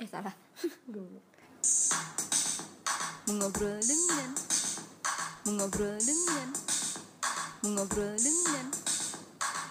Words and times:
Eh 0.00 0.08
salah. 0.08 0.32
Mengobrol 3.28 3.76
dengan 3.84 4.32
Mengobrol 5.44 6.00
dengan 6.00 6.48
Mengobrol 7.60 8.16
dengan 8.16 8.66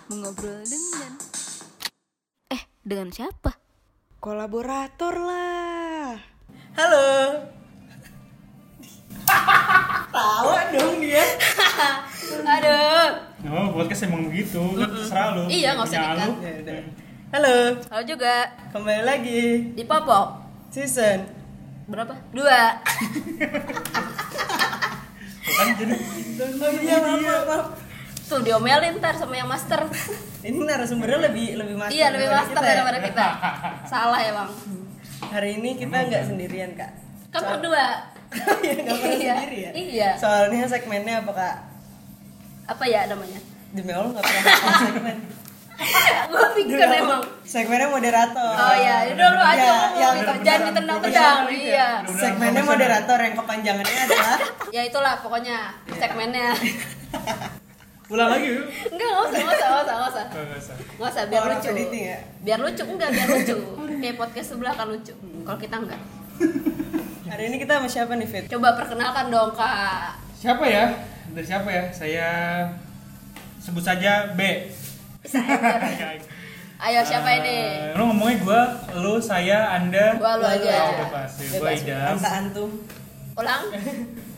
Mengobrol 0.05 0.61
dengan 0.69 1.17
Eh, 2.53 2.61
dengan 2.85 3.09
siapa? 3.09 3.57
Kolaborator 4.21 5.17
lah. 5.17 6.13
Halo. 6.77 7.09
Tawa 10.13 10.59
dong 10.69 11.01
dia. 11.01 11.25
Aduh. 12.53 13.09
Oh, 13.49 13.73
podcast 13.73 14.05
emang 14.05 14.29
begitu, 14.29 14.61
kan 14.77 14.93
terserah 14.93 15.27
lu. 15.33 15.49
Iya, 15.49 15.73
nggak 15.73 15.89
usah 15.89 15.99
dikat. 16.05 17.08
Halo, 17.29 17.77
Halo 17.85 18.03
juga. 18.03 18.49
kembali 18.71 19.03
lagi 19.05 19.41
Di 19.73 19.83
Popok. 19.85 20.41
season. 20.69 21.25
Berapa? 21.85 22.13
Dua. 22.29 22.77
Bukan 25.39 25.67
jadi 25.75 25.95
Oh 26.59 26.71
iya, 26.75 26.97
maaf, 26.99 27.19
maaf, 27.19 27.43
maaf. 27.45 27.65
Tuh 28.23 28.41
diomelin 28.41 28.97
ntar 28.97 29.13
sama 29.13 29.33
yang 29.35 29.45
master. 29.45 29.89
Ini 30.39 30.53
narasumbernya 30.55 31.19
lebih 31.25 31.57
lebih 31.57 31.75
master. 31.75 31.93
iya, 31.93 32.07
lebih 32.09 32.29
daripada 32.29 32.45
master 32.45 32.53
kita 32.55 32.65
ya. 32.65 32.73
daripada 32.75 32.99
kita. 33.01 33.27
Salah 33.85 34.19
ya, 34.21 34.31
Bang. 34.31 34.49
Hari 35.27 35.49
ini 35.57 35.69
kita 35.75 35.97
nggak 35.99 36.23
sendirian 36.25 36.71
kak. 36.73 36.91
Kan 37.29 37.41
berdua. 37.47 37.85
Iya, 38.61 38.73
nggak 38.79 38.93
pernah 38.95 39.17
Iya. 39.17 39.33
sendiri 39.33 39.57
ya. 39.59 39.71
Iya. 39.73 40.09
Soalnya 40.15 40.65
segmennya 40.65 41.15
apa 41.19 41.31
kak? 41.33 41.55
Apa 42.67 42.83
ya 42.85 43.01
namanya? 43.05 43.41
Demi 43.69 43.89
Allah 43.89 44.13
nggak 44.13 44.21
pernah 44.23 44.43
segmen. 44.79 45.17
Gue 46.29 46.45
pikir 46.59 46.77
emang. 46.77 47.23
Segmennya 47.41 47.87
moderator. 47.87 48.51
Oh 48.53 48.75
iya, 48.75 49.09
udah 49.15 49.27
lu 49.31 49.41
aja 49.41 49.57
Ya, 49.57 49.71
ngomong 49.73 49.95
yang. 49.97 50.15
Jangan 50.43 50.61
ditendang-tendang. 50.69 51.39
Iya. 51.49 51.89
Segmennya 52.05 52.63
moderator 52.63 53.17
yang 53.17 53.35
kepanjangannya 53.35 54.01
adalah 54.05 54.37
Ya 54.69 54.81
itulah 54.85 55.13
pokoknya 55.23 55.57
segmennya. 55.95 56.51
ulang 58.09 58.29
lagi 58.33 58.47
yuk. 58.49 58.65
Enggak, 58.89 59.05
enggak 59.05 59.21
usah, 59.21 59.37
enggak 59.37 59.53
usah, 59.53 59.69
enggak 59.69 59.85
usah, 59.85 59.93
enggak 59.93 60.09
usah. 60.09 60.25
Nggak 60.25 60.57
usah. 60.57 60.75
Enggak 60.97 61.09
usah, 61.13 61.23
biar 61.29 61.43
lucu. 61.45 61.69
ya? 61.93 62.17
Biar 62.41 62.59
lucu, 62.59 62.83
enggak, 62.89 63.09
biar 63.13 63.27
lucu. 63.29 63.55
Kayak 64.01 64.15
podcast 64.17 64.47
sebelah 64.49 64.73
kan 64.73 64.87
lucu. 64.89 65.13
Kalau 65.45 65.59
kita 65.61 65.75
enggak. 65.77 66.01
hari 67.29 67.43
ini 67.53 67.61
kita 67.61 67.77
sama 67.77 67.85
siapa 67.85 68.17
nih 68.17 68.25
Fit? 68.25 68.43
Coba 68.49 68.73
perkenalkan 68.73 69.29
dong, 69.29 69.53
Kak. 69.53 70.17
Siapa 70.33 70.65
ya? 70.65 70.89
Dari 71.29 71.45
siapa 71.45 71.69
ya? 71.69 71.83
Saya 71.93 72.27
sebut 73.61 73.85
saja 73.85 74.33
B. 74.33 74.41
Ayo 76.79 77.03
siapa 77.03 77.43
ini? 77.43 77.91
Eh, 77.91 77.97
lu 77.99 78.07
ngomongnya 78.07 78.39
gua, 78.39 78.61
lu, 78.95 79.19
saya, 79.19 79.75
anda. 79.75 80.15
Gua 80.15 80.39
lu 80.39 80.47
aja. 80.47 80.71
Oh, 80.79 80.91
bebas. 80.95 81.31
Ya, 81.35 81.59
Gua 81.59 81.71
Idam. 81.75 82.15
Anta 82.15 82.29
antum. 82.39 82.69
Ulang. 83.35 83.63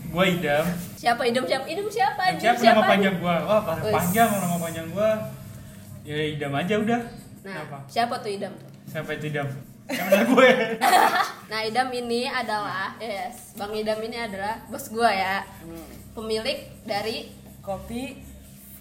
Gua 0.10 0.26
Idam. 0.26 0.66
Siapa 0.98 1.22
idem 1.22 1.46
siapa? 1.46 1.66
Idem 1.70 1.86
siapa? 1.86 2.22
Dan 2.34 2.42
Idem 2.42 2.56
siapa 2.58 2.82
nama 2.82 2.90
panjang 2.90 3.16
gua? 3.22 3.36
Wah, 3.46 3.62
Wes. 3.78 3.94
panjang 3.94 4.30
nama 4.34 4.58
panjang 4.58 4.88
gua. 4.90 5.10
Ya 6.02 6.18
Idam 6.18 6.54
aja 6.58 6.76
udah. 6.82 7.02
Nah, 7.45 7.58
Apa? 7.62 7.78
siapa 7.86 8.18
tuh 8.22 8.30
idem? 8.34 8.54
Siapa 8.90 9.10
itu 9.22 9.26
Idam? 9.30 9.48
Yang 9.86 10.08
benar 10.10 10.26
gue. 10.26 10.50
Nah, 11.52 11.68
idem 11.68 11.90
ini 11.92 12.32
adalah 12.32 12.95
yes, 12.95 13.60
Bang 13.60 13.76
Idam 13.76 14.00
ini 14.02 14.16
adalah 14.16 14.64
bos 14.72 14.88
gua 14.88 15.12
ya. 15.12 15.44
Pemilik 16.16 16.64
dari 16.88 17.28
Kopi 17.60 18.31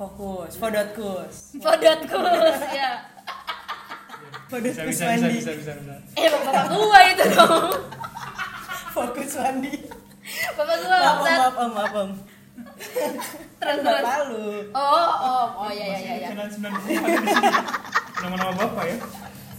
fokus, 0.00 0.56
Fodotkus. 0.56 1.34
Podotkus 1.60 2.58
ya. 2.72 3.04
Bisa 4.48 4.48
Fodotkus 4.48 4.80
bisa 4.88 5.04
bisa 5.04 5.04
mandi. 5.12 5.36
bisa 5.36 5.52
bisa. 5.60 5.72
bisa. 5.76 5.94
Eh, 6.16 6.28
bapak 6.32 6.64
gua 6.72 6.98
itu 7.04 7.24
dong. 7.36 7.68
Fokus 8.96 9.32
mandi. 9.36 9.72
Bapak 10.56 10.76
gua 10.80 10.96
Maaf, 10.96 11.18
maaf, 11.20 11.54
om, 11.60 11.70
maaf, 11.76 11.92
om. 11.92 12.10
terus 13.60 13.78
terus. 13.84 14.08
Lu. 14.32 14.72
Oh, 14.72 15.10
oh, 15.20 15.46
oh 15.68 15.70
ya 15.70 15.84
ya 15.84 15.98
ya 16.00 16.14
ya. 16.16 16.28
Channel 16.32 16.48
90 16.48 16.80
di 17.20 17.28
sini. 17.28 17.52
Nama-nama 18.24 18.52
bapak 18.56 18.84
ya? 18.88 18.96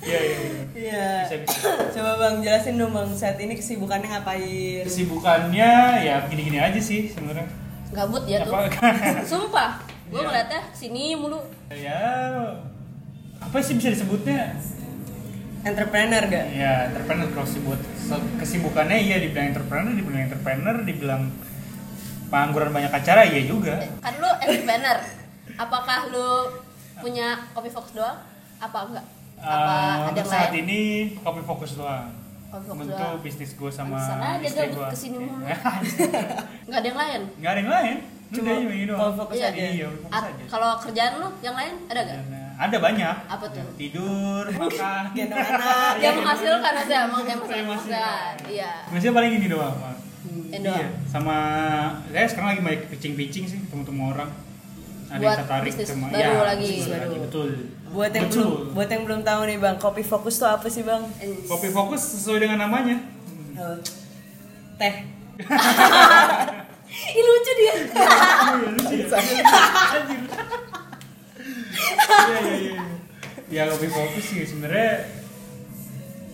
Iya 0.02 0.20
iya 0.26 0.38
iya. 0.42 0.62
Iya. 0.74 1.10
Bisa 1.30 1.36
bisa. 1.46 1.70
Coba 1.94 2.12
bang 2.18 2.36
jelasin 2.42 2.82
dong 2.82 2.98
bang 2.98 3.10
saat 3.14 3.38
ini 3.38 3.54
kesibukannya 3.54 4.10
ngapain? 4.10 4.82
Kesibukannya 4.90 5.72
ya 6.02 6.26
gini-gini 6.26 6.58
aja 6.58 6.82
sih 6.82 7.14
sebenarnya. 7.14 7.46
Gabut 7.94 8.26
ya 8.26 8.42
tuh. 8.42 8.58
Apa? 8.58 8.90
Sumpah, 9.30 9.78
gua 10.12 10.20
Iya. 10.20 10.28
ngeliatnya 10.28 10.62
sini 10.72 11.04
mulu. 11.16 11.40
ya 11.70 12.00
apa 13.40 13.58
sih 13.58 13.74
bisa 13.74 13.90
disebutnya? 13.90 14.54
Entrepreneur 15.62 16.24
gak? 16.24 16.46
Ya 16.52 16.90
entrepreneur 16.90 17.30
kalau 17.32 17.46
sebut 17.46 17.80
kesibukannya 18.36 18.98
iya 19.00 19.18
dibilang 19.18 19.50
entrepreneur, 19.50 19.94
dibilang 19.94 20.24
entrepreneur, 20.26 20.76
dibilang 20.82 21.24
pengangguran 22.28 22.72
banyak 22.72 22.92
acara 22.92 23.22
iya 23.24 23.42
juga. 23.44 23.78
Kan 24.00 24.14
lu 24.18 24.30
entrepreneur. 24.38 24.98
Apakah 25.54 26.10
lu 26.10 26.30
punya 26.98 27.46
kopi 27.52 27.70
fox 27.70 27.94
doang? 27.94 28.20
Apa 28.58 28.78
enggak? 28.86 29.06
Apa 29.38 29.74
Eh, 29.74 30.10
ada 30.12 30.22
saat 30.24 30.50
lain? 30.52 30.66
ini 30.66 30.80
kopi 31.18 31.42
fokus 31.42 31.74
doang. 31.76 32.10
Kopi 32.48 32.66
fokus 32.68 32.82
Untuk 32.84 32.98
doang. 32.98 33.22
bisnis 33.22 33.52
gue 33.54 33.72
sama 33.72 33.98
istri 34.40 34.68
gue. 34.68 34.86
ke 34.86 34.98
sini 34.98 35.18
mulu. 35.24 35.46
Enggak 36.66 36.80
ada 36.80 36.88
yang 36.88 37.00
lain. 37.00 37.22
Nggak 37.38 37.52
ada 37.52 37.60
yang 37.60 37.72
lain. 37.72 37.98
Cuma 38.31 38.52
ini 38.56 38.86
doang. 38.86 38.97
kalau 38.97 39.14
fokus 39.18 39.36
Iya. 39.36 39.47
aja. 39.47 39.59
Iya, 39.62 39.88
fokus 39.92 40.16
A- 40.16 40.24
aja. 40.25 40.44
Kalau 40.47 40.69
kerjaan 40.80 41.12
lu 41.18 41.28
yang 41.40 41.53
lain 41.53 41.74
ada 41.86 42.02
gak? 42.02 42.19
Ada 42.58 42.78
banyak. 42.78 43.16
Apa 43.28 43.46
tuh? 43.47 43.66
Tidur, 43.75 44.44
makan, 44.59 45.03
Gendong 45.12 45.42
anak. 45.42 45.94
Yang 46.03 46.16
menghasilkan 46.16 46.74
aja, 46.78 46.96
emang 47.03 47.24
yang 47.24 47.40
Saya 47.40 47.44
masih- 47.44 47.66
menghasilkan. 47.66 48.34
Iya. 48.47 48.72
Masih 48.88 49.09
paling 49.12 49.31
ini 49.36 49.47
doang, 49.47 49.75
doang. 49.75 49.97
Iya, 50.52 50.88
sama 51.08 51.36
saya 52.06 52.28
sekarang 52.28 52.50
lagi 52.50 52.62
banyak 52.62 52.81
pitching-pitching 52.88 53.46
sih 53.46 53.58
ketemu-temu 53.62 54.12
orang. 54.12 54.30
Ada 55.08 55.18
Buat 55.18 55.28
yang 55.28 55.40
tertarik 55.44 55.74
sama 55.81 56.06
baru 56.08 56.22
ya, 56.24 56.44
lagi. 56.46 56.74
Baru. 56.86 57.16
betul. 57.20 57.50
Buat 57.91 58.12
yang 58.14 58.25
Betul. 58.25 58.40
belum 58.40 58.72
buat 58.72 58.88
yang 58.88 59.03
belum 59.03 59.22
tahu 59.22 59.41
nih 59.44 59.58
bang, 59.58 59.75
kopi 59.78 60.03
fokus 60.06 60.36
tuh 60.38 60.47
apa 60.47 60.68
sih 60.68 60.84
bang? 60.84 61.03
Kopi 61.46 61.68
fokus 61.68 62.00
sesuai 62.16 62.40
dengan 62.41 62.59
namanya. 62.62 62.96
Oh. 63.58 63.75
Teh. 64.78 64.96
Ih 66.91 67.24
lucu 67.24 67.52
dia. 67.56 67.74
Iya, 72.12 72.38
iya, 72.38 72.56
iya. 72.59 72.84
Ya 73.52 73.68
kopi 73.68 73.88
fokus 73.88 74.24
sih 74.24 74.44
sebenarnya 74.44 75.07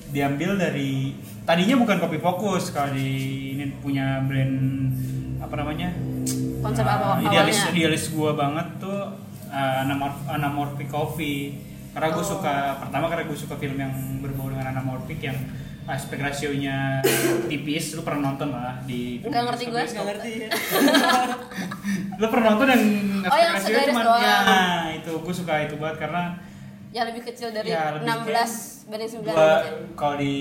diambil 0.09 0.55
dari 0.55 1.17
tadinya 1.43 1.75
bukan 1.77 1.97
kopi 1.97 2.17
fokus 2.17 2.69
kalau 2.69 2.93
di 2.93 3.09
ini 3.53 3.73
punya 3.81 4.21
brand 4.23 4.57
apa 5.37 5.53
namanya 5.57 5.93
Konsep 6.57 6.85
Uh, 6.85 6.89
apa 6.89 7.21
idealis 7.21 7.57
awalnya? 7.57 7.73
idealis 7.73 8.03
gua 8.09 8.31
banget 8.33 8.67
tuh 8.81 8.99
uh, 9.47 9.75
anamorph 9.81 10.21
anamorphic 10.25 10.89
coffee 10.89 11.53
karena 11.93 12.13
gue 12.13 12.21
Oh. 12.21 12.29
suka 12.37 12.53
pertama 12.77 13.09
karena 13.09 13.25
gue 13.25 13.37
suka 13.37 13.57
film 13.57 13.77
yang 13.77 13.89
berbau 14.21 14.53
dengan 14.53 14.69
anamorphic 14.69 15.17
yang 15.17 15.37
aspek 15.87 16.19
rasionya 16.19 16.99
tipis 17.47 17.95
lu 17.95 18.03
pernah 18.03 18.29
nonton 18.29 18.51
lah 18.51 18.75
di 18.83 19.19
Nggak 19.19 19.43
ngerti 19.47 19.63
gue. 19.65 19.81
Gak 19.81 20.05
ngerti. 20.05 20.31
lu 22.13 22.27
pernah 22.27 22.45
nonton 22.51 22.67
yang 22.67 22.83
Oh, 23.23 23.35
yang 23.35 23.55
segaris 23.55 23.87
cuman 23.89 24.03
doang. 24.05 24.21
ya 24.21 24.37
itu 24.93 25.11
gue 25.13 25.33
suka 25.33 25.53
itu 25.61 25.75
banget 25.75 25.97
karena 26.01 26.23
Yang 26.89 27.05
lebih 27.11 27.23
kecil 27.25 27.47
dari 27.51 27.67
Ya, 27.67 27.91
lebih 27.93 28.07
16 28.07 28.87
banding 28.87 29.11
9 29.11 29.19
gua 29.19 29.27
gitu 29.27 29.35
ya. 29.35 29.71
kalau 29.93 30.15
di 30.17 30.35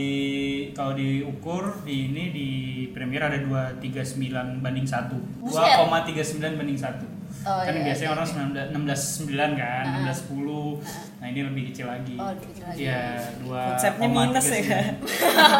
kalau 0.73 0.93
diukur 0.95 1.65
di 1.83 1.97
ini 2.07 2.25
di 2.31 2.49
Premier 2.89 3.23
ada 3.25 3.39
239 3.39 4.63
banding 4.63 4.87
1. 4.87 5.11
Buset. 5.43 5.75
2,39 5.77 6.55
banding 6.55 6.78
1. 6.78 7.03
Oh, 7.47 7.62
kan 7.62 7.71
iya, 7.71 7.83
biasanya 7.87 8.03
iya, 8.03 8.15
orang 8.15 8.27
iya. 8.27 8.34
19 8.67 8.75
16 8.75 9.01
9 9.23 9.51
kan, 9.55 9.84
Ah. 9.87 9.97
16 10.03 10.19
10. 10.21 10.83
Nah, 11.17 11.27
ini 11.27 11.41
lebih 11.47 11.62
kecil 11.71 11.87
lagi. 11.87 12.17
Oh, 12.17 12.29
lebih 12.29 12.47
kecil 12.51 12.65
lagi. 12.67 12.79
Iya, 12.83 13.03
2 13.41 13.61
Konsepnya 13.71 14.09
minus 14.11 14.47
ya 14.49 14.61
kan? 14.62 14.93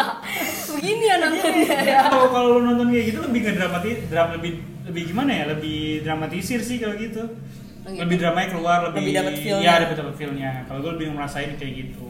Begini 0.75 1.05
ya 1.05 1.17
nontonnya 1.17 1.79
ya. 1.81 2.01
Kalau 2.07 2.29
kalau 2.29 2.49
lu 2.53 2.63
nonton 2.65 2.87
kayak 2.91 3.05
gitu 3.07 3.19
lebih 3.23 3.39
nggak 3.41 3.57
dramatis, 3.57 3.97
dram 4.07 4.29
lebih 4.35 4.53
lebih 4.85 5.03
gimana 5.07 5.31
ya? 5.33 5.45
Lebih 5.49 5.79
dramatisir 6.03 6.61
sih 6.61 6.77
kalau 6.77 6.95
gitu. 6.97 7.23
Oh, 7.23 7.89
gitu? 7.89 8.01
Lebih 8.03 8.17
dramanya 8.19 8.49
keluar, 8.51 8.79
lebih 8.85 9.01
Lebih 9.01 9.15
dapet 9.15 9.35
feel-nya. 9.39 9.63
Iya, 9.63 9.73
dapat 9.87 9.97
dapat 9.97 10.15
feel-nya. 10.17 10.51
Kalau 10.67 10.79
gue 10.81 10.93
lebih 10.93 11.07
ngerasain 11.15 11.51
kayak 11.55 11.75
gitu. 11.77 12.07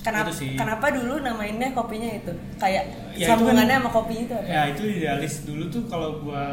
Kenapa, 0.00 0.32
Itu 0.32 0.40
sih. 0.40 0.56
kenapa 0.56 0.86
dulu 0.90 1.20
namainnya 1.20 1.76
kopinya 1.76 2.08
itu? 2.10 2.32
Kayak 2.56 2.88
Ya, 3.12 3.20
itu 3.20 3.28
sambungannya 3.28 3.68
kan- 3.70 3.84
sama 3.84 3.90
kopi 3.92 4.14
itu 4.18 4.32
apa? 4.32 4.48
Ya 4.48 4.62
itu 4.66 4.82
idealis 4.88 5.34
dulu 5.44 5.64
tuh 5.68 5.82
kalau 5.84 6.24
gua 6.24 6.44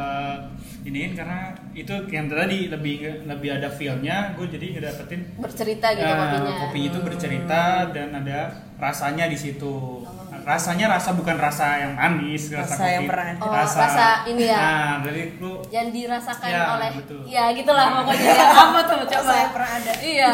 iniin 0.88 1.12
karena 1.14 1.40
itu 1.72 1.92
yang 2.08 2.26
tadi 2.26 2.68
lebih 2.68 2.96
lebih 3.24 3.50
ada 3.52 3.68
feelnya, 3.68 4.32
gue 4.34 4.48
jadi 4.48 4.66
ngedapetin 4.74 5.20
Bercerita 5.36 5.88
gitu 5.92 6.02
eh, 6.02 6.16
kopinya. 6.16 6.54
kopi 6.58 6.80
itu 6.86 6.98
bercerita 7.00 7.62
dan 7.92 8.16
ada 8.16 8.40
rasanya 8.76 9.28
di 9.28 9.36
situ. 9.36 10.02
Rasanya 10.40 10.88
rasa 10.90 11.12
bukan 11.12 11.36
rasa 11.36 11.76
yang 11.78 11.92
manis, 11.92 12.48
rasa, 12.50 12.74
Rasa 12.74 12.86
yang 12.88 13.04
kopi. 13.04 13.12
pernah 13.12 13.26
ada. 13.28 13.44
Oh, 13.44 13.52
rasa 13.76 14.08
ini 14.26 14.44
ya. 14.48 14.56
Nah, 14.58 14.94
dari 15.04 15.22
lu 15.36 15.60
yang 15.68 15.92
dirasakan 15.92 16.48
Ya, 16.48 16.64
oleh 16.72 16.90
betul. 16.96 17.20
ya 17.28 17.44
gitulah 17.52 17.88
pokoknya 17.94 18.32
ya, 18.32 18.48
apa 18.64 18.80
tuh 18.82 18.98
coba 19.04 19.20
Rasa 19.22 19.36
yang 19.38 19.52
pernah 19.52 19.72
ada. 19.76 19.94
iya 20.00 20.34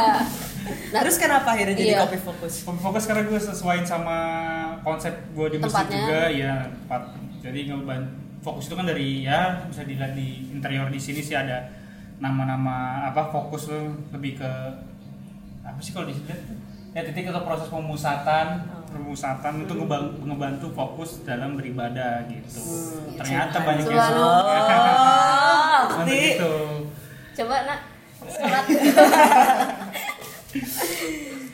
Terus 0.93 1.17
kenapa 1.17 1.47
akhirnya 1.51 1.75
jadi 1.75 1.91
Iya. 1.91 2.01
kopi 2.05 2.17
fokus? 2.21 2.53
fokus 2.63 3.03
karena 3.03 3.25
gue 3.25 3.35
sesuaiin 3.35 3.83
sama 3.83 4.17
konsep 4.79 5.11
gue 5.29 5.47
di 5.49 5.57
Tempatnya. 5.59 5.97
juga 5.97 6.21
ya 6.29 6.53
tempat 6.69 7.01
jadi 7.41 7.59
ngeban 7.67 8.01
fokus 8.43 8.67
itu 8.67 8.75
kan 8.75 8.83
dari 8.83 9.23
ya 9.23 9.39
bisa 9.65 9.81
dilihat 9.81 10.11
di 10.11 10.27
interior 10.51 10.87
di 10.87 10.99
sini 10.99 11.19
sih 11.19 11.33
ada 11.33 11.63
nama-nama 12.15 12.75
apa 13.05 13.23
fokus 13.25 13.71
lebih 14.11 14.35
ke 14.35 14.51
apa 15.61 15.79
sih 15.79 15.91
kalau 15.91 16.05
dilihat 16.05 16.27
tuh? 16.37 16.59
ya 16.91 17.01
titik 17.01 17.25
atau 17.25 17.41
proses 17.41 17.67
pemusatan 17.67 18.61
pemusatan 18.85 19.53
itu 19.59 19.73
ngeban- 19.73 20.21
ngebantu 20.21 20.67
fokus 20.69 21.23
dalam 21.23 21.55
beribadah 21.55 22.27
gitu 22.27 22.61
ternyata 23.15 23.57
banyak 23.59 23.81
yang 23.81 23.97
Subhanallah. 23.97 24.43
Untuk 25.93 26.05
Pasti. 26.05 26.19
itu 26.33 26.53
Coba 27.33 27.55
nak 27.63 27.79
sholat. 28.23 28.65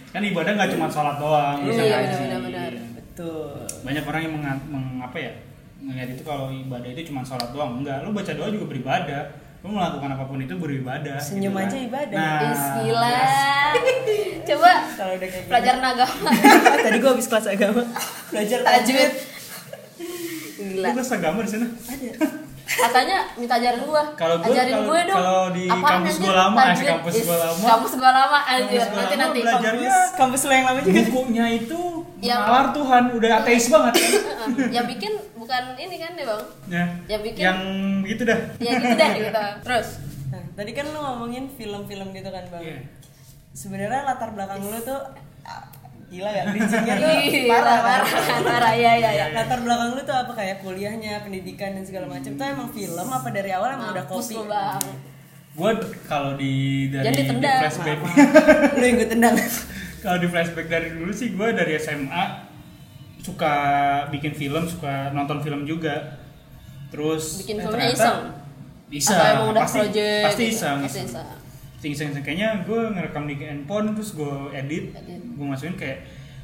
kan 0.09 0.21
ibadah 0.21 0.51
nggak 0.51 0.69
cuma 0.73 0.87
sholat 0.87 1.15
doang 1.17 1.57
bisa 1.63 1.81
Iya, 1.81 1.97
ngaji. 2.03 2.77
Betul. 2.93 3.47
banyak 3.79 4.03
orang 4.03 4.21
yang 4.21 4.33
menga- 4.33 4.65
meng- 4.67 4.99
apa 4.99 5.17
ya 5.17 5.31
ngeliat 5.81 6.09
itu 6.09 6.21
kalau 6.21 6.47
ibadah 6.47 6.89
itu 6.89 7.01
cuma 7.07 7.21
sholat 7.21 7.49
doang 7.49 7.79
enggak 7.79 8.01
lu 8.01 8.11
baca 8.11 8.29
doa 8.29 8.47
juga 8.47 8.65
beribadah 8.67 9.23
lu 9.59 9.67
melakukan 9.69 10.09
apa 10.09 10.23
pun 10.23 10.37
itu 10.37 10.53
beribadah 10.53 11.15
Senyum 11.17 11.51
gitu 11.51 11.57
kan. 11.57 11.65
aja 11.65 11.77
ibadah. 11.81 12.15
nah 12.17 12.39
Is, 12.45 12.63
gila. 12.77 13.15
Coba 14.45 14.71
Kalau 14.97 15.13
udah 15.13 15.27
kayak 15.27 15.45
pelajaran 15.45 15.83
agama. 15.85 16.29
Tadi 16.85 16.97
gua 16.97 17.11
habis 17.11 17.27
kelas 17.27 17.47
agama. 17.49 17.81
Belajar 18.29 18.59
Tajwid. 18.61 18.87
tajwid. 18.87 19.11
Gila. 20.59 20.85
lu 20.85 20.93
kelas 20.93 21.11
agama 21.11 21.39
di 21.39 21.49
sana 21.49 21.67
Ada. 21.85 22.09
Katanya 22.69 23.17
minta 23.33 23.57
ajarin 23.57 23.81
gua. 23.81 24.03
Kalau 24.13 24.35
gua- 24.37 24.47
ajarin 24.47 24.71
kalau- 24.75 24.87
gue 24.87 24.99
dong. 25.03 25.17
kalau 25.17 25.43
di 25.49 25.63
Apaan 25.65 25.91
kampus 25.97 26.15
gua 26.17 26.33
lama, 26.37 26.59
Tajwid. 26.61 26.77
asik 26.77 26.87
kampus 26.93 27.15
gua 27.19 27.37
lama. 27.41 27.63
Kampus 27.65 27.93
gua 27.95 28.11
lama 28.13 28.39
anjir. 28.45 28.77
Kampus 28.77 28.87
gua 28.87 29.01
Nanti 29.01 29.15
nanti 29.17 29.39
belajarnya 29.41 29.89
kampus. 29.91 30.15
Kampus 30.15 30.39
lu 30.39 30.51
yang 30.53 30.65
lama 30.65 30.79
juga. 30.79 31.01
bukunya 31.03 31.45
itu 31.51 31.79
Yang- 32.21 32.41
nalar 32.41 32.67
Tuhan 32.71 33.03
udah 33.11 33.31
ateis 33.37 33.65
banget 33.67 33.93
kan 33.95 34.07
Heeh. 34.07 34.69
Yang 34.69 34.85
bikin 34.87 35.11
bukan 35.49 35.65
ini 35.75 35.95
kan 35.97 36.11
ya 36.13 36.25
bang? 36.25 36.43
ya 36.69 36.85
Yang 37.09 37.21
bikin- 37.25 37.41
yang 37.41 37.59
gitu 38.05 38.21
dah 38.21 38.39
Ya 38.57 38.71
gitu 38.75 38.93
deh 38.93 39.09
gitu. 39.19 39.41
Terus 39.65 39.87
Nah, 40.29 40.45
tadi 40.53 40.71
kan 40.71 40.85
lu 40.85 40.93
ngomongin 40.95 41.49
film-film 41.49 42.13
gitu 42.13 42.29
kan, 42.29 42.45
Bang. 42.47 42.61
Iya. 42.61 42.85
Sebenarnya 43.49 44.05
latar 44.05 44.29
belakang 44.29 44.61
lu 44.61 44.77
tuh 44.79 45.01
ah, 45.41 45.65
gila 46.05 46.29
ya, 46.29 46.45
bridgingnya 46.47 46.95
tuh 46.95 47.09
parah. 47.49 47.77
parah, 47.81 48.05
kan? 48.05 48.41
parah, 48.45 48.73
ya 48.77 48.93
ya 48.93 49.09
ya. 49.09 49.25
Latar 49.33 49.57
belakang 49.59 49.97
lu 49.97 50.01
tuh 50.03 50.13
apa 50.13 50.29
kayak 50.31 50.61
kuliahnya, 50.61 51.25
pendidikan 51.25 51.73
dan 51.73 51.81
segala 51.81 52.05
macam 52.05 52.29
tuh 52.29 52.45
emang 52.45 52.69
film 52.69 53.07
apa 53.09 53.25
dari 53.27 53.49
awal 53.49 53.73
emang 53.73 53.89
udah 53.89 54.05
Mampus 54.05 54.29
kopi? 54.29 54.37
gua 55.57 55.73
kalau 56.05 56.37
di 56.37 56.53
dari 56.87 57.09
Jangan 57.09 57.41
di 57.41 57.49
flashback 57.57 57.97
lu 58.71 58.83
yang 58.85 58.95
gue 58.95 59.09
tendang. 59.09 59.35
kalau 60.05 60.17
di 60.21 60.27
flashback 60.29 60.67
dari 60.69 60.87
dulu 60.93 61.09
sih 61.09 61.33
gue 61.33 61.47
dari 61.51 61.73
SMA 61.75 62.23
suka 63.29 63.55
bikin 64.09 64.33
film 64.33 64.63
suka 64.65 65.13
nonton 65.13 65.39
film 65.45 65.61
juga. 65.69 66.17
Terus 66.89 67.45
Bikin 67.45 67.61
eh, 67.61 67.63
filmnya 67.63 67.85
ternyata 67.93 68.07
iseng? 68.89 69.13
Atau 69.13 69.25
emang 69.29 69.47
udah 69.53 69.61
pasti 69.61 69.79
project? 69.85 70.23
pasti 70.25 70.43
gitu? 70.43 70.55
iseng. 70.57 70.77
Pasti 70.81 70.99
iseng. 71.05 71.27
Iseng. 71.79 72.09
iseng 72.11 72.23
kayaknya 72.25 72.49
gue 72.65 72.81
ngerekam 72.91 73.23
di 73.29 73.35
handphone 73.39 73.93
terus 73.93 74.11
gue 74.17 74.35
edit, 74.51 74.91
Edit. 74.91 75.21
gue 75.21 75.45
masukin 75.45 75.77
kayak 75.77 75.99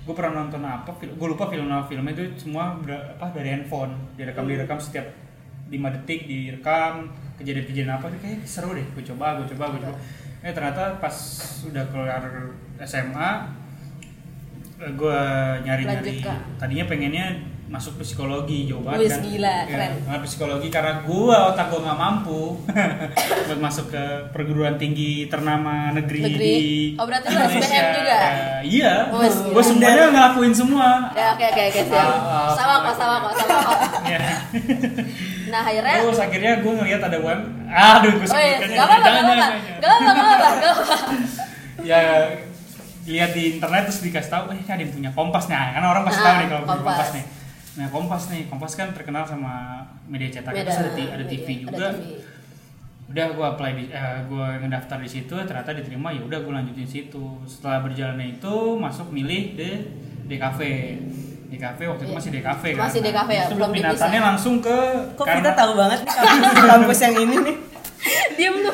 gue 0.05 0.13
pernah 0.13 0.45
nonton 0.45 0.61
apa 0.61 0.93
gue 1.01 1.27
lupa 1.27 1.49
film 1.49 1.65
nama 1.65 1.81
filmnya 1.89 2.13
itu 2.13 2.45
semua 2.45 2.77
ber- 2.77 3.17
apa 3.17 3.33
dari 3.33 3.49
handphone. 3.57 3.97
Direkam 4.13 4.45
direkam 4.45 4.77
setiap 4.77 5.09
5 5.67 5.73
detik 5.73 6.29
direkam. 6.29 7.09
Kejadian-kejadian 7.35 7.99
apa 7.99 8.13
kayak 8.21 8.45
seru 8.45 8.77
deh. 8.77 8.85
Gue 8.93 9.03
coba 9.03 9.41
gue 9.41 9.49
coba 9.57 9.73
gue 9.73 9.81
coba. 9.81 9.97
Eh 10.45 10.53
ternyata 10.53 11.01
pas 11.01 11.15
udah 11.65 11.83
keluar 11.89 12.21
SMA 12.85 13.29
gue 14.77 15.21
nyari 15.63 15.83
nyari 15.83 16.03
Lanjut, 16.03 16.15
Kak. 16.21 16.39
tadinya 16.57 16.85
pengennya 16.85 17.25
masuk 17.65 17.97
psikologi 17.97 18.69
jauh 18.69 18.79
banget 18.79 19.09
kan 19.09 19.25
gila, 19.25 19.57
Ya, 19.57 19.89
keren. 19.89 20.21
Psikologi 20.21 20.69
karena 20.69 21.01
gua 21.01 21.49
otak 21.49 21.65
gua 21.67 21.81
nggak 21.81 21.97
mampu 21.97 22.61
buat 23.47 23.57
masuk 23.57 23.89
ke 23.89 24.03
perguruan 24.29 24.77
tinggi 24.77 25.25
ternama 25.25 25.89
negeri, 25.89 26.21
Negeri. 26.21 26.53
di 26.53 26.69
Oh, 26.93 27.09
berarti 27.09 27.25
lu. 27.25 27.41
SBM 27.41 27.87
juga? 27.95 28.17
Ya, 28.21 28.37
iya, 28.61 28.93
gua 29.09 29.25
gila. 29.25 29.63
semuanya 29.63 30.03
ngelakuin 30.07 30.53
semua. 30.53 31.09
Ya 31.11 31.33
oke 31.33 31.45
oke 31.47 31.61
oke 31.65 31.81
siap. 31.81 32.05
Ah, 32.05 32.13
ah, 32.21 32.49
Sama 32.53 32.73
kok 32.83 32.93
sama 32.93 33.15
kok 33.17 33.33
sama 33.33 33.57
kok. 33.57 33.79
Ya. 34.13 34.19
Nah 35.49 35.61
akhirnya. 35.63 35.95
Terus 36.05 36.19
akhirnya 36.21 36.51
gua 36.61 36.73
ngelihat 36.77 37.01
ada 37.01 37.17
web, 37.17 37.39
aduh 37.65 38.11
gua 38.13 38.27
Oh 38.29 38.39
iya, 38.39 38.55
sebutkan 38.61 38.77
apa-apa, 38.77 39.07
jangan, 39.09 39.25
gak 39.25 39.33
apa-apa, 39.33 39.47
gak 39.81 39.89
apa-apa, 39.89 40.37
gak 40.37 40.69
apa-apa. 40.69 40.97
Ya 41.81 41.99
lihat 43.05 43.31
di 43.31 43.55
internet 43.55 43.81
terus 43.85 44.01
dikasih 44.01 44.27
tahu, 44.27 44.43
eh 44.49 44.59
ada 44.59 44.77
yang 44.77 44.89
punya 44.89 45.11
Kompas 45.11 45.45
nih, 45.45 45.57
karena 45.71 45.87
orang 45.87 46.03
pasti 46.03 46.19
Ah, 46.19 46.25
tahu 46.25 46.35
nih 46.35 46.47
kalau 46.47 46.61
punya 46.61 46.73
Kompas. 46.75 46.85
Kompas 46.91 47.09
nih. 47.11 47.25
Nah 47.75 47.87
Kompas 47.87 48.23
nih, 48.27 48.41
Kompas 48.45 48.73
kan 48.73 48.87
terkenal 48.91 49.23
sama 49.23 49.53
media 50.05 50.29
cetak, 50.31 50.51
Beda, 50.51 50.65
terus 50.65 50.77
ada, 50.79 51.03
ada 51.13 51.23
TV 51.23 51.45
media, 51.45 51.61
juga. 51.61 51.87
ada 51.87 51.89
TV. 51.93 52.33
udah 53.05 53.27
gue 53.29 53.45
apply 53.47 53.71
di 53.71 53.83
eh, 53.87 54.17
gue 54.23 54.45
ngedaftar 54.59 54.97
di 54.97 55.05
situ 55.07 55.33
ternyata 55.39 55.71
diterima 55.71 56.09
ya 56.09 56.19
udah 56.19 56.41
gue 56.41 56.49
lanjutin 56.51 56.83
situ 56.83 57.21
setelah 57.45 57.79
berjalannya 57.79 58.33
itu 58.33 58.53
masuk 58.75 59.07
milih 59.07 59.53
di 59.53 59.69
DKV 60.25 60.59
DKV 61.47 61.79
waktu 61.85 62.01
itu 62.01 62.09
Iya. 62.09 62.17
masih 62.17 62.31
DKV 62.33 62.63
kan 62.71 62.81
Masih 62.81 62.99
DKV 62.99 63.29
ya, 63.29 63.45
Itu 63.45 63.55
belum 63.55 63.69
peminatannya 63.69 63.93
dipisah. 64.09 64.25
langsung 64.25 64.55
ke 64.57 64.77
Kok 65.13 65.25
kita 65.29 65.51
tahu 65.53 65.71
banget 65.77 65.99
nih 66.01 66.13
kampus 66.65 66.99
yang 66.99 67.15
ini 67.19 67.35
nih? 67.39 67.55
Diem 68.31 68.55
lu. 68.57 68.69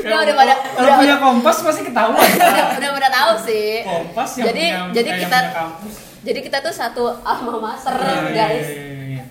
Ya, 0.00 0.14
Udah 0.14 0.18
udah 0.22 0.34
pada 0.36 0.54
udah 0.76 0.94
punya 0.96 1.16
kompas 1.18 1.56
pasti 1.60 1.82
ketahuan 1.82 2.22
udah 2.38 2.70
udah 2.76 2.90
pada 2.92 3.08
tahu 3.10 3.32
sih. 3.42 3.82
kompas 3.82 4.30
yang 4.36 4.46
Jadi 4.48 4.64
punya, 4.64 4.92
jadi 4.92 5.04
eh, 5.04 5.10
yang 5.10 5.22
kita 5.24 5.38
punya 5.42 5.66
jadi 6.24 6.40
kita 6.40 6.58
tuh 6.60 6.72
satu 6.72 7.04
alma 7.20 7.54
mater 7.60 7.94
Iya, 7.94 8.08
iya, 8.08 8.30
guys. 8.32 8.66
iya, 8.66 8.80
iya, 8.80 9.04
iya. 9.10 9.24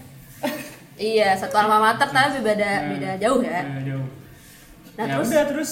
Iya 0.93 1.29
satu 1.33 1.55
alma 1.55 1.81
mater 1.81 2.07
tapi 2.07 2.37
beda 2.39 2.69
Nah, 2.69 2.89
beda 2.89 3.09
jauh 3.17 3.41
ya. 3.41 3.59
eh, 3.61 3.81
jauh 3.83 4.07
Nah 4.93 5.03
ya 5.03 5.15
terus 5.15 5.27
udah 5.27 5.43
terus 5.47 5.71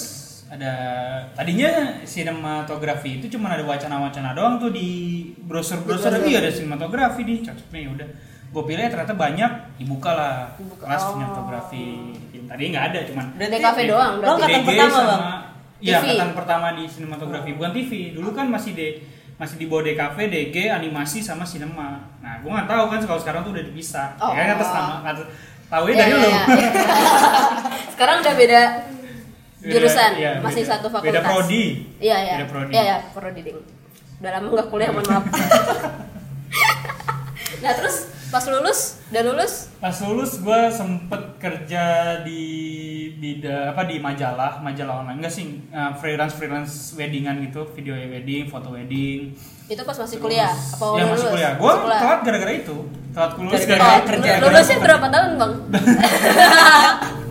ada 0.49 0.73
tadinya 1.31 1.71
sinematografi 2.03 3.17
itu 3.17 3.29
cuma 3.29 3.47
ada 3.49 3.63
wacana-wacana 3.63 4.33
doang 4.33 4.57
tuh 4.57 4.67
di 4.69 4.89
brosur-brosur 5.37 6.09
Di 6.09 6.17
brosur. 6.17 6.27
iya 6.27 6.37
ada 6.39 6.49
sinematografi 6.49 7.21
di 7.21 7.35
cocoknya 7.39 7.79
ya 7.79 7.89
udah 7.91 8.07
gue 8.51 8.63
pilih 8.65 8.83
ternyata 8.83 9.13
banyak 9.13 9.51
dibuka 9.77 10.11
lah 10.11 10.35
Dibuka. 10.53 10.83
kelas 10.83 11.01
Oh. 11.01 11.09
sinematografi 11.13 11.85
tadi 12.51 12.63
nggak 12.67 12.85
ada 12.85 12.99
cuman 13.05 13.25
Berarti 13.33 13.55
DKV 13.55 13.79
doang, 13.87 14.11
Lo 14.11 14.19
berarti. 14.19 14.35
angkatan 14.35 14.57
DG 14.57 14.67
pertama, 14.67 14.91
sama 14.91 15.07
Bang? 15.07 15.21
iya 15.79 15.97
angkatan 15.97 16.29
pertama 16.35 16.67
di 16.73 16.83
sinematografi 16.85 17.51
bukan 17.53 17.71
TV 17.71 17.91
dulu 18.11 18.29
kan 18.31 18.45
masih 18.45 18.71
de 18.73 18.87
masih 19.35 19.55
di 19.55 19.65
bawah 19.65 19.83
DKV, 19.83 20.27
DG, 20.27 20.55
animasi 20.69 21.17
sama 21.17 21.41
sinema. 21.41 21.97
Nah, 22.21 22.37
gue 22.37 22.47
nggak 22.47 22.67
tahu 22.67 22.83
kan 22.85 22.97
kalau 23.01 23.17
sekarang 23.17 23.41
tuh 23.41 23.51
udah 23.51 23.63
dipisah. 23.63 24.13
Oh. 24.15 24.29
Ya 24.29 24.37
kan 24.37 24.47
atas 24.53 24.69
nama 24.69 24.93
atas 25.01 25.25
tahu 25.65 25.83
ya 25.87 25.89
Iya, 25.89 25.97
dari 25.97 26.05
iya, 26.05 26.13
lu. 26.13 26.29
iya. 26.29 26.41
Sekarang 27.91 28.15
udah 28.21 28.33
beda 28.35 28.61
Beda- 29.57 29.71
jurusan, 29.71 30.11
iya, 30.15 30.31
masih 30.37 30.61
beda- 30.61 30.71
satu 30.71 30.85
fakultas. 30.87 31.07
beda 31.09 31.19
prodi. 31.23 31.63
Iya 31.97 32.15
iya. 32.19 32.33
Beda 32.37 32.47
prodi. 32.47 32.69
Iya 32.69 32.81
iya, 32.83 32.97
prodi 33.09 33.41
ding. 33.41 33.59
Udah 34.19 34.31
lama 34.31 34.47
nggak 34.51 34.67
kuliah, 34.69 34.89
mohon 34.91 35.05
maaf. 35.07 35.23
nah 37.61 37.73
terus 37.73 37.97
pas 38.31 38.45
lulus, 38.47 39.03
udah 39.11 39.23
lulus, 39.27 39.53
Pas 39.83 39.95
lulus 40.07 40.39
gue 40.39 40.61
sempet 40.71 41.21
kerja 41.35 41.83
di 42.23 42.43
bida 43.19 43.75
apa 43.75 43.83
di 43.83 43.99
majalah 43.99 44.63
majalah 44.63 45.03
online 45.03 45.19
enggak 45.19 45.33
sih 45.35 45.59
uh, 45.69 45.91
freelance 45.99 46.33
freelance 46.39 46.95
weddingan 46.95 47.43
gitu 47.43 47.67
video 47.75 47.93
wedding 47.93 48.47
foto 48.47 48.71
wedding 48.71 49.35
itu 49.67 49.81
pas 49.83 49.95
masih 49.99 50.17
kuliah? 50.19 50.51
Apa 50.51 50.83
ya 50.83 51.03
udah 51.03 51.05
masih 51.11 51.27
lulus? 51.27 51.33
kuliah 51.35 51.51
gue 51.59 51.71
telat 51.75 52.19
gara-gara 52.23 52.53
itu 52.55 52.77
telat 53.11 53.31
lulus 53.35 53.51
Gara-gara 53.51 53.75
gara-gara 53.75 53.99
Oh, 53.99 54.07
kerja. 54.07 54.31
lulusnya 54.41 54.77
berapa 54.79 55.05
tahun 55.11 55.29
bang? 55.37 55.53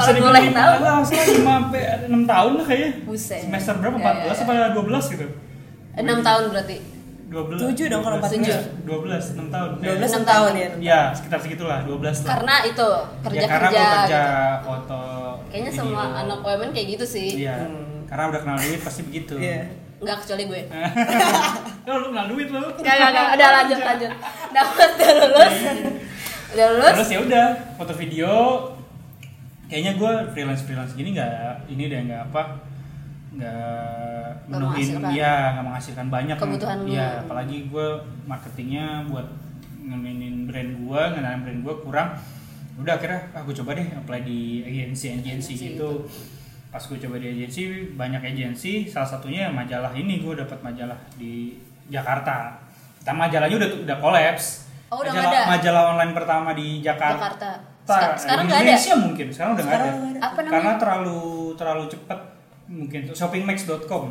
Kalau 0.00 0.16
boleh 0.16 0.44
tahu. 0.54 0.72
Enggak, 0.80 1.28
lima 1.28 1.52
sampai 1.60 1.82
enam 2.08 2.22
tahun 2.24 2.52
lah 2.56 2.64
kayaknya. 2.64 2.90
Buset. 3.04 3.40
Semester 3.44 3.74
berapa? 3.84 3.96
Ya, 4.00 4.32
14 4.32 4.32
ya, 4.32 4.32
ya. 4.32 4.44
apa 4.48 4.52
12 4.80 5.12
gitu? 5.12 5.26
6 6.00 6.24
tahun 6.24 6.42
berarti. 6.54 6.76
12. 7.30 7.62
Tujuh 7.62 7.86
dong 7.86 8.02
kalau 8.02 8.18
12. 8.18 8.42
Tujuh. 8.42 8.60
12, 8.90 9.38
6 9.38 9.54
tahun. 9.54 9.68
12 9.78 9.86
Ya. 9.86 9.90
Enam 9.94 10.02
enam 10.02 10.22
tahun 10.26 10.26
tahun. 10.26 10.52
ya. 10.58 10.68
Ya, 10.82 11.00
sekitar 11.14 11.38
segitulah, 11.38 11.78
12 11.86 12.26
lah. 12.26 12.30
Karena 12.34 12.54
itu 12.66 12.88
kerja 13.22 13.38
ya, 13.38 13.46
karena 13.46 13.68
kerja. 13.70 13.78
gua 13.78 13.94
kerja 13.94 14.22
gitu. 14.26 14.66
foto. 14.66 15.02
Kayaknya 15.50 15.70
video. 15.70 15.78
semua 15.78 16.02
anak 16.18 16.38
UMN 16.42 16.70
kayak 16.74 16.88
gitu 16.98 17.04
sih. 17.06 17.28
Iya. 17.46 17.56
Hmm. 17.70 18.02
Karena 18.10 18.24
udah 18.34 18.40
kenal 18.42 18.58
duit 18.58 18.80
pasti 18.82 19.00
begitu. 19.06 19.34
Iya. 19.38 19.62
Enggak 20.00 20.16
kecuali 20.26 20.42
gue. 20.48 20.62
Oh, 21.86 21.96
lu 22.02 22.06
kenal 22.10 22.26
duit 22.26 22.48
lu. 22.50 22.62
Enggak 22.82 22.94
enggak. 22.98 23.26
Udah 23.38 23.48
lanjut 23.62 23.78
lanjut. 23.78 24.12
Nah, 24.50 24.64
pas 24.74 24.90
udah 24.98 25.10
lulus. 25.14 25.56
Udah 26.50 26.66
lulus. 26.74 26.94
Terus 26.98 27.10
ya 27.14 27.18
udah, 27.22 27.46
foto 27.78 27.92
video 27.94 28.32
kayaknya 29.70 29.92
gue 29.94 30.12
freelance 30.34 30.66
freelance 30.66 30.98
gini 30.98 31.14
nggak 31.14 31.70
ini 31.70 31.86
deh 31.86 32.00
nggak 32.10 32.22
apa 32.34 32.42
Nggak 33.30 34.29
menuhin 34.50 34.98
menghasilkan. 34.98 35.10
ya 35.12 35.32
nggak 35.52 35.64
menghasilkan 35.64 36.06
banyak 36.08 36.36
Kebutuhan 36.36 36.76
lu. 36.80 36.90
ya 36.90 37.08
apalagi 37.20 37.56
gue 37.64 37.86
marketingnya 38.24 38.86
buat 39.06 39.26
ngemenin 39.80 40.44
brand 40.44 40.70
gue 40.76 41.00
ngenalin 41.08 41.40
brand 41.40 41.60
gue 41.62 41.74
kurang 41.80 42.08
udah 42.76 42.94
akhirnya 42.94 43.20
ah 43.30 43.40
gue 43.40 43.54
coba 43.54 43.70
deh 43.72 43.86
apply 43.94 44.20
di 44.20 44.40
agensi 44.62 45.06
agensi 45.12 45.52
gitu 45.54 46.04
pas 46.68 46.80
gue 46.80 46.98
coba 46.98 47.16
di 47.16 47.28
agensi 47.30 47.60
banyak 47.92 48.22
agensi 48.24 48.84
salah 48.84 49.08
satunya 49.08 49.48
majalah 49.48 49.90
ini 49.90 50.18
gue 50.18 50.34
dapat 50.34 50.58
majalah 50.60 50.98
di 51.14 51.54
Jakarta 51.86 52.58
kita 52.98 53.12
majalahnya 53.12 53.56
udah 53.56 53.70
udah 53.84 53.98
kolaps 53.98 54.46
Oh, 54.88 54.98
udah 54.98 55.12
majalah, 55.12 55.30
ada? 55.40 55.50
majalah 55.52 55.82
online 55.88 56.10
pertama 56.12 56.50
di 56.50 56.82
Jakarta, 56.82 57.30
Jakarta. 57.30 57.50
Seka- 57.86 58.18
sekarang 58.18 58.44
nggak 58.44 58.58
ada? 58.58 58.66
Indonesia 58.66 58.94
mungkin 58.96 59.26
sekarang 59.30 59.50
udah 59.52 59.62
nggak 59.62 59.70
Sekarang 59.78 59.94
ada. 59.94 60.18
Apa 60.20 60.38
namanya? 60.40 60.50
karena 60.52 60.72
terlalu 60.76 61.20
terlalu 61.54 61.84
cepat 61.86 62.20
mungkin 62.66 63.00
shoppingmax.com 63.08 64.04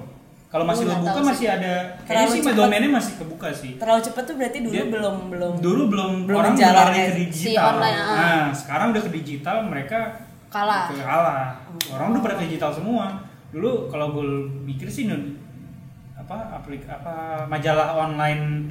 kalau 0.49 0.65
masih 0.65 0.81
Oh, 0.81 0.87
lo 0.87 0.91
nggak 0.91 1.03
buka 1.03 1.13
tahu 1.15 1.29
masih 1.29 1.47
ada 1.47 1.73
kayaknya 2.03 2.25
sih 2.27 2.41
cepet. 2.41 2.57
domainnya 2.57 2.89
masih 2.91 3.13
kebuka 3.15 3.49
sih 3.51 3.71
Terlalu 3.75 4.01
cepet 4.01 4.23
tuh 4.23 4.35
berarti 4.35 4.57
dulu 4.59 4.73
Dia- 4.73 4.89
belum 4.89 5.15
belum 5.29 5.53
dulu 5.59 5.81
belum, 5.87 6.11
Belum 6.25 6.39
orang 6.39 6.55
jalan 6.55 6.85
ya. 6.87 6.93
ke 6.99 7.01
Si 7.07 7.21
digital 7.45 7.65
online, 7.71 7.97
ah. 7.99 8.15
nah 8.15 8.41
sekarang 8.51 8.87
udah 8.89 9.01
ke 9.01 9.11
digital 9.13 9.57
mereka 9.63 9.99
Kalah. 10.47 10.89
kalah 10.91 11.45
orang 11.87 12.07
udah 12.11 12.21
pada 12.23 12.35
ke 12.35 12.45
digital 12.45 12.71
semua 12.71 13.05
dulu 13.49 13.85
kalau 13.85 14.09
gue 14.11 14.25
pikir 14.65 14.85
sih 14.87 15.05
nun- 15.05 15.37
apa 16.15 16.35
aplik 16.55 16.81
apa 16.83 17.45
majalah 17.45 17.93
online 17.99 18.69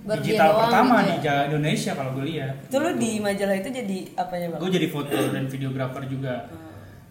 Baru 0.00 0.18
dia 0.18 0.40
digital 0.40 0.50
pertama 0.58 0.94
gitu 0.98 1.04
di 1.04 1.12
ya? 1.12 1.20
Ja- 1.20 1.44
Indonesia 1.46 1.92
kalau 1.92 2.10
gue 2.12 2.24
lihat 2.26 2.54
itu 2.62 2.76
lu 2.78 2.90
di 2.94 3.10
majalah 3.18 3.54
itu 3.54 3.68
jadi 3.70 3.98
apanya 4.14 4.46
bang? 4.50 4.58
gue 4.58 4.70
jadi 4.72 4.86
foto 4.86 5.12
dan 5.28 5.44
videografer 5.46 6.02
juga 6.06 6.34
dan 6.48 6.67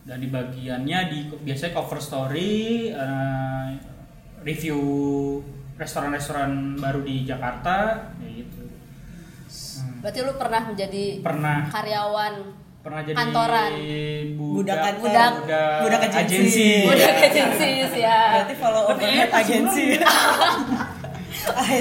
di 0.10 0.28
bagiannya 0.28 1.00
di 1.08 1.20
biasanya 1.38 1.74
cover 1.74 2.00
story 2.00 2.52
eh, 2.90 3.68
review 4.40 4.80
restoran-restoran 5.76 6.50
baru 6.76 7.02
di 7.02 7.22
Jakarta 7.22 8.08
kayak 8.16 8.34
gitu 8.38 8.62
Hmm. 9.78 10.02
Berarti 10.02 10.20
lu 10.22 10.34
pernah 10.36 10.62
menjadi 10.66 11.04
pernah 11.22 11.58
karyawan 11.68 12.34
pernah 12.80 13.02
jadi 13.02 13.16
Kantoran. 13.16 13.72
budak 14.36 14.76
Budak- 14.76 14.98
budak- 14.98 15.36
budak, 15.40 15.72
budak 15.82 16.02
agensi. 16.04 16.20
agensi 16.20 16.70
udah 16.84 17.10
agensi 17.22 17.70
ya. 17.96 18.20
Berarti 18.34 18.54
follow 18.56 18.84
overhead 18.90 19.28
enak 19.28 19.40
agensi. 19.40 19.86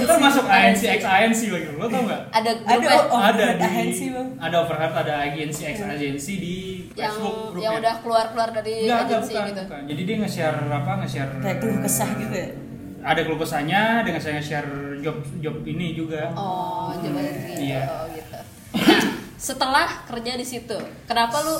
Itu 0.02 0.14
masuk 0.16 0.44
ANC 0.44 0.82
X 0.86 1.02
ANC 1.02 1.40
lagi 1.48 1.68
lo 1.72 1.86
tau 1.86 2.02
nggak 2.04 2.22
Ada 2.30 2.50
Ada 2.64 2.86
oh, 3.08 3.20
ada 3.20 3.46
di 3.56 3.62
agensi 3.62 4.04
bang. 4.10 4.28
ada 4.36 4.56
overhead 4.62 4.92
ada 4.92 5.14
agensi 5.26 5.62
X 5.66 5.76
agensi 5.82 6.32
di 6.36 6.56
yang 6.94 7.12
Facebook 7.12 7.34
yang 7.34 7.44
grupnya. 7.52 7.70
udah 7.80 7.94
keluar-keluar 8.00 8.48
dari 8.54 8.72
Enggak, 8.84 8.86
enggak, 8.86 9.06
agensi 9.06 9.32
bukan, 9.32 9.46
gitu. 9.48 9.62
bukan. 9.66 9.82
Jadi 9.86 10.00
dia 10.04 10.16
nge-share 10.22 10.58
apa? 10.66 10.92
Nge-share 11.02 11.30
Kayak 11.42 11.58
keluh 11.60 11.78
kesah 11.82 12.10
gitu 12.16 12.34
ya. 12.34 12.48
Ada 13.06 13.20
keluh 13.22 13.38
kesahnya 13.38 13.82
dengan 14.02 14.20
saya 14.20 14.32
nge-share 14.38 14.70
job 15.00 15.16
job 15.38 15.56
ini 15.62 15.86
juga. 15.94 16.22
Oh, 16.34 16.90
coba 16.96 17.20
gitu. 17.22 17.38
Iya. 17.62 17.80
Oh, 17.86 18.04
gitu. 18.10 18.38
Nah, 18.76 19.02
setelah 19.36 19.86
kerja 20.08 20.32
di 20.34 20.46
situ, 20.46 20.78
kenapa 21.06 21.36
lu 21.44 21.56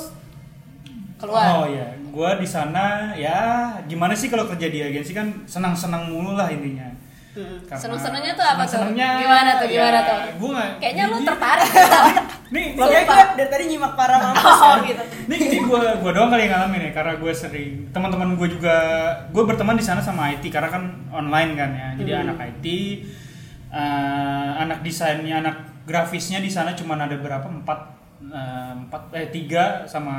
keluar? 1.17 1.45
Oh 1.63 1.67
iya, 1.69 1.97
gua 2.13 2.37
di 2.37 2.49
sana 2.49 3.17
ya 3.17 3.73
gimana 3.89 4.13
sih 4.13 4.29
kalau 4.29 4.45
kerja 4.49 4.69
di 4.69 4.85
agensi 4.85 5.13
kan 5.13 5.33
senang-senang 5.47 6.11
mulu 6.11 6.37
lah 6.37 6.51
intinya. 6.53 6.89
Hmm. 7.37 7.61
Karena 7.69 7.81
Seneng-senengnya 7.85 8.33
tuh 8.33 8.47
apa 8.49 8.63
tuh? 8.65 8.81
Gimana 8.97 9.51
tuh? 9.61 9.67
Gimana 9.69 9.99
ya, 10.01 10.09
tuh? 10.09 10.19
Gua 10.41 10.51
nggak. 10.57 10.71
Kayaknya 10.81 11.05
lu 11.13 11.19
tertarik. 11.21 11.69
Nih, 12.55 12.65
Makanya 12.79 13.03
makanya 13.05 13.25
gue 13.27 13.37
dari 13.37 13.51
tadi 13.51 13.65
nyimak 13.75 13.93
para 13.99 14.17
mampus 14.23 14.47
oh, 14.63 14.75
ya. 14.81 14.87
gitu. 14.89 15.03
Nih, 15.29 15.39
ini 15.51 15.59
gue 15.67 15.81
gua 16.01 16.11
doang 16.15 16.31
kali 16.31 16.47
yang 16.47 16.53
ngalamin 16.57 16.81
ya 16.89 16.91
karena 16.95 17.13
gue 17.19 17.33
sering 17.35 17.91
teman-teman 17.93 18.39
gue 18.39 18.49
juga 18.55 18.77
gue 19.35 19.43
berteman 19.45 19.77
di 19.77 19.83
sana 19.83 19.99
sama 19.99 20.31
IT 20.33 20.47
karena 20.49 20.71
kan 20.71 20.83
online 21.11 21.53
kan 21.59 21.71
ya 21.75 21.89
jadi 21.99 22.11
Hmm. 22.17 22.23
anak 22.31 22.39
IT 22.57 22.67
eh, 23.69 24.51
anak 24.63 24.79
desainnya 24.81 25.43
anak 25.43 25.57
grafisnya 25.85 26.39
di 26.39 26.49
sana 26.49 26.73
cuma 26.79 26.95
ada 26.95 27.19
berapa 27.19 27.45
empat 27.45 27.81
eh, 28.31 28.73
empat 28.87 29.03
eh 29.13 29.29
tiga 29.35 29.83
sama 29.85 30.17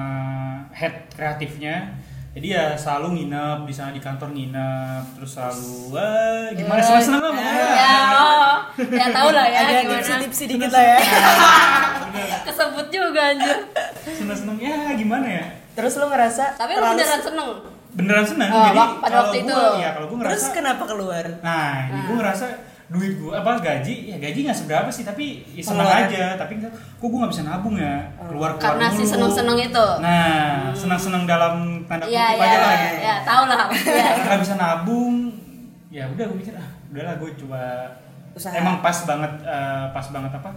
head 0.75 1.07
kreatifnya 1.15 1.95
jadi 2.37 2.47
ya 2.47 2.65
selalu 2.75 3.07
nginep 3.17 3.59
di 3.65 3.73
sana 3.73 3.89
di 3.89 3.97
kantor 3.97 4.29
nginep 4.29 5.03
terus 5.15 5.31
selalu 5.33 5.73
wah 5.89 6.45
gimana 6.53 6.77
seneng 6.79 7.01
seneng 7.03 7.21
lah 7.23 7.31
pokoknya. 7.31 7.65
Ya, 7.73 7.97
oh. 8.13 8.55
ya 8.93 9.05
tau 9.09 9.29
lah 9.31 9.45
ya 9.47 9.57
Ada 9.59 9.71
gimana. 9.79 9.89
tipsi-tipsi 9.97 10.43
dikit 10.47 10.69
lah 10.69 10.83
ya. 10.87 10.97
Kesebut 12.43 12.87
juga 12.87 13.21
anjir. 13.27 13.57
seneng 14.07 14.37
seneng 14.37 14.57
ya 14.57 14.77
gimana 14.93 15.25
ya 15.27 15.45
Terus 15.73 15.93
lu 15.95 16.05
ngerasa 16.07 16.43
Tapi 16.53 16.71
lu 16.71 16.79
terlalu- 16.79 16.93
beneran 16.95 17.21
seneng. 17.21 17.49
beneran 17.91 18.25
seneng 18.27 18.49
Oh, 18.49 18.61
jadi 18.63 18.77
pada 18.77 19.01
kalau 19.01 19.17
waktu 19.23 19.37
gua, 19.39 19.41
itu. 19.43 19.59
ya 19.75 19.89
kalau 19.91 20.05
gue 20.07 20.17
Terus 20.19 20.21
ngerasa 20.37 20.47
kenapa 20.53 20.83
keluar? 20.85 21.25
Nah, 21.41 21.69
ini 21.87 21.99
gue 22.03 22.15
ngerasa 22.15 22.45
duit 22.87 23.19
gue 23.19 23.29
apa 23.29 23.59
gaji? 23.59 23.95
Ya 24.07 24.17
gaji 24.17 24.39
nggak 24.43 24.55
seberapa 24.55 24.87
sih 24.87 25.03
tapi 25.03 25.43
ya 25.49 25.59
senang 25.59 25.83
Pengeluaran. 25.83 26.07
aja. 26.07 26.25
Tapi 26.39 26.53
kok 26.63 27.03
gue 27.03 27.19
nggak 27.19 27.31
bisa 27.31 27.43
nabung 27.43 27.75
ya? 27.75 27.95
Keluar 28.17 28.55
keluar 28.55 28.61
Karena 28.79 28.87
si 28.89 29.03
seneng-seneng 29.03 29.57
itu. 29.61 29.87
nah 29.99 30.71
senang 30.71 30.95
senang 30.97 31.23
dalam 31.23 31.83
tanda 31.83 32.03
kutip 32.03 32.15
Iya, 32.15 32.25
iya, 32.31 32.43
aja 32.43 32.57
lah 32.57 32.71
iya, 32.71 32.87
gitu. 32.87 32.97
ya, 33.03 33.15
tahu 33.23 33.43
lah. 33.45 33.59
Ya. 33.75 34.09
Nggak 34.23 34.39
bisa 34.39 34.53
nabung 34.55 35.15
ya 35.87 36.03
udah 36.05 36.23
gue 36.25 36.37
mikir 36.37 36.53
ah 36.53 36.69
udahlah 36.87 37.15
gue 37.17 37.29
coba. 37.43 37.63
Usaha. 38.31 38.53
emang 38.53 38.79
pas 38.79 38.97
banget 39.03 39.31
eh, 39.41 39.85
pas 39.91 40.07
banget 40.07 40.31
apa? 40.31 40.49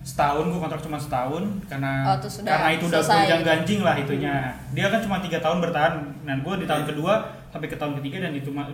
Setahun 0.00 0.44
gue 0.46 0.60
kontrak 0.60 0.80
cuma 0.80 0.96
setahun 0.96 1.42
karena 1.66 1.92
Oh, 2.06 2.16
udah 2.16 2.28
karena 2.46 2.68
itu 2.72 2.84
udah 2.86 3.00
gonjang 3.02 3.42
ganjing 3.42 3.80
lah 3.80 3.94
itunya. 3.94 4.34
Dia 4.70 4.88
kan 4.88 5.00
cuma 5.00 5.20
tiga 5.20 5.36
tahun 5.36 5.60
bertahan. 5.60 5.94
Dan 6.22 6.40
gue 6.40 6.54
di 6.60 6.66
tahun 6.66 6.84
kedua 6.84 7.24
sampai 7.48 7.68
ke 7.68 7.76
tahun 7.76 7.96
ketiga 7.98 8.20
dan 8.20 8.32
itu 8.32 8.48
udah 8.48 8.64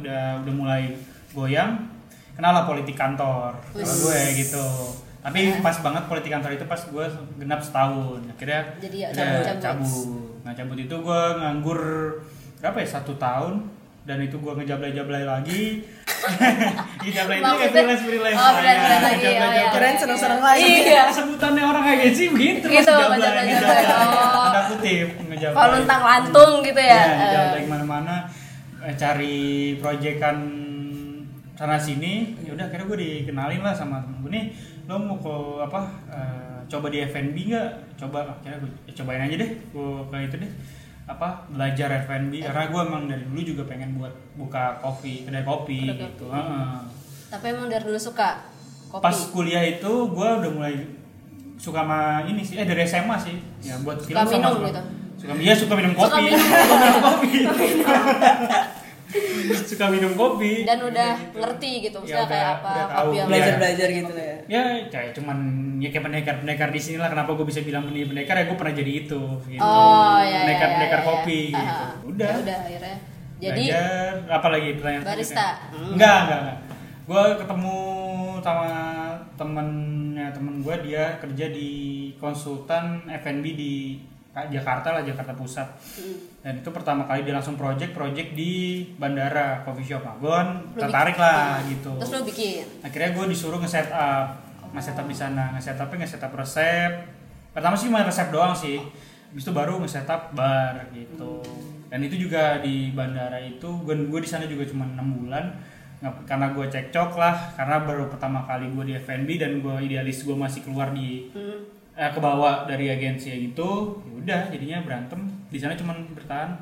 udah 0.42 0.54
mulai 0.54 0.94
goyang 1.30 1.78
kenal 2.40 2.52
lah 2.52 2.64
politik 2.64 2.96
kantor 2.96 3.52
kalau 3.70 3.94
gue 4.00 4.18
gitu 4.34 4.66
tapi 5.20 5.52
pas 5.60 5.76
banget 5.76 6.02
politik 6.08 6.32
kantor 6.32 6.50
itu 6.50 6.64
pas 6.64 6.80
gue 6.80 7.04
genap 7.36 7.60
setahun 7.60 8.24
akhirnya 8.26 8.62
Jadi 8.80 8.96
ya, 8.96 9.08
udah 9.12 9.20
cabut-cabut. 9.44 9.60
cabut 9.60 10.32
nah 10.40 10.52
cabut 10.56 10.78
itu 10.80 10.94
gue 10.96 11.20
nganggur 11.36 11.80
berapa 12.56 12.76
ya 12.76 12.88
satu 12.90 13.12
tahun 13.14 13.68
dan 14.00 14.16
itu 14.18 14.40
gue 14.40 14.52
ngejablay-jablay 14.54 15.22
lagi 15.22 15.84
ngejablay 17.04 17.36
itu 17.36 17.52
kayak 17.52 17.70
freelance 17.70 18.02
freelance 18.02 18.38
Oh, 18.38 18.52
freelance 18.56 19.04
lagi, 19.04 19.28
oh, 19.30 19.50
iya. 19.50 19.66
Keren 19.70 19.94
seneng-seneng 19.94 20.40
lagi. 20.40 20.72
Iya. 20.86 21.04
sebutannya 21.16 21.62
orang 21.62 21.84
agensi 21.86 22.24
begitu 22.28 22.64
Gitu, 22.64 22.80
ngejablay, 22.80 23.44
ngejablay. 23.46 23.84
Oh. 23.86 24.44
Tanda 24.46 24.60
kutip 24.68 25.08
ngejablay. 25.22 25.56
Kalau 25.56 25.68
luntang 25.74 26.02
lantung 26.02 26.52
gitu 26.60 26.80
ya. 26.80 26.88
Iya, 26.88 27.04
Eh, 27.04 27.16
ngejablay 27.20 27.60
ke 27.60 27.68
mana-mana 27.68 28.14
eh, 28.80 28.94
cari 28.96 29.36
proyekan 29.76 30.36
sana 31.60 31.76
sini 31.76 32.12
ya 32.40 32.56
udah 32.56 32.64
akhirnya 32.64 32.86
gue 32.86 32.98
dikenalin 32.98 33.60
lah 33.60 33.74
sama 33.74 34.00
temen 34.00 34.16
gue 34.18 34.32
nih 34.32 34.44
lo 34.86 34.96
mau 34.96 35.16
ke 35.16 35.34
apa 35.60 35.80
eh, 36.08 36.58
coba 36.66 36.88
di 36.88 37.04
F&B 37.04 37.36
nggak 37.46 37.68
coba 37.96 38.24
akhirnya 38.32 38.58
gue 38.58 38.70
"Eh, 38.86 38.94
cobain 38.94 39.20
aja 39.20 39.36
deh 39.36 39.50
gue 39.68 39.88
ke 40.02 40.16
itu 40.22 40.36
deh 40.38 40.52
apa 41.04 41.28
belajar 41.48 41.88
F&B 42.00 42.32
karena 42.40 42.64
gue 42.66 42.80
emang 42.80 43.02
dari 43.04 43.22
dulu 43.22 43.40
juga 43.44 43.62
pengen 43.66 43.92
buat 43.94 44.08
buka 44.34 44.80
kopi 44.80 45.22
kedai 45.22 45.44
kopi 45.44 45.78
Kedai 45.84 46.00
gitu 46.08 46.24
kopi. 46.24 46.32
Heeh. 46.32 46.72
Tapi 47.28 47.44
emang 47.46 47.66
dari 47.66 47.84
dulu 47.84 47.98
suka 48.00 48.40
kopi. 48.88 49.02
pas 49.02 49.18
kuliah 49.28 49.60
itu 49.62 49.92
gue 50.08 50.28
udah 50.32 50.50
mulai 50.50 50.74
suka 51.54 51.84
sama 51.84 52.00
ini 52.24 52.40
sih 52.40 52.56
eh 52.56 52.64
dari 52.64 52.82
SMA 52.82 53.16
sih 53.20 53.36
ya 53.60 53.76
buat 53.84 54.00
Suka 54.00 54.08
film 54.08 54.24
sama 54.24 54.32
minum 54.32 54.52
suka, 54.56 54.64
gitu? 54.64 54.82
suka 55.20 55.32
iya 55.36 55.52
suka 55.52 55.72
minum 55.76 55.92
Suka 55.92 56.08
kopi 56.08 56.22
minum. 56.24 56.40
suka 56.64 56.76
minum 56.80 57.00
kopi 57.04 57.28
suka 59.70 59.86
minum 59.88 60.12
kopi 60.12 60.62
Dan 60.62 60.78
udah 60.82 61.12
Gitu. 61.12 61.36
ngerti 61.36 61.70
gitu, 61.82 61.96
Ya, 61.96 62.00
maksudnya 62.00 62.20
udah- 62.20 62.30
kayak 62.30 62.48
apa 62.52 62.70
udah 62.70 62.86
kopi 62.86 62.94
tahu. 63.16 63.28
Belajar 63.28 63.54
belajar 63.56 63.88
gitu 63.90 64.12
ya. 64.14 64.34
ya 64.46 64.62
kayak 64.86 65.10
cuman 65.12 65.38
ya 65.76 65.88
kayak 65.88 66.04
pendekar 66.04 66.34
pendekar 66.38 66.68
di 66.68 66.80
sini 66.80 66.96
lah 66.96 67.08
kenapa 67.08 67.30
gue 67.32 67.46
bisa 67.46 67.60
bilang 67.60 67.82
pendekar 67.84 68.06
pendekar 68.06 68.34
ya 68.36 68.44
gue 68.44 68.56
pernah 68.56 68.74
jadi 68.74 68.92
itu 69.00 69.20
gitu 69.44 69.60
Oh, 69.60 70.18
iya, 70.20 70.38
pendekar 70.40 70.62
iya, 70.62 70.74
pendekar 70.74 71.00
iya. 71.00 71.06
kopi 71.06 71.40
Ah, 71.48 71.58
gitu 71.58 71.82
ah. 71.82 71.92
udah 72.06 72.28
Ya 72.28 72.38
udah 72.38 72.56
akhirnya. 72.60 72.96
Jadi 73.40 73.62
belajar 73.64 74.04
apa 74.28 74.48
lagi 74.50 74.68
pertanyaan 74.74 75.04
barista? 75.06 75.46
Hmm. 75.70 75.90
enggak 75.94 76.16
enggak, 76.20 76.38
enggak. 76.40 76.58
gue 77.02 77.22
ketemu 77.36 77.76
sama 78.40 78.68
temennya 79.34 80.26
temen 80.30 80.54
gue 80.60 80.76
dia 80.82 81.04
kerja 81.16 81.46
di 81.48 81.70
konsultan 82.16 82.84
F&B 83.08 83.44
di 83.52 83.74
Jakarta 84.30 84.88
lah 84.90 85.02
Jakarta 85.02 85.34
Pusat 85.34 85.68
Hmm. 85.98 86.16
dan 86.40 86.52
itu 86.56 86.70
pertama 86.70 87.02
kali 87.02 87.22
dia 87.22 87.32
langsung 87.32 87.54
project 87.54 87.90
project 87.90 88.32
di 88.32 88.52
bandara 88.94 89.60
coffee 89.60 89.84
shop 89.84 90.00
nah 90.00 90.14
gue 90.16 90.30
kan 90.30 90.48
tertarik 90.76 91.16
lah 91.16 91.58
ah. 91.58 91.62
gitu 91.62 91.90
Terus 91.98 92.10
lu 92.12 92.20
bikin. 92.24 92.64
akhirnya 92.80 93.10
gue 93.10 93.24
disuruh 93.26 93.58
nge-set 93.58 93.90
up 93.90 94.38
nge-set 94.70 94.94
up 94.94 95.04
di 95.04 95.16
sana 95.16 95.50
nge-set 95.52 95.74
upnya 95.76 95.96
nge-set 96.00 96.22
up 96.22 96.32
resep 96.32 96.92
pertama 97.50 97.74
sih 97.74 97.90
cuma 97.90 98.00
resep 98.00 98.30
doang 98.30 98.54
sih 98.54 98.78
habis 99.26 99.42
itu 99.42 99.50
baru 99.50 99.78
nge-set 99.78 100.06
up 100.06 100.30
bar 100.30 100.78
gitu 100.90 101.42
dan 101.86 101.98
itu 101.98 102.14
juga 102.20 102.58
di 102.58 102.90
bandara 102.90 103.36
itu 103.36 103.66
gue 103.82 103.94
gue 104.06 104.20
di 104.22 104.30
sana 104.30 104.46
juga 104.46 104.62
cuma 104.62 104.86
enam 104.86 105.10
bulan 105.16 105.58
karena 106.24 106.54
gue 106.54 106.64
cekcok 106.64 107.12
lah 107.12 107.34
karena 107.52 107.82
baru 107.82 108.06
pertama 108.06 108.40
kali 108.42 108.70
gue 108.70 108.84
di 108.86 108.94
F&B 108.96 109.36
dan 109.36 109.58
gue 109.58 109.74
idealis 109.82 110.22
gue 110.22 110.32
masih 110.32 110.62
keluar 110.62 110.90
di 110.90 111.28
Hmm. 111.30 111.79
Eh, 112.00 112.10
ke 112.10 112.20
bawah 112.20 112.64
dari 112.64 112.88
agensi 112.88 113.28
gitu 113.52 114.00
ya 114.08 114.12
udah 114.24 114.40
jadinya 114.48 114.78
berantem 114.80 115.20
di 115.52 115.58
sana 115.60 115.76
cuma 115.76 115.92
bertahan 116.16 116.56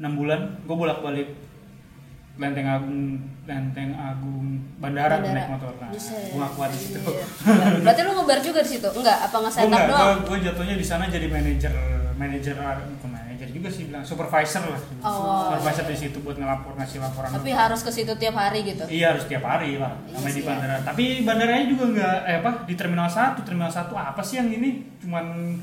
enam 0.00 0.16
bulan 0.16 0.40
gue 0.64 0.76
bolak 0.76 1.04
balik 1.04 1.28
Lenteng 2.40 2.64
Agung 2.64 3.20
Lenteng 3.44 3.92
Agung 3.92 4.64
Bandara, 4.80 5.20
Bandara. 5.20 5.36
naik 5.36 5.48
motor 5.52 5.76
nah 5.76 5.92
Buset. 5.92 6.32
gue 6.32 6.48
kuat 6.56 6.70
di 6.72 6.80
situ 6.80 6.98
Iya. 7.04 7.26
Berarti 7.84 8.00
lu 8.00 8.10
ngebar 8.16 8.38
juga 8.40 8.60
di 8.64 8.70
situ? 8.72 8.88
Enggak, 8.88 9.18
apa 9.28 9.36
nge-setup 9.44 9.68
enggak 9.68 9.84
doang? 9.92 10.18
gue 10.24 10.38
jatuhnya 10.48 10.76
di 10.80 10.86
sana 10.86 11.04
jadi 11.12 11.26
manajer 11.28 11.72
manajer 12.16 12.56
bukan 12.56 13.10
manajer 13.12 13.29
juga 13.60 13.68
sih 13.68 13.84
bilang 13.84 14.00
supervisor 14.00 14.64
lah 14.64 14.80
Oh. 15.00 15.46
supervisor 15.46 15.84
di 15.84 15.96
situ 15.98 16.18
buat 16.18 16.34
ngelapor 16.34 16.72
ngasih 16.74 16.98
laporan 16.98 17.28
Tapi 17.30 17.50
harus 17.52 17.80
ke 17.80 17.90
situ 17.90 18.12
tiap 18.14 18.34
hari 18.34 18.64
gitu. 18.64 18.82
Iya 18.84 19.12
harus 19.12 19.24
tiap 19.24 19.40
hari 19.42 19.76
lah, 19.76 19.92
Iya 20.02 20.16
namanya 20.16 20.34
di 20.34 20.42
bandara. 20.42 20.76
Tapi 20.82 21.04
bandaranya 21.22 21.66
juga 21.66 21.84
nggak, 21.90 22.16
eh 22.24 22.36
apa 22.38 22.50
di 22.64 22.74
terminal 22.74 23.06
1 23.06 23.40
terminal 23.40 23.68
1 23.68 23.86
apa 23.92 24.20
sih 24.20 24.36
yang 24.36 24.48
ini? 24.48 24.70
Cuman 24.98 25.56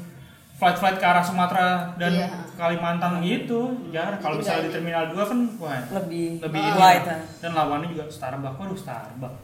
flight-flight 0.54 0.98
ke 0.98 1.06
arah 1.06 1.22
Sumatera 1.22 1.70
dan 1.96 2.12
Iya. 2.12 2.28
Kalimantan 2.56 3.22
gitu. 3.22 3.78
Ya 3.88 4.18
kalau 4.18 4.38
misalnya 4.38 4.66
di 4.66 4.74
terminal 4.74 5.06
2 5.08 5.22
kan 5.22 5.40
wah 5.58 5.78
lebih 5.94 6.42
lebih 6.42 6.58
ini 6.60 6.74
wide 6.74 7.06
lah. 7.06 7.14
ah. 7.14 7.22
dan 7.38 7.52
lawannya 7.54 7.88
juga 7.90 8.04
Starbucks, 8.08 8.58
waduh 8.58 8.74
Starbucks. 8.74 9.38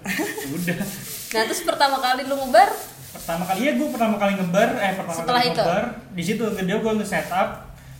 Udah. 0.54 0.76
Nah, 1.30 1.42
terus 1.48 1.62
pertama 1.62 1.96
kali 1.98 2.24
lu 2.24 2.36
ngebar 2.36 2.68
Pertama 3.10 3.42
kali 3.42 3.60
ya 3.64 3.72
gue 3.74 3.88
pertama 3.90 4.14
kali 4.16 4.38
ngebar, 4.38 4.68
eh 4.76 4.92
pertama 4.94 5.18
Setelah 5.18 5.40
kali 5.40 5.48
itu? 5.48 5.58
ngebar 5.58 5.84
di 6.10 6.22
situ 6.22 6.44
dia 6.54 6.76
gue 6.78 6.92
nge-setup 6.94 7.48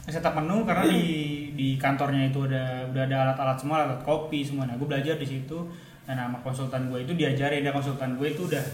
nge-setup 0.02 0.32
menu 0.34 0.64
karena 0.64 0.84
di 0.86 1.04
di 1.52 1.68
kantornya 1.76 2.26
itu 2.26 2.44
ada 2.44 2.62
udah 2.86 3.02
ada 3.04 3.16
alat-alat 3.26 3.56
semua, 3.56 3.84
alat 3.84 4.00
kopi 4.00 4.40
semua. 4.40 4.64
Nah, 4.64 4.74
gue 4.74 4.84
belajar 4.84 5.14
di 5.14 5.26
situ 5.26 5.58
dan 6.02 6.16
nama 6.16 6.40
konsultan 6.40 6.88
gue 6.88 7.04
itu 7.04 7.12
diajarin, 7.12 7.60
dia 7.60 7.70
konsultan 7.70 8.16
gue 8.16 8.28
itu 8.28 8.44
udah 8.44 8.64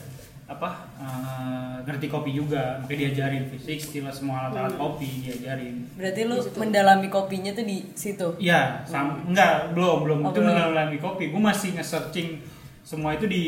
apa 0.46 0.70
eh, 0.96 1.76
ngerti 1.82 2.06
kopi 2.06 2.30
juga, 2.32 2.78
makanya 2.78 3.10
diajarin 3.10 3.44
fisik, 3.48 3.76
stila 3.76 4.08
semua 4.08 4.46
alat-alat 4.46 4.74
kopi 4.74 5.08
diajarin. 5.20 5.82
berarti 5.92 6.20
lu 6.22 6.36
Di 6.36 6.46
situ. 6.46 6.56
mendalami 6.56 7.08
kopinya 7.08 7.50
tuh 7.50 7.64
di 7.64 7.78
situ 7.92 8.28
Iya, 8.38 8.86
sam 8.86 9.26
enggak 9.26 9.74
belum 9.74 10.06
belum 10.06 10.18
Oh, 10.22 10.30
itu 10.30 10.38
belum. 10.38 10.46
mendalami 10.48 10.96
kopi. 10.96 11.24
Gue 11.28 11.42
masih 11.42 11.74
nge-searching 11.74 12.38
semua 12.80 13.10
itu 13.12 13.26
di 13.26 13.42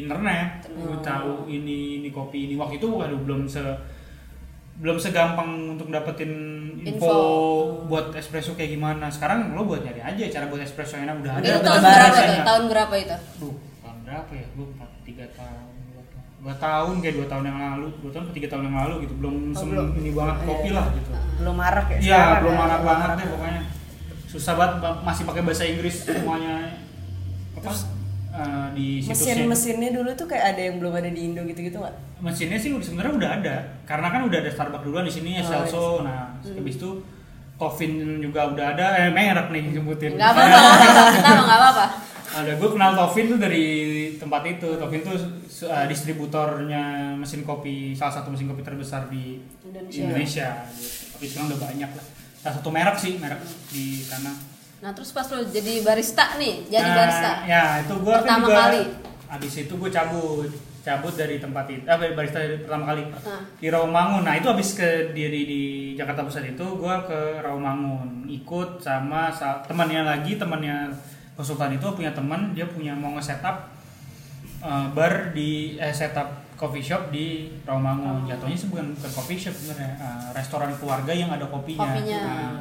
internet. 0.00 0.64
Gue 0.66 0.96
tahu 0.98 1.44
ini 1.46 2.00
ini 2.00 2.08
kopi 2.08 2.48
ini 2.48 2.56
waktu 2.56 2.80
itu 2.80 2.88
waduh 2.88 3.20
belum 3.20 3.44
se 3.44 3.60
belum 4.78 4.96
segampang 4.96 5.48
untuk 5.72 5.88
dapetin 5.88 6.30
info, 6.80 7.02
Info. 7.02 7.14
buat 7.86 8.14
espresso 8.14 8.54
kayak 8.54 8.70
gimana. 8.70 9.06
Sekarang 9.08 9.50
lo 9.50 9.64
buat 9.64 9.80
nyari 9.80 9.98
aja 9.98 10.22
cara 10.30 10.46
buat 10.46 10.60
espresso 10.60 10.94
yang 10.94 11.06
enak 11.06 11.16
udah 11.20 11.32
ada. 11.34 11.44
itu 11.44 11.58
tahun 11.60 11.80
berapa 11.80 12.06
biasanya. 12.08 12.42
Tahun 12.42 12.62
berapa 12.64 12.94
itu? 12.96 13.16
Duh, 13.36 13.54
tahun 13.80 13.98
berapa 14.02 14.30
ya? 14.32 14.46
Gue 14.52 14.66
empat 14.68 14.90
tiga 15.02 15.26
tahun 15.32 15.66
dua 16.38 16.54
tahun 16.54 17.02
kayak 17.02 17.14
dua 17.16 17.26
tahun 17.26 17.44
yang 17.44 17.58
lalu 17.58 17.86
dua 17.98 18.10
tahun 18.10 18.24
atau 18.24 18.32
tiga 18.32 18.48
tahun 18.48 18.64
yang 18.64 18.76
lalu 18.78 18.94
gitu 19.02 19.14
belum 19.16 19.34
Oh, 19.34 19.58
sem- 19.58 19.68
belum. 19.68 19.86
ini 19.98 20.10
banget 20.14 20.36
kopi 20.40 20.62
Iya. 20.64 20.76
lah 20.78 20.86
gitu 20.92 21.10
belum 21.34 21.54
marak 21.56 21.86
ya 21.88 21.98
Iya, 21.98 22.22
belum 22.38 22.46
ya. 22.48 22.56
marah 22.56 22.76
Belum 22.76 22.88
banget 22.88 23.02
marak. 23.04 23.18
deh 23.18 23.26
pokoknya. 23.28 23.62
Susah 24.24 24.52
banget 24.54 24.74
ba- 24.78 24.98
masih 25.02 25.22
pakai 25.24 25.42
bahasa 25.42 25.64
Inggris 25.64 25.96
semuanya. 26.00 26.54
Apa? 27.54 27.70
Eh, 28.38 28.68
di 28.78 28.86
situsnya. 29.02 29.44
mesin-mesinnya 29.46 29.90
dulu 29.98 30.10
tuh 30.14 30.26
kayak 30.30 30.44
ada 30.54 30.62
yang 30.70 30.76
belum 30.78 30.94
ada 30.94 31.10
di 31.10 31.20
Indo 31.26 31.42
gitu-gitu 31.42 31.82
nggak 31.82 31.94
Mesinnya 32.18 32.58
sih 32.58 32.70
sebenarnya 32.74 33.12
udah 33.14 33.30
ada. 33.42 33.56
Karena 33.86 34.08
kan 34.10 34.20
udah 34.26 34.38
ada 34.42 34.50
Starbucks 34.50 34.84
duluan 34.86 35.06
di 35.06 35.12
sini, 35.14 35.38
Oh, 35.38 35.46
Celso. 35.46 36.02
Nah, 36.02 36.34
habis 36.42 36.74
itu 36.78 36.90
Tofin 37.58 38.22
juga 38.22 38.54
udah 38.54 38.66
ada. 38.74 38.86
Eh, 39.06 39.10
merek 39.10 39.50
nih 39.50 39.74
sebutin. 39.74 40.14
Enggak 40.14 40.30
apa-apa, 40.30 40.46
nggak 40.46 40.78
apa-apa. 40.78 41.10
kita 41.18 41.30
nggak 41.34 41.60
apa-apa. 41.62 41.86
ada 42.28 42.52
gue 42.60 42.68
kenal 42.70 42.90
Tofin 42.94 43.26
tuh 43.30 43.38
dari 43.42 43.66
tempat 44.14 44.42
itu. 44.46 44.68
Tofin 44.78 45.00
tuh 45.02 45.16
uh, 45.66 45.86
distributornya 45.90 47.14
mesin 47.18 47.42
kopi, 47.42 47.94
salah 47.98 48.14
satu 48.22 48.30
mesin 48.30 48.46
kopi 48.46 48.62
terbesar 48.62 49.10
di 49.10 49.42
Indonesia. 49.66 50.02
Indonesia. 50.06 50.48
gitu. 50.70 51.18
Tapi 51.18 51.24
sekarang 51.26 51.46
udah 51.50 51.60
banyak 51.66 51.90
lah. 51.90 52.04
Salah 52.38 52.54
satu 52.62 52.68
merek 52.70 52.96
sih, 52.98 53.12
merek 53.18 53.42
di 53.74 54.02
sana. 54.06 54.30
Nah, 54.78 54.90
terus 54.94 55.10
pas 55.10 55.26
lu 55.34 55.42
jadi 55.50 55.82
barista 55.82 56.38
nih, 56.38 56.70
jadi 56.70 56.86
Nah, 56.86 56.96
barista. 57.02 57.30
Ya, 57.50 57.64
itu 57.82 57.94
Pertama 57.98 58.22
kan 58.22 58.38
juga 58.46 58.54
kali. 58.54 58.82
Habis 59.28 59.52
itu 59.66 59.72
gue 59.74 59.90
cabut, 59.90 60.50
cabut 60.80 61.14
dari 61.18 61.36
tempat 61.36 61.66
itu. 61.68 61.84
Ah, 61.84 61.98
barista 61.98 62.38
dari 62.38 62.62
pertama 62.62 62.94
kali 62.94 63.02
Nah. 63.10 63.42
di 63.58 63.66
Rawamangun. 63.68 64.22
Nah, 64.24 64.34
itu 64.38 64.46
habis 64.48 64.78
ke 64.78 65.12
di, 65.12 65.22
di, 65.28 65.62
Jakarta 65.98 66.22
Pusat 66.22 66.54
itu 66.54 66.66
gua 66.78 67.02
ke 67.02 67.42
Rawamangun, 67.42 68.24
ikut 68.30 68.78
sama 68.78 69.28
sa- 69.34 69.60
temannya 69.66 70.06
lagi, 70.06 70.38
temannya 70.38 70.94
konsultan 71.34 71.74
itu 71.74 71.86
punya 71.92 72.14
teman, 72.14 72.54
dia 72.54 72.64
punya 72.70 72.94
mau 72.94 73.10
nge-setup 73.18 73.66
uh, 74.62 74.86
bar 74.94 75.34
di 75.34 75.74
eh 75.76 75.90
setup 75.90 76.46
coffee 76.54 76.82
shop 76.82 77.10
di 77.10 77.50
Rawamangun. 77.66 78.30
Jatuhnya 78.30 78.54
sih 78.54 78.70
bukan 78.70 78.94
bukan 78.94 79.10
coffee 79.10 79.38
shop 79.38 79.54
sebenarnya, 79.54 79.90
uh, 79.98 80.28
restoran 80.32 80.70
keluarga 80.78 81.10
yang 81.10 81.30
ada 81.34 81.46
kopinya. 81.50 81.82
Kopinya. 81.94 82.20
Nah, 82.22 82.58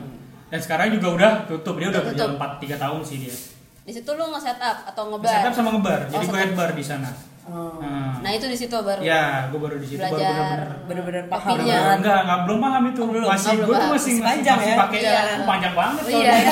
dan 0.47 0.59
sekarang 0.59 0.87
juga 0.91 1.07
udah 1.13 1.31
tutup. 1.45 1.75
Dia 1.75 1.89
udah 1.89 2.03
tutup. 2.05 2.29
4 2.35 2.59
3 2.59 2.75
tahun 2.77 3.01
sih 3.01 3.17
dia. 3.19 3.35
Di 3.81 3.91
situ 3.93 4.09
lu 4.09 4.25
nge-setup 4.27 4.77
atau 4.85 5.03
ngebar? 5.09 5.31
Setup 5.33 5.53
sama 5.53 5.69
ngebar. 5.71 5.99
Oh, 6.01 6.09
Jadi 6.09 6.19
gue 6.19 6.27
setup. 6.29 6.41
head 6.41 6.51
bar 6.53 6.71
di 6.71 6.83
sana. 6.83 7.11
Oh. 7.43 7.79
Nah, 7.79 8.19
Nah, 8.19 8.31
itu 8.33 8.43
di 8.45 8.57
situ 8.57 8.75
baru. 8.75 8.99
ya, 8.99 9.47
gue 9.47 9.55
baru 9.55 9.75
di 9.77 9.87
situ 9.87 10.03
baru 10.03 10.19
belajar 10.19 10.35
bener-bener 10.35 10.67
bener-bener 10.83 11.23
paham 11.31 11.47
kopinya. 11.49 11.63
banget. 11.77 11.95
enggak 11.95 12.19
enggak 12.19 12.39
belum 12.43 12.59
paham 12.59 12.83
itu 12.83 12.99
Oh, 12.99 13.07
belum. 13.07 13.23
masih 13.25 13.47
Oh, 13.47 13.55
gue 13.55 13.63
tuh 13.63 13.71
paham. 13.77 13.93
masih 13.95 14.13
Panjang 14.19 14.57
masih 14.57 14.67
ya? 14.67 14.75
pakai 14.77 14.99
Iya. 14.99 15.21
oh, 15.23 15.45
panjang 15.47 15.73
banget 15.73 16.01
Iya. 16.03 16.11
soalnya. 16.11 16.51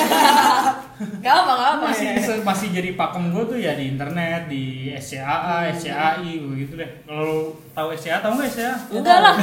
Gak 1.19 1.33
apa, 1.35 1.51
gak 1.53 1.69
apa. 1.69 1.83
masih 1.85 2.07
masih 2.41 2.67
jadi 2.71 2.89
pakem 2.95 3.23
gue 3.27 3.43
tuh 3.45 3.57
ya 3.59 3.71
di 3.73 3.85
internet 3.89 4.41
di 4.47 4.63
SCAA 4.95 5.57
SCAI 5.69 6.31
begitu 6.41 6.73
deh 6.73 6.89
kalau 7.03 7.39
tahu 7.75 7.87
SCA 7.91 8.17
tahu 8.21 8.31
nggak 8.33 8.47
SCA 8.49 8.71
Enggak 8.89 9.17
lah. 9.19 9.35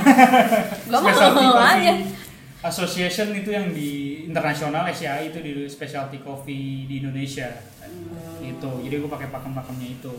Gak 0.88 1.00
mau 1.36 1.60
aja. 1.68 1.92
Association 2.62 3.34
itu 3.34 3.50
yang 3.50 3.68
di 3.68 4.11
internasional 4.28 4.86
SCAI 4.90 5.32
itu 5.32 5.38
di 5.42 5.52
specialty 5.66 6.22
coffee 6.22 6.86
di 6.86 7.02
Indonesia. 7.02 7.48
Gitu. 8.42 8.72
Jadi 8.86 8.94
gue 9.00 9.10
pakai 9.10 9.28
pakem-pakemnya 9.32 9.88
itu. 9.98 10.14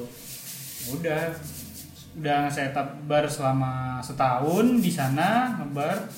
Ya 0.84 0.90
udah 0.96 1.22
udah 2.14 2.40
setup 2.46 2.88
bar 3.10 3.26
selama 3.26 4.04
setahun 4.04 4.66
di 4.84 4.92
sana 4.92 5.58
ngebar. 5.62 6.10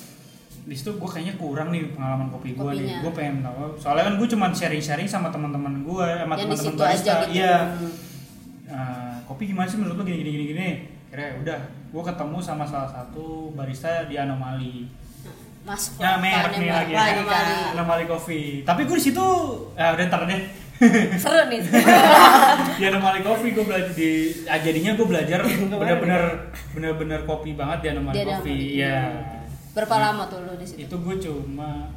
Di 0.66 0.74
situ 0.74 0.98
gue 0.98 1.06
kayaknya 1.06 1.38
kurang 1.38 1.70
nih 1.70 1.94
pengalaman 1.94 2.26
kopi 2.26 2.58
gue 2.58 2.70
nih 2.74 2.98
gue 3.02 3.12
pengen 3.14 3.46
tahu. 3.46 3.78
Soalnya 3.78 4.10
kan 4.10 4.14
gue 4.18 4.28
cuma 4.34 4.46
sharing-sharing 4.50 5.06
sama 5.06 5.30
teman-teman 5.30 5.86
gue 5.86 6.08
sama 6.18 6.34
Yang 6.34 6.42
di 6.42 6.42
teman-teman 6.42 6.74
barista 6.78 7.12
aja 7.12 7.14
gitu. 7.22 7.38
iya. 7.38 7.56
Eh, 8.66 9.16
kopi 9.30 9.46
gimana 9.46 9.70
sih 9.70 9.78
menurut 9.78 9.94
lo 9.94 10.02
gini 10.02 10.18
gini 10.26 10.30
gini 10.34 10.44
gini 10.50 10.68
kira 11.06 11.38
udah 11.38 11.60
gue 11.94 12.02
ketemu 12.02 12.38
sama 12.42 12.66
salah 12.66 12.90
satu 12.90 13.54
barista 13.54 14.10
di 14.10 14.18
anomali 14.18 14.90
Masuk 15.66 15.98
ya 15.98 16.06
lah, 16.06 16.16
merek 16.16 16.42
kan, 16.46 16.50
nih 16.54 16.62
yang 16.62 16.76
lagi 16.76 16.92
lagi, 16.92 16.94
Lagi, 16.94 17.22
kali. 17.24 17.50
Kak. 17.50 17.68
anomali 17.74 18.04
coffee 18.06 18.48
tapi 18.62 18.80
gue 18.82 18.96
di 18.96 19.04
situ 19.04 19.26
ah 19.74 19.90
udah 19.92 20.04
ntar 20.06 20.22
deh 20.24 20.40
Seru 21.18 21.42
nih. 21.48 21.60
di 22.78 22.84
anomali 22.84 23.20
coffee 23.20 23.50
gue 23.50 23.64
belajar 23.64 23.90
di 23.90 24.10
ah, 24.44 24.56
jadinya 24.56 24.92
gue 24.92 25.06
belajar 25.06 25.38
bener-bener 25.42 26.22
bener-bener 26.70 27.20
kopi 27.24 27.52
banget 27.52 27.78
di 27.80 27.88
anomali 27.90 28.14
coffee 28.16 28.78
ya 28.78 28.98
Berapa 29.72 29.96
lama 30.00 30.24
tuh 30.24 30.40
lu 30.40 30.54
di 30.54 30.64
situ? 30.64 30.80
itu 30.82 30.96
gue 30.96 31.16
cuma? 31.18 31.92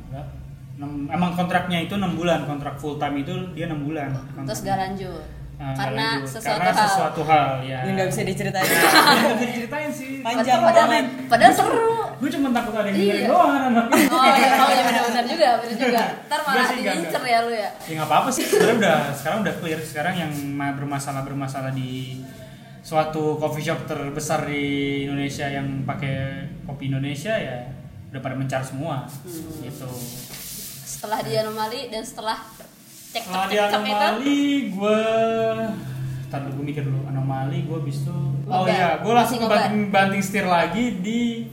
Enam- 0.75 1.07
emang 1.07 1.31
kontraknya 1.33 1.79
itu 1.81 1.93
enam 1.93 2.11
bulan 2.13 2.43
kontrak 2.43 2.75
full 2.75 2.95
time 2.95 3.19
itu 3.19 3.31
dia 3.53 3.67
enam 3.67 3.83
bulan 3.83 4.11
Terus 4.11 4.31
kontraknya. 4.33 4.63
gak 4.65 4.77
lanjut. 4.81 5.23
Nah, 5.59 5.75
Karena 5.75 6.23
sesuatu 6.23 6.55
karena 6.55 6.71
hal. 6.71 6.87
sesuatu 6.87 7.21
hal 7.21 7.49
ya 7.61 7.79
yang 7.83 7.93
nggak 7.93 8.09
bisa 8.09 8.21
diceritain 8.23 8.63
Nggak 8.63 9.35
bisa 9.35 9.45
diceritain 9.45 9.91
sih 9.91 10.09
Panjang 10.19 10.59
padahal, 10.61 10.87
banget. 10.87 11.05
padahal 11.27 11.51
seru. 11.53 11.91
gue 12.15 12.29
cuma 12.31 12.47
takut 12.49 12.73
ada 12.73 12.87
yang 12.87 12.95
Iya. 12.95 13.03
dengerin 13.05 13.27
doang 13.27 13.51
anak-anak 13.53 13.85
Oh 14.09 14.23
iya, 14.25 14.47
oh 14.57 14.69
iya 14.69 14.83
benar-benar 14.85 15.25
juga, 15.25 15.49
benar 15.59 15.75
juga. 15.77 16.03
Ntar 16.25 16.39
malah 16.41 16.67
diincer 16.69 17.23
ya 17.25 17.39
lu 17.41 17.51
ya. 17.53 17.69
ya 17.77 17.91
nggak 17.93 18.07
apa-apa 18.07 18.29
sih 18.29 18.43
sebenarnya 18.45 18.75
udah 18.77 18.97
sekarang 19.13 19.37
udah 19.41 19.53
clear 19.57 19.79
sekarang 19.81 20.13
yang 20.17 20.31
ma- 20.49 20.71
bermasalah 20.71 21.21
bermasalah 21.21 21.71
di 21.71 22.23
suatu 22.81 23.35
coffee 23.35 23.65
shop 23.65 23.83
terbesar 23.85 24.47
di 24.47 24.63
Indonesia 25.03 25.43
yang 25.45 25.83
pakai 25.83 26.15
kopi 26.63 26.87
Indonesia 26.87 27.31
ya 27.31 27.67
udah 28.09 28.19
pada 28.19 28.33
mencar 28.33 28.61
semua 28.61 29.03
Hmm. 29.05 29.59
gitu 29.61 29.91
Setelah 30.81 31.19
di 31.19 31.35
anomali 31.35 31.87
dan 31.87 32.01
setelah 32.01 32.47
cek 33.09 33.21
setelah 33.25 33.45
cek 33.49 33.57
cek 33.57 33.81
itu 33.81 33.97
anomali 33.97 34.41
gue 34.69 35.01
dulu 36.29 36.49
gue 36.53 36.65
mikir 36.69 36.83
dulu. 36.85 36.99
Anomali 37.09 37.57
gue 37.65 37.79
bis 37.81 37.97
itu 38.05 38.13
oh 38.45 38.65
iya 38.69 39.01
gue 39.01 39.13
langsung 39.13 39.39
banting, 39.49 39.89
banting 39.89 40.21
setir 40.21 40.45
lagi 40.45 41.01
di 41.01 41.49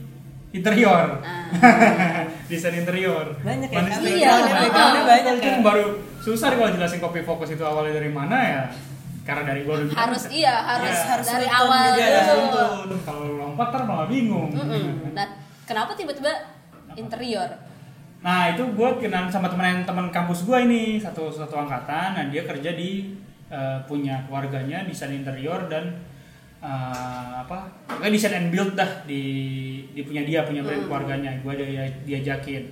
interior. 0.53 1.05
Nah, 1.47 2.27
desain 2.51 2.75
interior. 2.75 3.23
Banyak 3.39 3.71
ya, 3.71 3.79
Banting 3.79 4.03
kan? 4.03 4.19
Iya, 4.19 4.31
backgroundnya 4.51 5.03
banyak 5.07 5.33
itu 5.39 5.47
ya. 5.47 5.63
baru 5.63 5.85
susah 6.19 6.51
kalau 6.59 6.75
jelasin 6.75 6.99
kopi 6.99 7.23
fokus 7.23 7.55
itu 7.55 7.63
awalnya 7.63 8.03
dari 8.03 8.11
mana 8.11 8.35
ya. 8.35 8.63
Karena 9.23 9.55
dari 9.55 9.63
gue 9.63 9.75
harus 9.95 10.27
iya, 10.27 10.55
harus 10.75 10.91
Iya. 10.91 11.07
Harus 11.07 11.27
dari 11.31 11.47
awal 11.47 11.95
juga 11.95 12.03
ya, 12.03 12.21
dulu. 12.27 12.95
kalau 13.07 13.23
lompat 13.39 13.67
ntar 13.71 13.83
malah 13.87 14.07
bingung. 14.11 14.51
Mm-mm. 14.51 15.15
Nah, 15.15 15.39
kenapa 15.63 15.95
tiba-tiba 15.95 16.51
interior? 16.99 17.47
Nah 18.21 18.49
itu 18.51 18.63
gue 18.73 18.89
kenalan 18.97 19.29
sama 19.29 19.45
teman 19.47 19.85
teman 19.85 20.09
kampus 20.09 20.43
gue 20.43 20.57
ini 20.65 20.97
satu 20.97 21.29
satu 21.29 21.53
angkatan. 21.53 22.17
Nah 22.17 22.25
dia 22.33 22.43
kerja 22.43 22.73
di 22.73 23.13
eh, 23.47 23.77
punya 23.85 24.25
keluarganya 24.25 24.83
desain 24.83 25.13
interior 25.13 25.69
dan 25.69 25.93
eh, 26.59 27.31
apa? 27.45 27.69
Pokoknya 27.85 28.11
desain 28.11 28.35
and 28.35 28.49
build 28.49 28.73
dah 28.73 29.05
di 29.05 29.23
di 29.93 30.01
punya 30.01 30.25
dia 30.25 30.41
punya 30.43 30.65
brand 30.65 30.81
Hmm. 30.81 30.89
keluarganya. 30.89 31.31
Gue 31.45 31.53
dia 31.55 31.85
diajakin. 32.03 32.63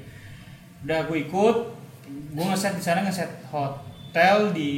Udah 0.84 1.06
gue 1.06 1.18
ikut. 1.26 1.58
Gue 2.06 2.46
ngeset 2.46 2.78
di 2.78 2.84
sana 2.84 3.02
ngeset 3.06 3.50
hotel 3.50 4.54
di 4.54 4.74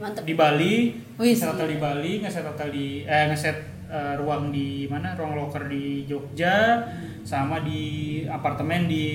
Mantep. 0.00 0.24
di 0.24 0.34
Bali. 0.36 0.74
Wih, 1.18 1.32
ngeset 1.34 1.48
hotel 1.50 1.68
di 1.74 1.78
Bali, 1.80 2.12
ngeset 2.22 2.44
hotel 2.46 2.68
di 2.70 2.86
eh 3.04 3.24
ngeset 3.28 3.58
eh, 3.88 4.14
ruang 4.20 4.52
di 4.52 4.84
mana? 4.88 5.16
Ruang 5.16 5.32
loker 5.34 5.64
di 5.66 6.04
Jogja 6.04 6.84
sama 7.24 7.60
di 7.60 8.22
apartemen 8.24 8.88
di 8.88 9.06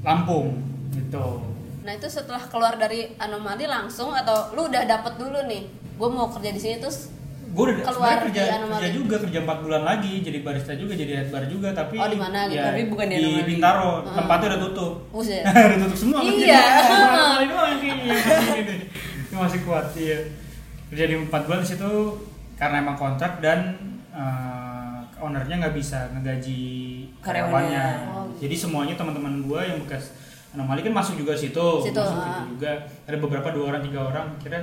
Lampung 0.00 0.60
gitu 0.90 1.42
Nah 1.80 1.92
itu 1.92 2.06
setelah 2.06 2.42
keluar 2.42 2.74
dari 2.74 3.16
anomali 3.16 3.64
langsung 3.64 4.12
atau 4.12 4.52
lu 4.52 4.66
udah 4.66 4.84
dapet 4.84 5.16
dulu 5.16 5.40
nih, 5.42 5.64
gue 5.96 6.08
mau 6.08 6.28
kerja 6.28 6.50
di 6.50 6.58
sini 6.58 6.76
terus 6.78 7.08
gue 7.48 7.64
udah 7.64 7.80
Keluar 7.82 8.20
kerja, 8.22 8.42
di 8.44 8.50
Anomali. 8.52 8.76
kerja 8.76 8.90
juga 8.92 9.16
kerja 9.18 9.38
4 9.40 9.64
bulan 9.64 9.82
lagi 9.82 10.20
jadi 10.20 10.38
barista 10.38 10.72
juga 10.74 10.92
jadi 10.92 11.12
head 11.16 11.28
bar 11.28 11.44
juga 11.44 11.72
tapi 11.72 11.96
Oh, 11.96 12.04
di 12.06 12.14
mana 12.14 12.44
gitu? 12.44 12.60
ya, 12.60 12.68
Tapi 12.68 12.82
bukan 12.86 13.06
di 13.06 13.14
di 13.14 13.24
Anomali. 13.24 13.44
Bintaro 13.46 13.88
tempatnya 14.06 14.46
udah 14.46 14.60
tutup 14.62 14.92
udah 15.16 15.78
tutup 15.80 15.96
semua 15.96 16.20
Iya. 16.20 16.60
Masih 17.48 17.88
ini. 17.88 18.76
Masih 19.30 19.60
kuat 19.62 19.86
iya 19.94 20.18
kerja 20.88 21.04
di 21.04 21.14
4 21.16 21.28
bulan 21.40 21.60
di 21.60 21.68
situ 21.68 21.92
karena 22.54 22.76
emang 22.80 22.96
kontrak 22.96 23.40
dan 23.40 23.76
eh, 24.10 24.98
ownernya 25.16 25.54
nggak 25.58 25.74
bisa 25.74 26.08
ngegaji 26.10 26.60
Karyawannya. 27.18 27.80
karyawannya 27.80 27.86
Oh. 28.10 28.17
Jadi 28.38 28.54
semuanya 28.54 28.94
teman-teman 28.94 29.42
gue 29.44 29.60
yang 29.60 29.78
bekas 29.84 30.14
anomali 30.54 30.80
kan 30.80 30.94
masuk 30.96 31.20
juga 31.20 31.36
situ, 31.36 31.68
Situ, 31.84 31.92
masuk 31.92 32.18
ah. 32.18 32.24
situ 32.24 32.42
juga 32.56 32.72
ada 33.04 33.16
beberapa 33.20 33.48
dua 33.52 33.64
orang 33.74 33.82
tiga 33.84 34.00
orang 34.08 34.26
kira 34.40 34.58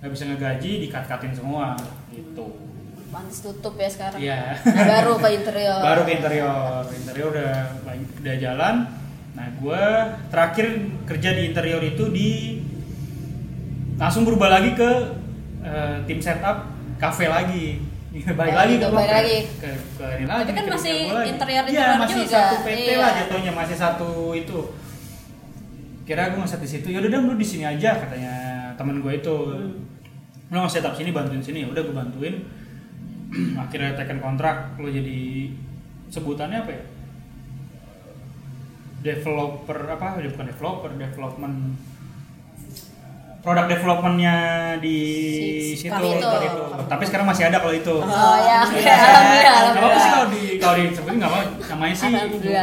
nggak 0.00 0.10
bisa 0.12 0.24
ngegaji 0.28 0.70
dikat-katin 0.88 1.32
semua 1.32 1.76
gitu 2.12 2.70
Pantes 3.10 3.42
tutup 3.42 3.74
ya 3.74 3.90
sekarang. 3.90 4.22
Iya. 4.22 4.54
Nah, 4.70 4.86
baru 4.86 5.18
ke 5.18 5.28
interior. 5.34 5.82
baru 5.90 6.00
ke 6.06 6.12
interior 6.14 6.86
interior 6.94 7.28
udah 7.34 7.54
udah 8.22 8.36
jalan 8.38 8.74
nah 9.30 9.46
gue 9.56 9.82
terakhir 10.30 10.66
kerja 11.06 11.30
di 11.34 11.42
interior 11.50 11.82
itu 11.82 12.04
di 12.10 12.30
langsung 13.98 14.26
berubah 14.26 14.58
lagi 14.58 14.74
ke 14.74 14.90
eh, 15.62 15.96
tim 16.06 16.18
setup 16.22 16.70
cafe 17.02 17.26
lagi 17.30 17.82
balik 18.10 18.50
Oh, 18.50 18.58
lagi 18.58 18.74
ke 18.74 18.86
balik 18.88 19.12
lagi. 19.12 19.38
ke, 19.54 19.68
ke 19.94 20.04
ini 20.12 20.24
lagi 20.26 20.42
Tapi 20.42 20.50
kan 20.52 20.64
ke 20.64 20.72
masih 20.72 20.94
gua 21.00 21.14
lagi. 21.14 21.28
interior-interior 21.30 21.86
Iya, 21.86 22.00
masih 22.00 22.16
juga. 22.18 22.34
satu 22.34 22.56
PT 22.60 22.78
Iya. 22.80 22.96
lah 22.96 23.10
jatuhnya 23.14 23.52
masih 23.54 23.76
satu 23.76 24.10
itu 24.34 24.58
kira 26.02 26.22
gue 26.28 26.38
ngeset 26.38 26.58
di 26.58 26.66
situ 26.68 26.88
ya 26.88 26.98
udah 26.98 27.20
lu 27.20 27.34
di 27.34 27.46
sini 27.46 27.64
aja 27.64 27.90
katanya 27.96 28.34
temen 28.74 28.98
gue 28.98 29.12
itu 29.14 29.30
Hmm. 29.30 29.78
lu 30.50 30.58
nggak 30.58 30.72
setup 30.72 30.90
sini 30.92 31.10
bantuin 31.10 31.38
sini 31.38 31.62
ya 31.62 31.68
udah 31.68 31.78
gue 31.80 31.94
bantuin 31.94 32.34
akhirnya 33.62 33.94
taken 33.94 34.18
kontrak 34.18 34.56
lo 34.74 34.90
jadi 34.90 35.46
sebutannya 36.08 36.58
apa 36.60 36.70
ya 36.72 36.82
developer 39.00 39.78
apa 39.88 40.18
ya 40.18 40.28
bukan 40.28 40.46
developer 40.46 40.90
development 40.92 41.56
produk 43.40 43.64
developmentnya 43.66 44.36
di 44.76 44.96
Si- 45.32 45.74
si 45.74 45.88
situ 45.88 45.96
itu. 46.04 46.20
itu. 46.20 46.62
tapi 46.84 47.02
sekarang 47.02 47.24
masih 47.24 47.44
ada 47.46 47.56
kalau 47.56 47.72
itu 47.72 47.94
Oh 47.96 48.36
ya. 48.38 48.60
Iya. 48.66 48.94
alhamdulillah, 49.00 49.72
apa-apa 49.72 49.98
sih 49.98 50.10
kalau 50.10 50.26
di 50.28 50.42
kalau 50.56 50.74
disebutin 50.76 51.16
nggak 51.16 51.30
apa 51.30 51.40
namanya 51.70 51.94
sih. 51.94 52.10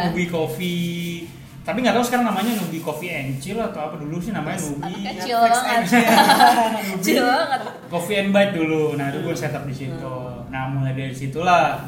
Nubi 0.06 0.26
Coffee 0.28 1.26
tapi 1.64 1.84
nggak 1.84 1.94
tahu 1.94 2.06
sekarang 2.06 2.26
namanya 2.26 2.52
Nubi 2.56 2.80
Coffee 2.80 3.10
and 3.10 3.30
Chill 3.38 3.58
atau 3.58 3.82
apa 3.84 3.96
dulu 3.98 4.16
sih 4.18 4.32
namanya 4.32 4.56
Nubi 4.56 5.02
Kecil 5.04 5.36
banget. 5.36 5.82
Kecil 6.96 7.22
banget. 7.22 7.62
Coffee 7.88 8.18
and 8.18 8.30
Bite 8.30 8.54
dulu 8.54 8.94
nah 8.94 9.10
itu 9.10 9.20
gue 9.20 9.34
setup 9.34 9.64
di 9.64 9.76
situ 9.76 10.14
nah 10.48 10.70
mulai 10.70 10.94
dari 10.94 11.12
situlah 11.12 11.82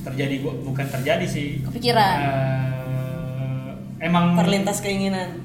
terjadi 0.00 0.34
bukan 0.40 0.86
terjadi 0.86 1.24
sih 1.24 1.64
Kepikiran. 1.64 2.16
Eh, 2.20 3.68
emang 4.00 4.36
Terlintas 4.36 4.78
keinginan. 4.78 5.40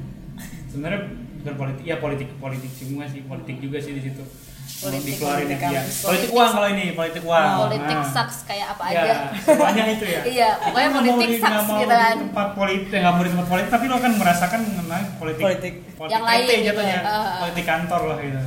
sebenarnya 0.68 1.02
bukan 1.44 1.56
politik 1.58 1.84
ya 1.84 1.96
politik 2.00 2.30
politik 2.38 2.72
semua 2.72 3.04
sih 3.06 3.22
politik 3.22 3.60
juga 3.60 3.78
sih 3.78 3.94
di 3.94 4.02
situ 4.02 4.24
Politik, 4.64 5.16
dikeluarin 5.16 5.44
politik 5.44 5.60
ya 5.62 5.70
politik 5.76 6.04
Politik 6.04 6.30
uang 6.30 6.44
sak- 6.46 6.56
kalau 6.56 6.68
ini 6.70 6.86
politik 6.94 7.24
uang 7.24 7.48
Politik 7.62 7.84
Nah. 7.94 8.08
sucks 8.10 8.38
kayak 8.44 8.68
apa 8.70 8.84
Ya, 8.86 9.00
aja. 9.02 9.16
banyak 9.54 9.86
itu 9.94 10.06
ya. 10.08 10.22
Iya, 10.36 10.50
pokoknya 10.58 10.90
politik 10.94 11.28
mau 11.36 11.52
mau 11.62 11.78
gitu 11.78 11.94
kan. 11.94 12.14
Di 12.14 12.22
tempat 12.22 12.48
politik, 12.54 12.98
nggak 12.98 13.14
mau 13.14 13.24
di 13.24 13.32
tempat 13.32 13.48
politik, 13.50 13.70
tapi 13.70 13.86
lo 13.86 13.96
akan 13.96 14.12
merasakan 14.18 14.60
mengenai 14.66 15.06
politik. 15.14 15.44
Politik. 15.44 15.74
Yang 16.06 16.24
lain 16.24 16.44
gitu. 16.44 16.64
jatuhnya, 16.66 16.98
Ah. 17.02 17.38
politik 17.40 17.66
kantor 17.66 18.02
lah 18.06 18.18
gitu. 18.20 18.42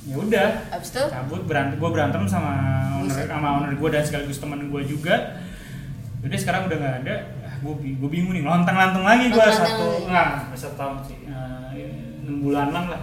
Ya 0.00 0.16
udah, 0.18 0.48
Abis 0.70 0.88
itu 0.88 1.02
cabut 1.04 1.42
berantem, 1.44 1.76
gue 1.78 1.90
berantem 1.90 2.22
sama 2.26 2.52
owner, 2.96 3.16
sama 3.20 3.48
owner 3.56 3.72
gue 3.72 3.88
dan 3.88 4.02
sekaligus 4.02 4.38
teman 4.38 4.60
gue 4.64 4.82
juga. 4.84 5.14
Jadi 6.20 6.36
sekarang 6.36 6.66
udah 6.66 6.76
nggak 6.76 6.94
ada, 7.00 7.14
gue 7.60 7.74
gue 8.00 8.10
bingung 8.10 8.32
nih, 8.32 8.42
lontang 8.42 8.76
lantung 8.76 9.04
lagi 9.04 9.28
gue 9.28 9.40
satu, 9.40 10.08
nggak 10.08 10.56
satu 10.56 10.76
tahun 10.76 10.96
sih, 11.04 11.18
eh, 11.28 12.24
enam 12.24 12.40
bulanan 12.40 12.84
lah. 12.88 13.00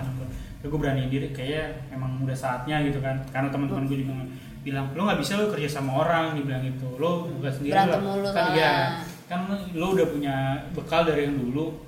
Ya, 0.57 0.65
gue 0.73 0.79
berani 0.81 1.05
diri, 1.07 1.29
kayaknya 1.31 1.93
emang 1.93 2.17
udah 2.25 2.33
saatnya 2.33 2.81
gitu 2.81 2.97
kan, 2.97 3.21
karena 3.29 3.53
teman-teman 3.53 3.85
gue 3.85 4.01
juga 4.01 4.13
bilang 4.67 4.91
lo 4.91 5.07
nggak 5.07 5.19
bisa 5.23 5.39
lo 5.39 5.47
kerja 5.47 5.79
sama 5.79 6.03
orang 6.03 6.35
dibilang 6.35 6.59
gitu. 6.67 6.99
Lo 6.99 7.31
buka 7.39 7.49
sendiri 7.55 7.71
Berantem 7.71 8.03
lah." 8.03 8.33
kan 8.35 8.45
ya 8.51 8.73
kan 9.31 9.39
lo 9.71 9.87
udah 9.95 10.07
punya 10.11 10.35
bekal 10.75 11.07
dari 11.07 11.31
yang 11.31 11.39
dulu. 11.39 11.87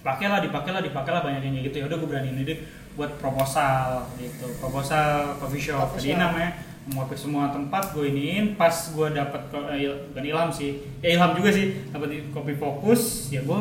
Pakailah 0.00 0.40
dipakailah 0.40 0.80
dipakailah 0.86 1.20
banyak 1.20 1.42
yang 1.44 1.66
gitu. 1.66 1.82
Ya 1.82 1.86
udah 1.90 1.98
gue 1.98 2.08
berani 2.08 2.30
ide 2.32 2.62
buat 2.94 3.10
proposal 3.18 4.06
gitu. 4.22 4.46
Proposal 4.62 5.36
coffee 5.42 5.60
shop. 5.60 5.90
Coffee 5.90 6.08
jadi 6.08 6.14
shop. 6.14 6.22
namanya 6.30 6.50
mau 6.90 7.04
ke 7.04 7.14
semua 7.14 7.48
tempat 7.48 7.90
gue 7.90 8.04
iniin 8.04 8.54
pas 8.54 8.70
gue 8.72 9.06
dapat 9.10 9.42
eh, 9.70 9.86
bukan 10.08 10.24
ilham 10.24 10.50
sih 10.50 10.70
ya 10.98 11.12
ilham 11.12 11.32
juga 11.32 11.48
sih 11.48 11.66
dapat 11.88 12.08
kopi 12.28 12.54
fokus 12.54 13.28
ya 13.28 13.40
gue 13.40 13.58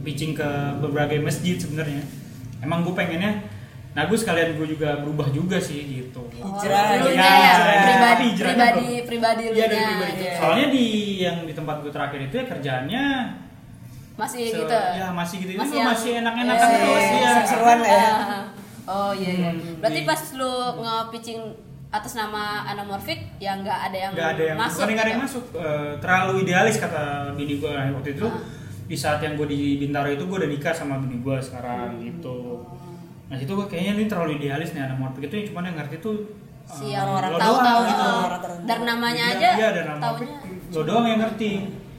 pitching 0.00 0.32
ke 0.32 0.48
berbagai 0.78 1.18
masjid 1.18 1.54
sebenarnya 1.54 2.02
emang 2.58 2.82
gue 2.82 2.90
pengennya 2.90 3.46
nah 3.90 4.04
gue 4.04 4.14
sekalian 4.14 4.54
gue 4.54 4.66
juga 4.68 4.98
berubah 4.98 5.28
juga 5.28 5.58
sih 5.58 5.82
gitu 5.84 6.22
Hijrah, 6.30 6.98
lu 7.00 7.10
ya, 7.10 7.16
nya 7.16 7.26
ya, 7.26 7.54
hijrah. 7.54 7.84
pribadi, 7.84 8.28
pribadi, 8.32 8.86
pribadi 9.02 9.42
lu 9.44 9.52
Iya 9.52 9.66
dari 9.66 9.82
pribadi. 9.84 10.12
gitu. 10.16 10.36
Soalnya 10.36 10.66
di 10.68 10.86
yang 11.18 11.36
di 11.42 11.52
tempat 11.52 11.76
gue 11.80 11.90
terakhir 11.90 12.20
itu 12.22 12.34
ya 12.34 12.44
kerjaannya 12.46 13.02
masih 14.16 14.42
se- 14.46 14.58
gitu. 14.58 14.74
Ya 14.74 15.06
masih 15.10 15.36
gitu. 15.38 15.50
Masih, 15.54 15.76
yang- 15.76 15.88
masih 15.88 16.10
enak-enakan 16.18 16.66
Iya, 16.66 16.76
terus 16.76 16.86
iya, 16.86 17.00
ya. 17.02 17.18
iya. 17.18 17.30
Seru-seruan 17.36 17.78
lah 17.78 17.90
ya. 17.90 18.06
Ah. 18.06 18.42
Oh 18.86 19.12
iya 19.12 19.30
iya. 19.32 19.50
Hmm, 19.52 19.78
Berarti 19.80 20.00
di- 20.00 20.06
pas 20.06 20.20
lu 20.32 20.52
nge-pitching 20.78 21.40
atas 21.90 22.14
nama 22.14 22.62
anamorphic 22.64 23.18
ya 23.36 23.54
nggak 23.56 23.78
ada 23.84 23.98
yang 24.00 24.12
Gak 24.12 24.30
ada 24.32 24.42
yang 24.44 24.56
masuk. 24.56 24.78
nggak 24.80 24.94
ada 24.96 25.10
yang 25.10 25.20
gitu. 25.20 25.26
masuk. 25.26 25.44
Eh, 25.56 25.92
terlalu 25.98 26.32
idealis 26.40 26.76
kata 26.76 27.02
bini 27.34 27.54
gue 27.56 27.66
waktu 27.68 28.10
itu. 28.14 28.24
Ah. 28.24 28.38
Di 28.86 28.96
saat 28.96 29.18
yang 29.18 29.34
gue 29.34 29.46
di 29.46 29.60
Bintaro 29.76 30.06
itu 30.08 30.22
gue 30.22 30.36
udah 30.36 30.48
nikah 30.48 30.70
sama 30.70 30.98
bini 30.98 31.18
gue 31.18 31.36
sekarang 31.38 31.90
Hmm. 31.92 32.02
gitu. 32.04 32.62
Nah 33.26 33.36
itu 33.36 33.46
gue 33.48 33.66
kayaknya 33.66 33.92
ini 33.96 34.04
terlalu 34.06 34.30
idealis 34.36 34.70
nih 34.70 34.82
anamorphic 34.84 35.26
itu 35.26 35.34
yang 35.36 35.46
cuman 35.48 35.62
yang 35.64 35.76
ngerti 35.76 35.96
tuh 36.00 36.16
Si 36.62 36.86
eh, 36.86 36.94
yang 36.94 37.10
orang 37.10 37.30
lo 37.30 37.38
tahu 37.40 37.50
doang 37.52 37.66
tahu 37.66 37.80
gitu. 37.84 38.04
oh, 38.04 38.22
orang 38.24 38.40
tertentu. 38.40 38.66
dari 38.68 38.82
namanya 38.84 39.24
Dia 39.24 39.34
aja. 39.34 39.48
Iya, 39.52 39.68
anamorphic 39.84 40.28
taunya. 40.30 40.70
lo 40.70 40.82
doang 40.84 41.06
yang 41.06 41.20
ngerti. 41.20 41.50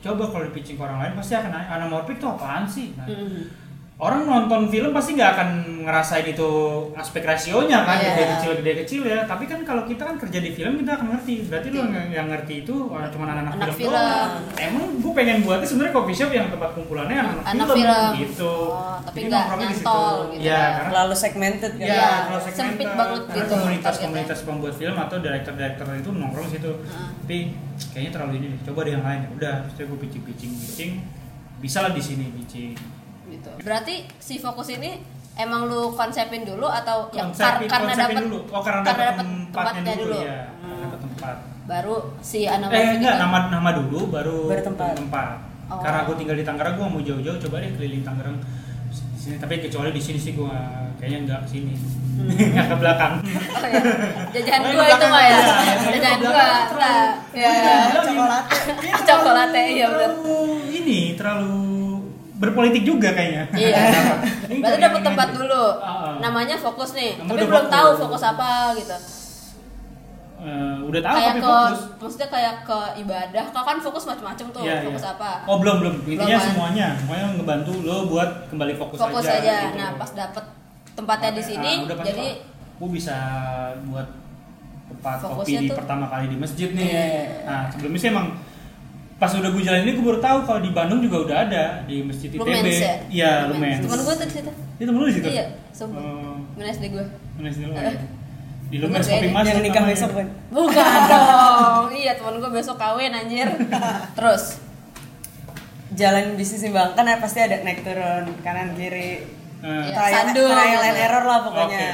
Coba 0.02 0.24
kalau 0.26 0.44
di 0.44 0.52
pitching 0.52 0.76
ke 0.76 0.82
orang 0.82 0.98
lain 0.98 1.14
pasti 1.14 1.34
akan 1.34 1.52
nanya 1.52 1.68
anamorphic 1.70 2.16
itu 2.16 2.26
apaan 2.26 2.64
sih? 2.66 2.88
Nah, 2.96 3.06
Mm. 3.06 3.42
Orang 4.02 4.26
nonton 4.26 4.66
film 4.66 4.90
pasti 4.92 5.14
nggak 5.14 5.32
akan 5.32 5.50
ngerasain 5.82 6.26
itu 6.26 6.50
aspek 6.92 7.22
rasionya 7.22 7.86
kan 7.86 7.98
Iya. 7.98 8.10
gede 8.12 8.24
kecil 8.32 8.52
gede 8.58 8.74
kecil 8.82 9.02
ya 9.04 9.20
tapi 9.24 9.46
kan 9.46 9.62
kalau 9.62 9.86
kita 9.86 10.02
kan 10.04 10.18
kerja 10.18 10.40
di 10.40 10.52
film 10.52 10.74
kita 10.76 10.92
akan 10.96 11.08
ngerti 11.12 11.46
berarti 11.46 11.68
lo 11.70 11.86
yang, 11.86 12.10
yang 12.10 12.28
ngerti 12.28 12.54
itu 12.62 12.74
orang 12.88 13.10
cuma 13.10 13.26
anak-anak 13.28 13.54
Anak 13.54 13.62
film, 13.72 13.78
film. 13.78 13.94
doang 13.94 14.32
emang 14.58 14.84
gue 14.98 15.14
pengen 15.14 15.38
buatnya 15.40 15.68
sebenarnya 15.68 15.94
coffee 15.94 16.18
shop 16.18 16.32
yang 16.32 16.48
tempat 16.50 16.70
kumpulannya 16.74 17.14
anak, 17.16 17.36
Anak 17.46 17.68
film, 17.70 17.78
film. 17.78 18.10
gitu 18.20 18.54
Oh, 18.72 18.98
tapi 19.00 19.18
nggak 19.22 19.38
nongkrongnya 19.40 19.68
di 19.68 19.76
situ. 19.76 19.86
nyantol 19.86 20.16
gitu 20.28 20.42
ya 20.42 20.58
kan. 20.58 20.72
karena 20.72 20.90
Terlalu 20.92 21.16
segmented 21.16 21.72
kan. 21.72 21.82
Ya, 21.84 21.94
Iya, 21.94 22.10
kalau 22.24 22.40
sempit 22.42 22.90
banget 22.92 23.22
karena 23.22 23.36
gitu 23.38 23.54
komunitas-komunitas 23.54 24.40
pembuat 24.42 24.76
film 24.76 24.96
atau 24.98 25.18
director-director 25.18 25.86
itu 25.94 26.10
nongkrong 26.12 26.48
situ. 26.50 26.72
Heeh. 26.74 27.08
Tapi 27.22 27.38
kayaknya 27.92 28.12
terlalu 28.12 28.34
ini 28.36 28.46
deh. 28.48 28.60
Coba 28.64 28.80
deh 28.82 28.92
yang 28.92 29.04
lain. 29.04 29.22
Udah, 29.32 29.54
terus 29.68 29.86
gue 29.88 30.00
pitching-pitching 30.00 30.52
pitching. 30.56 30.92
Bisa 31.60 31.78
lah 31.80 31.92
di 31.92 32.02
sini 32.02 32.26
pitching. 32.34 32.74
Berarti 33.62 33.95
si 34.17 34.38
fokus 34.38 34.67
ini 34.69 34.97
emang 35.34 35.65
lu 35.65 35.91
konsepin 35.91 36.43
dulu 36.43 36.65
atau 36.65 37.08
yang 37.12 37.30
Konsepin, 37.30 37.65
kar- 37.65 37.80
karena 37.80 37.91
konsepin 37.91 38.15
dapat 38.15 38.24
dulu. 38.26 38.39
Oh, 38.47 38.62
karena, 38.62 38.82
karena 38.84 39.04
dapat 39.08 39.26
tempatnya, 39.47 39.93
dulu, 39.95 40.15
ya. 40.17 40.39
Hmm. 40.52 40.62
Karena 40.62 40.84
dapat 40.84 41.00
tempat. 41.02 41.36
Baru 41.63 41.95
si 42.19 42.39
Eh, 42.41 42.52
anamorphic 42.52 42.97
enggak, 42.97 43.13
itu 43.13 43.21
nama 43.21 43.38
nama 43.50 43.69
dulu 43.71 44.00
baru 44.10 44.39
Baru 44.47 44.62
tempat. 44.65 44.93
Oh. 45.71 45.80
Karena 45.80 46.04
gue 46.04 46.15
tinggal 46.15 46.36
di 46.36 46.43
Tangerang, 46.43 46.76
gue 46.76 46.84
mau 46.86 47.00
jauh-jauh 47.00 47.39
coba 47.39 47.56
deh 47.58 47.71
keliling 47.71 48.04
Tangerang. 48.04 48.38
Sini, 49.15 49.38
tapi 49.38 49.62
kecuali 49.62 49.89
di 49.89 50.02
sini 50.02 50.17
sih 50.17 50.34
gue 50.34 50.52
kayaknya 50.97 51.19
enggak 51.24 51.39
ke 51.45 51.50
sini. 51.50 51.74
Enggak 52.21 52.65
ke 52.67 52.76
belakang. 52.76 53.13
Oh, 53.54 53.67
ya. 53.67 53.82
Jajahan 54.32 54.62
Oh, 54.63 54.71
gua 54.74 54.86
itu 54.89 55.08
mah 55.08 55.24
ya. 55.24 55.39
yang 55.95 56.19
gua. 56.19 56.47
Nah, 56.76 57.04
ya. 57.32 57.52
Cokolate. 57.95 58.58
Cokolate 59.00 59.62
iya 59.71 59.88
benar. 59.88 60.12
ini 60.67 61.00
terlalu 61.15 61.71
berpolitik 62.42 62.82
juga 62.82 63.14
kayaknya. 63.14 63.44
Iya. 63.54 63.78
Berarti 64.62 64.82
dapat 64.82 65.02
tempat 65.06 65.28
ini. 65.30 65.38
dulu. 65.38 65.64
Ah. 65.78 66.18
Namanya 66.18 66.58
fokus 66.58 66.92
nih. 66.92 67.22
Kamu 67.22 67.30
Tapi 67.30 67.44
belum 67.46 67.64
fokus. 67.64 67.74
tahu 67.78 67.90
fokus 68.02 68.24
apa 68.26 68.50
gitu. 68.74 68.98
Eh, 70.42 70.78
udah 70.82 71.02
tahu 71.06 71.14
kayak 71.14 71.30
tapi 71.30 71.40
ke 71.40 71.46
fokus. 71.46 71.80
maksudnya 72.02 72.30
kayak 72.34 72.56
ke 72.66 72.80
ibadah. 72.98 73.46
Kau 73.54 73.62
kan 73.62 73.78
fokus 73.78 74.04
macam-macam 74.10 74.46
tuh. 74.50 74.62
Iya, 74.66 74.82
fokus 74.82 75.06
iya. 75.06 75.14
apa? 75.14 75.32
Oh 75.46 75.58
belum 75.62 75.76
belum. 75.80 75.96
Intinya 76.04 76.34
kan? 76.36 76.48
semuanya, 76.50 76.88
semuanya 76.98 77.26
ngebantu 77.38 77.72
lo 77.86 78.10
buat 78.10 78.30
kembali 78.50 78.74
fokus, 78.74 78.98
fokus 78.98 79.22
aja. 79.24 79.38
aja. 79.38 79.56
gitu. 79.70 79.78
Nah, 79.78 79.90
pas 80.02 80.10
dapet 80.10 80.44
tempatnya 80.92 81.32
di 81.32 81.44
sini 81.46 81.72
Ah, 81.72 81.86
udah 81.86 81.96
pas 81.96 82.06
jadi 82.10 82.28
gue 82.82 82.90
bisa 82.90 83.18
buat 83.86 84.08
tempat 84.90 85.18
kopi 85.22 85.30
Fokusnya 85.32 85.60
di 85.62 85.70
tuh- 85.70 85.78
pertama 85.78 86.06
kali 86.10 86.26
di 86.26 86.38
masjid 86.42 86.70
nih. 86.74 86.90
Iya. 86.90 87.06
Nah 87.46 87.62
sebelumnya 87.70 88.00
sih 88.02 88.10
emang 88.10 88.28
pas 89.22 89.30
udah 89.32 89.48
gue 89.48 89.62
jalan 89.62 89.86
ini 89.86 89.94
gue 89.94 90.02
baru 90.04 90.18
tahu 90.18 90.38
kalau 90.44 90.60
di 90.60 90.74
Bandung 90.74 90.98
juga 90.98 91.18
udah 91.22 91.38
ada 91.46 91.64
di 91.86 92.02
masjid 92.02 92.26
ITB 92.28 92.42
Lumens 92.42 92.74
ya? 92.76 92.94
iya 93.08 93.32
Lumens 93.46 93.78
Temen 93.80 94.02
gue 94.02 94.14
tuh 94.16 94.26
di 94.26 94.34
situ. 94.34 94.52
itu 94.74 94.84
temen 94.84 94.98
lu 94.98 95.06
di 95.06 95.14
situ 95.14 95.28
Iya, 95.30 95.46
sumpah. 95.70 96.02
Mana 96.52 96.68
SD 96.68 96.86
gue? 96.90 97.06
Di 98.68 98.78
Lumens 98.78 99.06
beda. 99.06 99.30
mas 99.30 99.46
yang 99.46 99.62
nikah 99.62 99.86
besok 99.86 100.10
kan 100.12 100.28
Bukan 100.50 101.00
dong. 101.14 101.94
Iya, 101.94 102.18
temen 102.18 102.36
gue 102.36 102.52
besok 102.52 102.76
kawin 102.76 103.14
anjir. 103.14 103.46
Terus 104.18 104.58
jalan 105.92 106.34
bisnis 106.34 106.64
nih 106.64 106.72
bang 106.72 106.90
kan 106.92 107.06
pasti 107.20 107.40
ada 107.40 107.62
naik 107.62 107.84
turun 107.84 108.26
kanan 108.42 108.74
kiri 108.74 109.22
Eh, 109.62 109.70
Iya. 109.70 109.94
trial, 109.94 110.16
sandung. 110.26 110.50
trial 110.50 110.82
and 110.82 110.98
error 110.98 111.22
lah 111.22 111.40
pokoknya 111.44 111.78
Oke. 111.78 111.90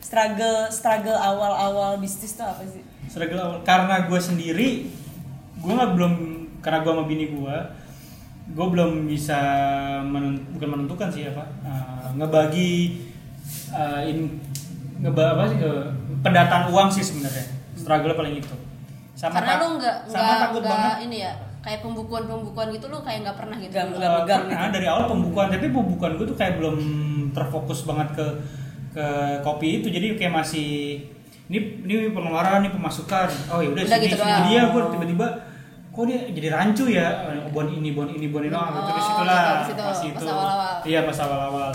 struggle 0.00 0.58
struggle 0.68 1.14
awal 1.14 1.54
awal 1.54 1.90
bisnis 1.96 2.34
tuh 2.34 2.42
apa 2.42 2.66
sih 2.66 2.82
struggle 3.06 3.38
awal 3.38 3.58
karena 3.62 4.02
gue 4.04 4.18
sendiri 4.18 4.68
gue 5.54 5.70
nggak 5.70 5.92
belum 5.94 6.12
karena 6.64 6.80
gue 6.80 6.90
sama 6.90 7.04
bini 7.04 7.26
gue 7.30 7.56
gue 8.46 8.66
belum 8.66 9.04
bisa 9.04 9.38
menun- 10.02 10.40
bukan 10.50 10.68
menentukan 10.70 11.08
sih 11.08 11.24
apa 11.26 11.44
eh, 11.60 12.06
ngebagi 12.14 12.72
eh, 13.70 14.00
in 14.06 14.18
ngeba 14.96 15.34
apa 15.34 15.44
sih 15.46 15.58
ke 15.58 15.70
pendataan 16.20 16.68
uang 16.68 16.88
sih 16.88 17.02
sebenarnya. 17.02 17.44
Struggle 17.74 18.14
paling 18.14 18.34
itu. 18.34 18.54
Sama 19.12 19.36
karena 19.36 19.50
tak- 19.50 19.60
lu 19.60 19.68
nggak 19.76 19.96
nggak 20.06 20.36
takut 20.40 20.60
nggak 20.62 20.72
banget. 20.72 20.96
ini 21.04 21.16
ya 21.20 21.32
kayak 21.60 21.80
pembukuan 21.80 22.24
pembukuan 22.24 22.68
gitu 22.70 22.86
lu 22.88 22.98
kayak 22.98 23.18
nggak 23.22 23.36
pernah 23.36 23.56
gitu. 23.58 23.72
Nggak- 23.72 23.92
Eh, 24.00 24.12
megang 24.14 24.42
pernah 24.46 24.60
gitu. 24.62 24.74
dari 24.74 24.86
awal 24.86 25.04
pembukuan 25.06 25.46
tapi 25.50 25.66
pembukuan 25.70 26.12
gue 26.14 26.26
tuh 26.26 26.34
kayak 26.34 26.54
belum 26.56 26.76
terfokus 27.30 27.84
banget 27.84 28.08
ke 28.12 28.26
ke 28.92 29.06
kopi 29.40 29.68
itu. 29.78 29.88
Jadi 29.88 30.06
kayak 30.14 30.32
masih 30.34 30.68
ini 31.44 31.58
ini 31.82 32.08
pengeluaran 32.08 32.60
ini 32.60 32.70
pemasukan. 32.70 33.28
Oh 33.50 33.58
ya 33.58 33.68
udah 33.68 33.82
sini 33.82 34.06
gitu 34.06 34.16
sini 34.18 34.42
dia 34.46 34.62
gue 34.66 34.80
tiba-tiba 34.90 35.26
kok 35.94 36.04
dia 36.04 36.18
jadi 36.28 36.48
rancu 36.50 36.84
ya 36.86 37.06
bon 37.48 37.66
ini 37.68 37.90
bon 37.90 38.06
ini 38.06 38.26
bon 38.26 38.42
ini 38.42 38.50
oh, 38.50 38.60
Oh, 38.60 38.82
terus 38.84 39.06
itulah 39.06 39.40
pas 39.62 39.62
itu, 39.64 39.78
pas 39.78 39.94
pas 39.94 40.02
itu 40.02 40.26
iya 40.84 41.00
pas 41.02 41.18
awal-awal 41.20 41.70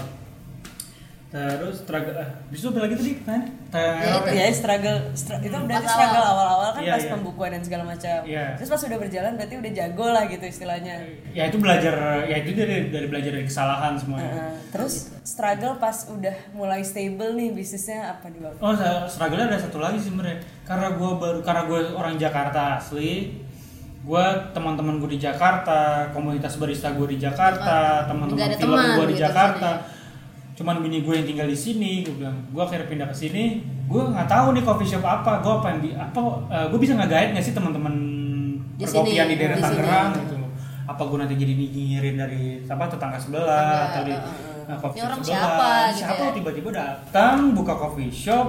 terus 1.29 1.85
struggle 1.85 2.17
ah 2.17 2.25
bisa 2.49 2.67
apa 2.67 2.79
lagi 2.81 2.95
tadi 2.95 3.13
kan 3.21 3.41
Ya, 3.69 4.17
itu. 4.17 4.33
ya 4.33 4.45
struggle 4.49 4.97
str- 5.13 5.37
itu 5.39 5.53
berarti 5.53 5.85
Pas 5.85 5.93
struggle 5.93 6.17
awal. 6.19 6.33
awal-awal 6.33 6.69
kan 6.73 6.81
Iya, 6.81 6.91
pas 6.91 7.03
iya. 7.05 7.11
pembukuan 7.13 7.49
dan 7.53 7.61
segala 7.61 7.83
macam 7.85 8.17
Iya. 8.25 8.45
terus 8.57 8.65
pas 8.67 8.81
udah 8.83 8.97
berjalan 8.97 9.31
berarti 9.37 9.53
udah 9.55 9.71
jago 9.71 10.05
lah 10.09 10.23
gitu 10.25 10.41
istilahnya 10.43 10.95
ya 11.29 11.43
itu 11.45 11.57
belajar 11.59 11.93
ya 12.25 12.35
itu 12.35 12.51
dari 12.51 12.89
dari 12.89 13.05
belajar 13.05 13.31
dari 13.31 13.45
kesalahan 13.45 13.93
semuanya 13.93 14.25
Heeh. 14.27 14.53
terus 14.73 14.93
struggle 15.21 15.77
pas 15.77 16.09
udah 16.09 16.33
mulai 16.51 16.81
stable 16.81 17.31
nih 17.31 17.53
bisnisnya 17.53 18.09
apa 18.09 18.25
nih 18.27 18.41
bang 18.41 18.55
Oh, 18.57 18.73
struggle 19.05 19.37
ada 19.39 19.53
satu 19.55 19.77
lagi 19.77 20.01
sih 20.01 20.09
sebenarnya. 20.09 20.41
Karena 20.65 20.87
gue 20.91 21.11
baru 21.15 21.39
karena 21.39 21.61
gue 21.63 21.79
orang 21.91 22.15
Jakarta 22.15 22.61
asli, 22.75 23.37
gue 23.99 24.25
teman-teman 24.55 24.95
gue 25.03 25.09
di 25.15 25.19
Jakarta, 25.19 26.07
komunitas 26.15 26.55
barista 26.55 26.95
gue 26.95 27.07
di 27.13 27.17
Jakarta, 27.19 28.07
Nggak 28.07 28.09
teman-teman 28.09 28.49
film 28.55 28.79
gue 28.79 29.05
di 29.11 29.15
gitu 29.19 29.23
Jakarta. 29.27 29.69
Cuman 30.55 30.83
bini 30.83 31.03
gue 31.03 31.13
yang 31.15 31.27
tinggal 31.27 31.47
di 31.47 31.55
sini, 31.55 32.03
gue 32.03 32.15
bilang, 32.19 32.35
gue 32.51 32.61
akhirnya 32.63 32.87
pindah 32.87 33.07
ke 33.11 33.15
sini, 33.15 33.63
gue 33.87 34.01
nggak 34.01 34.27
tahu 34.27 34.55
nih 34.55 34.63
coffee 34.63 34.87
shop 34.87 35.03
apa, 35.03 35.39
gue 35.39 35.53
apa 35.55 35.67
yang 35.71 35.79
di 35.83 35.91
apa, 35.95 36.19
gue 36.67 36.79
bisa 36.79 36.95
nggak 36.95 37.09
guide 37.11 37.31
nggak 37.35 37.45
sih 37.45 37.55
teman-teman 37.55 37.95
Di 38.79 38.83
perkopian 38.87 39.27
sini, 39.27 39.31
di 39.31 39.35
daerah 39.39 39.55
di 39.55 39.63
sini. 39.63 39.75
Tangerang 39.75 40.09
gitu 40.15 40.35
loh. 40.39 40.49
Apa 40.89 41.01
gue 41.05 41.17
nanti 41.19 41.35
jadi 41.37 41.53
nyinyirin 41.53 42.15
dari 42.15 42.43
apa 42.65 42.83
tetangga 42.87 43.19
sebelah 43.19 43.91
atau 43.91 44.01
di 44.07 44.13
uh, 44.15 44.19
uh. 44.67 44.77
coffee 44.79 44.99
shop 44.99 45.11
sebelah. 45.19 45.27
siapa 45.27 45.67
gitu 45.91 45.99
siapa 46.01 46.23
ya? 46.23 46.31
tiba-tiba 46.33 46.69
datang 46.71 47.35
buka 47.53 47.73
coffee 47.77 48.09
shop 48.09 48.47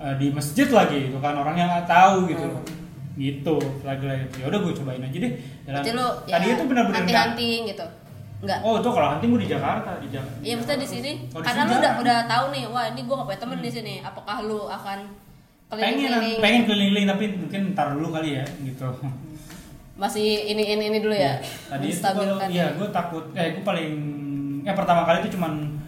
eh, 0.00 0.14
di 0.18 0.32
masjid 0.34 0.66
lagi 0.72 1.12
itu 1.12 1.18
kan 1.22 1.36
orang 1.38 1.54
yang 1.54 1.68
nggak 1.70 1.86
tahu 1.86 2.26
gitu 2.28 2.44
Hmm. 2.48 2.81
Gitu 3.12 3.56
lagi 3.82 4.04
lagi 4.04 4.24
ya 4.34 4.46
udah 4.48 4.58
gue 4.58 4.72
cobain 4.72 5.02
aja 5.02 5.18
deh 5.18 5.32
Jalan- 5.62 5.84
Berarti 5.84 5.90
lu 5.92 6.06
ya 6.24 6.32
tadi 6.32 6.46
itu 6.48 6.64
benar-benar 6.64 7.00
nggak- 7.00 7.00
hunting-hunting 7.04 7.62
gitu. 7.68 7.86
Enggak. 8.42 8.58
oh 8.60 8.74
itu 8.74 8.88
kalau 8.90 9.08
hunting 9.08 9.28
gue 9.30 9.40
di 9.40 9.50
Jakarta 9.50 9.90
di 10.02 10.08
Jakarta 10.10 10.34
Iya, 10.42 10.54
maksudnya 10.58 10.78
di 10.78 10.88
sini. 10.88 11.12
Oh, 11.30 11.38
di 11.38 11.46
karena 11.46 11.62
lu 11.62 11.74
udah 11.78 11.92
udah 12.00 12.18
tahu 12.26 12.44
nih, 12.50 12.62
wah 12.66 12.84
ini 12.88 13.00
gua 13.06 13.14
gak 13.16 13.28
punya 13.28 13.40
temen 13.40 13.58
di 13.60 13.70
sini. 13.70 13.94
Apakah 14.02 14.36
lu 14.42 14.66
akan 14.66 14.98
pengen 15.70 15.94
keliling-keliling? 15.94 16.38
pengen 16.42 16.62
keliling 16.66 17.04
tapi 17.06 17.24
mungkin 17.32 17.60
ntar 17.72 17.94
dulu 17.94 18.08
kali 18.10 18.36
ya 18.36 18.44
gitu 18.60 18.84
Masih 19.92 20.28
ini 20.48 20.62
ini 20.66 20.84
ini 20.88 20.98
dulu 20.98 21.14
ya. 21.14 21.38
tadi 21.68 21.86
itu 21.86 22.00
kalau 22.00 22.36
iya 22.48 22.74
gue 22.74 22.88
takut 22.90 23.24
eh 23.32 23.54
gue 23.54 23.62
paling 23.62 23.92
ya 24.60 24.72
pertama 24.72 25.04
kali 25.04 25.22
itu 25.22 25.32
cuman 25.32 25.78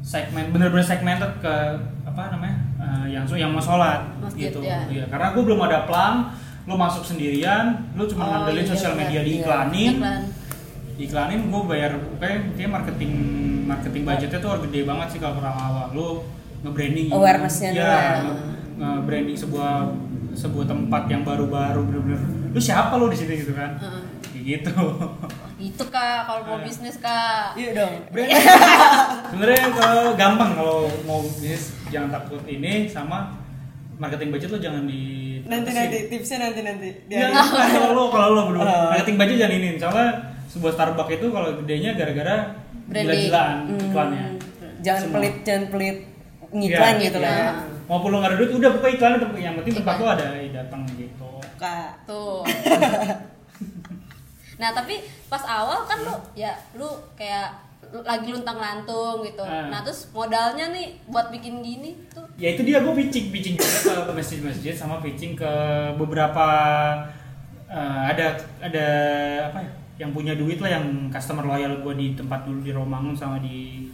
segmen 0.00 0.54
bener-bener 0.54 0.80
segmented 0.80 1.28
ke 1.42 1.54
apa 2.06 2.22
namanya 2.30 2.56
eh, 2.78 3.06
yang 3.10 3.24
yang 3.28 3.50
mau 3.50 3.58
sholat 3.58 4.06
Masjid, 4.16 4.48
gitu 4.48 4.62
ya. 4.62 4.86
Iya, 4.86 5.04
karena 5.10 5.34
gue 5.34 5.42
belum 5.42 5.60
ada 5.60 5.82
plan 5.84 6.30
lu 6.66 6.74
masuk 6.74 7.02
sendirian 7.04 7.64
lu 7.92 8.04
cuma 8.04 8.22
Oh, 8.22 8.30
ngandelin 8.36 8.60
iya, 8.60 8.68
sosial 8.68 8.92
benar. 8.92 9.00
media 9.02 9.14
Iya. 9.16 9.26
diiklanin 9.28 9.92
Iklan. 9.96 10.22
diiklanin 10.96 11.40
gue 11.46 11.62
bayar 11.64 11.90
kayak 12.16 12.38
kayak 12.52 12.70
marketing 12.72 13.12
marketing 13.64 14.02
budgetnya 14.02 14.38
tuh 14.38 14.50
gede 14.60 14.80
banget 14.82 15.06
sih 15.08 15.18
kalau 15.18 15.34
pertama 15.36 15.60
awal 15.60 15.86
lu 15.90 16.08
nge-branding 16.60 17.06
Awareness-nya 17.08 17.70
ya, 17.70 17.82
ya. 17.82 17.98
nge- 18.20 18.40
nge-branding 18.76 19.36
sebuah 19.36 19.72
sebuah 20.32 20.66
tempat 20.66 21.02
yang 21.06 21.22
baru-baru 21.22 21.80
bener-bener 21.82 22.20
lu 22.48 22.58
siapa 22.58 22.92
lu 22.94 23.06
di 23.06 23.16
sini 23.16 23.38
gitu 23.38 23.52
kan 23.52 23.76
Heeh. 23.76 24.02
kayak 24.26 24.44
gitu 24.44 24.74
Itu 25.58 25.88
kak, 25.88 26.28
kalau 26.28 26.44
mau 26.44 26.58
bisnis 26.60 26.98
kak. 26.98 27.56
iya 27.56 27.72
dong 27.72 28.04
Branding. 28.10 28.36
sebenarnya 29.30 29.62
kalau 29.72 30.04
gampang 30.14 30.50
kalau 30.52 30.78
mau 31.02 31.22
bisnis 31.22 31.62
jangan 31.88 32.12
takut 32.12 32.44
ini 32.44 32.84
sama 32.86 33.32
marketing 33.96 34.28
budget 34.30 34.50
lo 34.50 34.58
jangan 34.58 34.84
di 34.84 35.25
nanti 35.46 35.70
nanti 35.70 35.98
tipsnya 36.06 36.38
nanti 36.40 36.60
nanti 36.60 36.88
Ya, 37.06 37.30
Dia- 37.30 37.46
kalau 37.72 37.90
lo 37.92 38.04
kalau 38.08 38.28
lo 38.32 38.42
berdua 38.46 38.64
Oh. 38.64 38.90
marketing 38.90 39.16
budget 39.16 39.36
jangan 39.38 39.54
ini 39.54 39.68
soalnya 39.76 40.08
sebuah 40.46 40.72
Starbucks 40.72 41.12
itu 41.12 41.26
kalau 41.28 41.48
gedenya 41.56 41.90
gara-gara 41.92 42.36
Branding. 42.84 43.06
gila-gilaan 43.06 43.56
Hmm. 43.64 43.80
iklannya 43.84 44.24
jangan 44.78 45.00
Semua. 45.02 45.14
pelit 45.16 45.34
jangan 45.42 45.64
pelit 45.68 45.98
ngiklan 46.48 46.94
Iya. 46.94 47.02
gitu 47.02 47.18
lah 47.18 47.30
ya 47.30 47.38
Iya. 47.38 47.52
maupun 47.86 48.08
lo 48.08 48.16
nggak 48.16 48.30
ada 48.30 48.38
duit 48.38 48.50
udah 48.52 48.70
buka 48.72 48.88
iklan 48.88 49.12
tapi 49.16 49.36
yang 49.38 49.54
penting 49.56 49.74
tempat 49.76 49.94
lo 49.96 50.06
ada 50.08 50.24
ya 50.32 50.50
datang 50.52 50.80
gitu 50.90 51.28
kak 51.56 51.90
Tuh. 52.04 52.42
nah 54.56 54.72
tapi 54.72 54.94
pas 55.26 55.42
awal 55.42 55.84
kan 55.84 55.98
lu 56.00 56.14
ya 56.34 56.48
lu 56.72 56.88
kayak 57.12 57.52
lagi 57.92 58.28
luntang 58.34 58.58
lantung 58.58 59.22
gitu. 59.22 59.42
Ah. 59.42 59.70
Nah 59.70 59.80
terus 59.86 60.10
modalnya 60.10 60.70
nih 60.74 60.98
buat 61.06 61.30
bikin 61.30 61.62
gini 61.62 61.94
tuh. 62.10 62.26
Ya 62.36 62.52
itu 62.52 62.66
dia 62.66 62.82
gue 62.82 62.94
pitching 62.94 63.30
pitching 63.30 63.56
juga 63.56 64.06
ke 64.06 64.12
masjid-masjid 64.12 64.74
sama 64.74 64.98
pitching 65.00 65.38
ke 65.38 65.52
beberapa 65.94 66.46
eh, 67.70 68.02
ada 68.10 68.36
ada 68.60 68.86
apa 69.52 69.58
ya 69.62 69.70
yang 69.96 70.10
punya 70.12 70.36
duit 70.36 70.60
lah 70.60 70.76
yang 70.76 71.08
customer 71.08 71.48
loyal 71.48 71.80
gue 71.80 71.94
di 71.96 72.06
tempat 72.12 72.44
dulu 72.44 72.60
di 72.60 72.72
Romangun 72.74 73.16
sama 73.16 73.40
di 73.40 73.88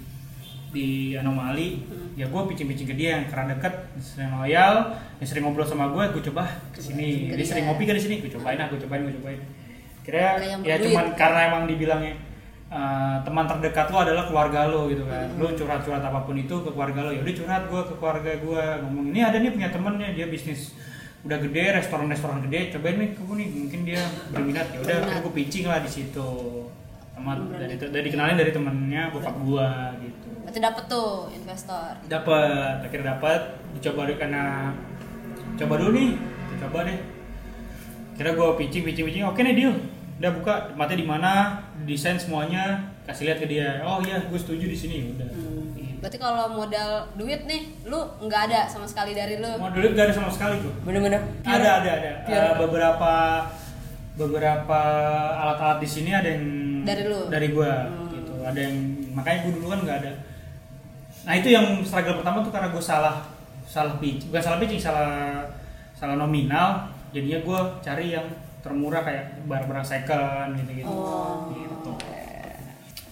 di 0.72 1.12
anomali. 1.14 1.84
Ya 2.16 2.28
gue 2.28 2.40
pitching 2.48 2.68
pitching 2.68 2.88
ke 2.88 2.96
dia 2.96 3.20
yang 3.20 3.24
karena 3.28 3.56
deket 3.56 3.72
sering 4.00 4.32
loyal 4.36 4.96
yang 5.20 5.28
sering 5.28 5.44
ngobrol 5.44 5.64
sama 5.68 5.88
gue 5.92 6.04
gue 6.18 6.22
coba 6.32 6.44
ke 6.72 6.80
sini 6.80 7.32
Ke 7.32 7.40
dia 7.40 7.46
sering 7.46 7.68
ngopi 7.68 7.88
kan 7.88 7.96
di 7.96 8.02
sini 8.04 8.14
gue 8.20 8.32
cobain 8.32 8.60
ah 8.60 8.66
gue 8.68 8.80
cobain 8.80 9.04
gue 9.04 9.14
cobain. 9.20 9.40
Kira 10.02 10.42
ya 10.66 10.76
cuman 10.82 11.14
karena 11.14 11.40
emang 11.52 11.62
dibilangnya 11.70 12.31
eh, 12.72 13.16
teman 13.20 13.44
terdekat 13.44 13.92
lo 13.92 13.98
adalah 14.00 14.24
keluarga 14.24 14.64
lo 14.72 14.88
gitu 14.88 15.04
kan. 15.04 15.28
Lo 15.36 15.52
curhat-curhat 15.52 16.00
apa 16.00 16.24
pun 16.24 16.36
itu 16.40 16.54
ke 16.64 16.70
keluarga 16.72 17.00
lo 17.04 17.10
ya 17.12 17.20
udah 17.20 17.34
curhat 17.36 17.62
gue 17.68 17.82
ke 17.92 17.94
keluarga 18.00 18.32
gue 18.40 18.62
ngomong 18.80 19.06
ini 19.12 19.20
ada 19.20 19.36
nih 19.36 19.52
punya 19.52 19.68
temennya 19.68 20.08
dia 20.16 20.26
bisnis 20.32 20.72
udah 21.22 21.38
gede 21.38 21.78
restoran-restoran 21.78 22.42
gede 22.50 22.74
cobain 22.74 22.98
nih 22.98 23.08
kamu 23.14 23.32
nih 23.38 23.48
mungkin 23.54 23.80
dia 23.86 24.02
berminat 24.34 24.66
ya 24.74 24.78
udah 24.82 24.96
gue 25.22 25.32
pitching 25.36 25.68
lah 25.68 25.78
di 25.84 25.90
situ. 25.92 26.30
Teman 27.12 27.52
dari 27.54 27.76
dari 27.78 28.04
dikenalin 28.08 28.40
dari 28.40 28.50
temennya 28.50 29.12
bokap 29.12 29.36
gue 29.44 29.68
gitu. 30.08 30.28
Berarti 30.42 30.58
dapet 30.58 30.84
tuh 30.90 31.30
investor. 31.30 31.92
dapat 32.10 32.82
akhirnya 32.82 33.14
dapat 33.14 33.40
dicoba 33.78 34.00
deh 34.10 34.16
karena 34.18 34.74
coba 35.60 35.74
dulu 35.78 35.90
nih 35.94 36.10
coba 36.66 36.78
deh. 36.88 36.98
Kira 38.18 38.30
gue 38.34 38.48
pitching 38.58 38.82
pitching 38.82 39.06
pitching. 39.06 39.24
Oke 39.28 39.44
nih 39.46 39.54
deal 39.54 39.74
udah 40.22 40.30
buka 40.32 40.70
tempatnya 40.70 40.96
di 40.96 41.06
mana 41.08 41.32
desain 41.82 42.14
semuanya 42.14 42.78
kasih 43.02 43.26
lihat 43.26 43.42
ke 43.42 43.50
dia. 43.50 43.82
Oh 43.82 43.98
iya 43.98 44.22
gue 44.22 44.38
setuju 44.38 44.70
di 44.70 44.76
sini 44.76 45.10
udah. 45.12 45.26
Gitu. 45.26 45.98
Berarti 45.98 46.14
kalau 46.16 46.46
modal 46.48 46.90
duit 47.12 47.42
nih 47.42 47.62
lu 47.84 47.98
nggak 48.20 48.42
ada 48.46 48.60
sama 48.64 48.86
sekali 48.86 49.12
dari 49.12 49.38
lu. 49.38 49.50
mau 49.54 49.66
dulu 49.68 49.90
gak 49.92 50.06
ada 50.06 50.14
sama 50.14 50.30
sekali 50.30 50.58
tuh 50.58 50.70
bener-bener? 50.82 51.18
Ada 51.42 51.82
ada 51.82 51.90
ada. 51.92 52.10
Pure- 52.22 52.38
Eh, 52.40 52.54
beberapa 52.56 53.12
beberapa 54.12 54.80
alat-alat 55.34 55.78
di 55.78 55.88
sini 55.88 56.10
ada 56.10 56.28
yang 56.28 56.46
Dari 56.82 57.02
lu? 57.02 57.26
dari 57.26 57.50
gua 57.50 57.86
Hmm. 57.88 58.10
gitu. 58.12 58.32
Ada 58.40 58.60
yang 58.60 58.76
makanya 59.10 59.38
gua 59.42 59.52
dulu 59.52 59.66
kan 59.68 59.78
nggak 59.80 59.98
ada. 60.02 60.12
Nah 61.22 61.34
itu 61.34 61.48
yang 61.48 61.66
struggle 61.80 62.18
pertama 62.18 62.42
tuh 62.42 62.50
karena 62.50 62.68
gue 62.68 62.82
salah 62.82 63.26
salah 63.64 63.94
pitch 63.96 64.26
bukan 64.26 64.38
salah 64.40 64.58
pitching 64.58 64.78
salah 64.78 65.42
salah 65.92 66.14
nominal. 66.14 66.86
Jadinya 67.10 67.38
gua 67.40 67.58
cari 67.78 68.10
yang 68.10 68.26
termurah 68.62 69.02
kayak 69.02 69.24
barang-barang 69.44 69.84
second 69.84 70.48
gitu 70.56 70.70
gitu 70.76 70.88
Oh. 70.88 71.50
gitu 71.50 71.92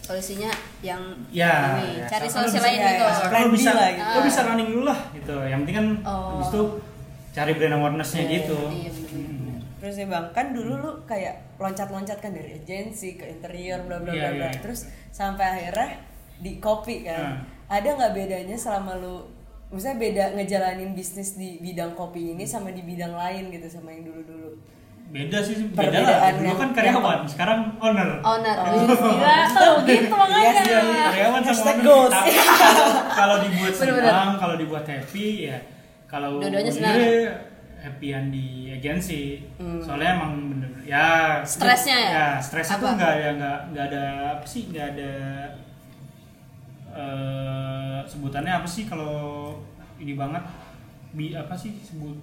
Solusinya 0.00 0.50
yang 0.80 0.98
ya, 1.30 1.78
ini 1.78 2.02
ya, 2.02 2.06
cari 2.08 2.26
solusi 2.26 2.58
lu 2.58 2.64
lain 2.64 2.78
gitu. 2.82 3.04
B 3.06 3.34
bisa 3.54 3.70
lah 3.72 3.88
gitu. 3.92 4.10
lu 4.10 4.20
bisa 4.26 4.40
running 4.42 4.68
dulu 4.68 4.82
lah 4.86 5.00
gitu 5.12 5.36
yang 5.44 5.58
penting 5.62 5.76
kan 5.76 5.86
Oh. 6.02 6.34
habis 6.34 6.48
itu 6.50 6.62
cari 7.30 7.52
brand 7.54 7.74
awarenessnya 7.76 8.22
Iya, 8.22 8.32
gitu 8.36 8.58
Iya 8.68 8.90
bener-bener. 8.90 9.38
Hmm. 9.40 9.58
Terus 9.80 9.94
nih 9.96 10.08
bang, 10.08 10.26
kan 10.30 10.46
dulu 10.50 10.72
lu 10.76 10.90
kayak 11.04 11.34
loncat-loncat 11.56 12.18
kan 12.18 12.30
dari 12.30 12.50
agensi 12.54 13.14
ke 13.14 13.24
interior 13.24 13.80
bla 13.82 13.96
bla 13.96 14.10
Iya, 14.10 14.18
bla 14.20 14.30
bla. 14.30 14.38
iya, 14.40 14.48
iya. 14.50 14.60
Terus 14.60 14.80
sampai 15.10 15.46
akhirnya 15.46 15.88
di 16.36 16.52
kopi 16.58 16.96
kan. 17.00 17.22
Hmm. 17.38 17.38
Ada 17.70 17.88
nggak 17.94 18.12
bedanya 18.12 18.56
selama 18.56 18.98
lu, 18.98 19.30
misalnya 19.70 19.98
beda 20.00 20.24
ngejalanin 20.34 20.90
bisnis 20.90 21.32
di 21.32 21.56
bidang 21.60 21.94
kopi 21.94 22.34
ini 22.34 22.42
sama 22.42 22.74
di 22.74 22.82
bidang 22.82 23.14
lain 23.14 23.46
gitu 23.48 23.70
sama 23.70 23.88
yang 23.88 24.04
dulu 24.04 24.20
dulu. 24.26 24.50
Beda 25.10 25.38
sih 25.40 25.58
beda 25.68 25.98
lah. 25.98 26.30
Dulu 26.32 26.54
kan 26.54 26.70
karyawan 26.70 27.20
sekarang 27.26 27.58
owner. 27.76 28.22
Owner. 28.22 28.56
Gila 28.62 29.38
tuh 29.50 29.74
gitu 29.82 30.06
makanya. 30.08 30.52
Yes, 30.54 30.64
Iya, 30.64 30.80
karyawan 31.10 31.40
sama 31.40 31.48
Hashtag 31.50 31.76
owner. 31.80 32.08
Tapi 32.08 32.30
kalau 33.10 33.36
dibuat 33.42 33.74
senang 33.74 34.30
kalau 34.36 34.54
dibuat 34.54 34.84
happy 34.84 35.26
ya 35.46 35.58
kalau 36.06 36.38
Dua-duanya 36.38 36.70
senang. 36.70 36.94
happyan 37.80 38.28
di 38.28 38.46
agensi. 38.70 39.42
Soalnya 39.80 40.14
emang 40.14 40.32
bener 40.48 40.70
ya 40.80 41.38
Stresnya 41.42 41.96
ya? 41.96 42.10
ya 42.10 42.26
stresnya 42.36 42.76
tuh 42.76 42.88
Apa? 42.88 42.98
nggak 42.98 43.12
ada 43.12 43.28
nggak 43.36 43.58
nggak 43.70 43.84
ada 43.88 44.02
apa 44.32 44.44
sih 44.44 44.62
nggak 44.68 44.86
ada 44.90 45.12
eh 46.90 47.98
sebutannya 48.04 48.52
apa 48.52 48.66
sih 48.66 48.84
kalau 48.84 49.54
ini 49.96 50.14
banget? 50.14 50.42
Bi 51.10 51.30
apa 51.32 51.54
sih 51.54 51.74
sebut 51.76 52.18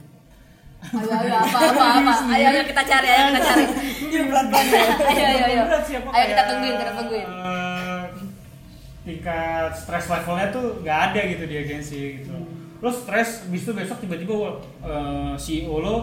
ayo 0.80 1.10
ayo 1.12 1.34
apa 1.36 1.58
apa 1.68 1.84
apa 2.00 2.14
ayo 2.32 2.46
ayo 2.50 2.62
kita 2.64 2.84
cari 2.84 3.08
ayo 3.08 3.24
kita 3.30 3.42
cari 3.44 3.64
Ini 4.00 4.24
pelan-pelan 4.26 4.66
ya. 4.68 4.84
ayo 5.04 5.26
ayo 5.26 5.44
ayo 5.44 5.62
Berat 5.66 5.84
ayo 5.90 6.26
kita 6.28 6.44
tungguin 6.46 6.76
kita 6.76 6.92
tungguin 6.94 7.28
eh, 7.28 8.04
tingkat 9.04 9.72
stress 9.74 10.06
levelnya 10.08 10.48
tuh 10.50 10.66
nggak 10.80 11.00
ada 11.08 11.22
gitu 11.28 11.44
di 11.44 11.56
agensi 11.58 12.00
gitu 12.18 12.32
lo 12.78 12.90
stres 12.90 13.30
bis 13.48 13.64
itu 13.64 13.74
besok 13.74 13.98
tiba-tiba 14.00 14.34
eh, 14.82 15.34
CEO 15.36 15.76
lo 15.78 15.96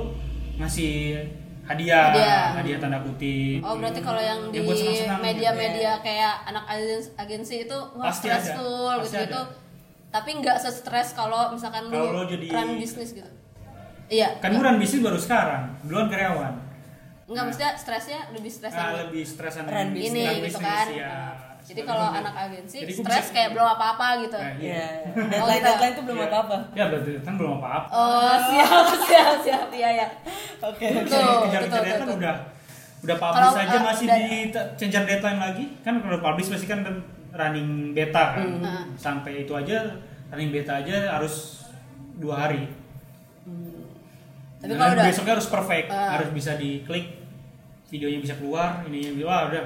ngasih 0.56 1.22
hadiah 1.64 2.10
Hadiah. 2.10 2.46
hadiah 2.54 2.78
tanda 2.78 2.98
kutip 3.00 3.62
Oh 3.62 3.78
berarti 3.78 3.98
kalau 3.98 4.20
yang 4.20 4.50
di 4.50 4.60
Ya, 4.60 4.68
senang-senang 4.68 5.16
gitu. 5.16 5.26
media-media 5.26 5.92
kayak 5.98 6.34
anak 6.44 6.64
agensi, 6.68 7.08
agensi 7.16 7.54
itu 7.64 7.78
wah 7.94 8.04
Pasti 8.04 8.28
ada. 8.28 8.36
stressful 8.36 8.92
Pasti 9.00 9.16
gitu 9.16 9.16
gitu. 9.24 9.40
ada. 9.40 9.62
Tapi 10.12 10.30
nggak 10.38 10.56
se-stress 10.60 11.08
kalau 11.10 11.50
misalkan 11.50 11.88
lu 11.88 12.12
lo 12.12 12.22
jadi- 12.24 12.52
run 12.52 12.76
bisnis 12.76 13.10
gitu. 13.12 13.30
Iya. 14.06 14.28
kan 14.36 14.50
gue 14.50 14.60
run 14.60 14.76
bisnis 14.76 15.00
baru 15.00 15.16
sekarang 15.16 15.62
duluan 15.80 16.06
karyawan 16.06 16.54
Enggak 17.24 17.44
maksudnya 17.46 17.72
stresnya 17.74 18.20
lebih 18.30 18.48
stres 18.48 18.68
nah, 18.70 18.92
lebih 19.00 19.24
stresan 19.24 19.64
Run 19.64 19.90
ini 19.92 20.22
run 20.22 20.36
gitu 20.36 20.44
bisnis, 20.52 20.60
kan. 20.60 20.86
ya. 20.92 21.16
Jadi 21.64 21.80
kalau 21.82 22.06
anak 22.12 22.34
agensi 22.38 22.76
stres 22.84 23.00
bisa- 23.00 23.32
kayak 23.32 23.50
belum 23.50 23.64
apa-apa 23.66 24.20
gitu. 24.20 24.36
Nah, 24.36 24.52
iya. 24.54 24.84
Iya. 25.08 25.08
Oh, 25.08 25.24
Deadline 25.24 25.56
gitu. 25.56 25.64
deadline 25.66 25.94
tuh 25.94 26.04
belum 26.04 26.18
Iya. 26.18 26.28
apa-apa. 26.28 26.56
ya 26.70 26.84
berarti 26.86 27.10
kan 27.18 27.34
belum 27.34 27.52
apa-apa 27.56 27.86
Oh 27.90 28.34
siap 28.52 28.86
siap 29.02 29.34
siap 29.40 29.68
iya 29.72 29.90
ya. 29.96 30.06
Oke. 30.60 30.84
Tuh, 30.84 31.00
kejar 31.00 31.16
betul, 31.16 31.40
kejar 31.42 31.60
betul, 31.62 31.78
deadline 31.80 32.00
betul. 32.04 32.16
udah 32.20 32.36
udah 33.00 33.16
publish 33.18 33.40
Kalau, 33.48 33.62
aja 33.62 33.72
uh, 33.74 33.82
masih 33.82 34.06
dan- 34.06 34.20
di 34.20 34.36
kejar 34.76 35.02
deadline 35.04 35.40
lagi 35.40 35.64
kan 35.80 35.94
kalau 35.98 36.18
publish 36.20 36.48
pasti 36.50 36.66
kan 36.66 36.80
running 37.32 37.68
beta 37.90 38.24
kan 38.32 38.44
Hmm. 38.54 38.84
sampai 38.94 39.32
itu 39.40 39.52
aja 39.52 39.80
running 40.28 40.50
beta 40.50 40.78
aja 40.78 41.08
harus 41.10 41.64
dua 42.14 42.44
hari 42.44 42.68
Tapi 44.64 44.72
kalau 44.74 44.92
udah 44.94 45.04
besoknya 45.06 45.32
harus 45.34 45.48
perfect 45.48 45.86
Ah. 45.88 46.10
harus 46.14 46.28
bisa 46.30 46.52
diklik 46.54 47.06
videonya 47.86 48.18
bisa 48.18 48.34
keluar 48.34 48.80
ini 48.84 49.20
wah 49.20 49.46
udah 49.46 49.62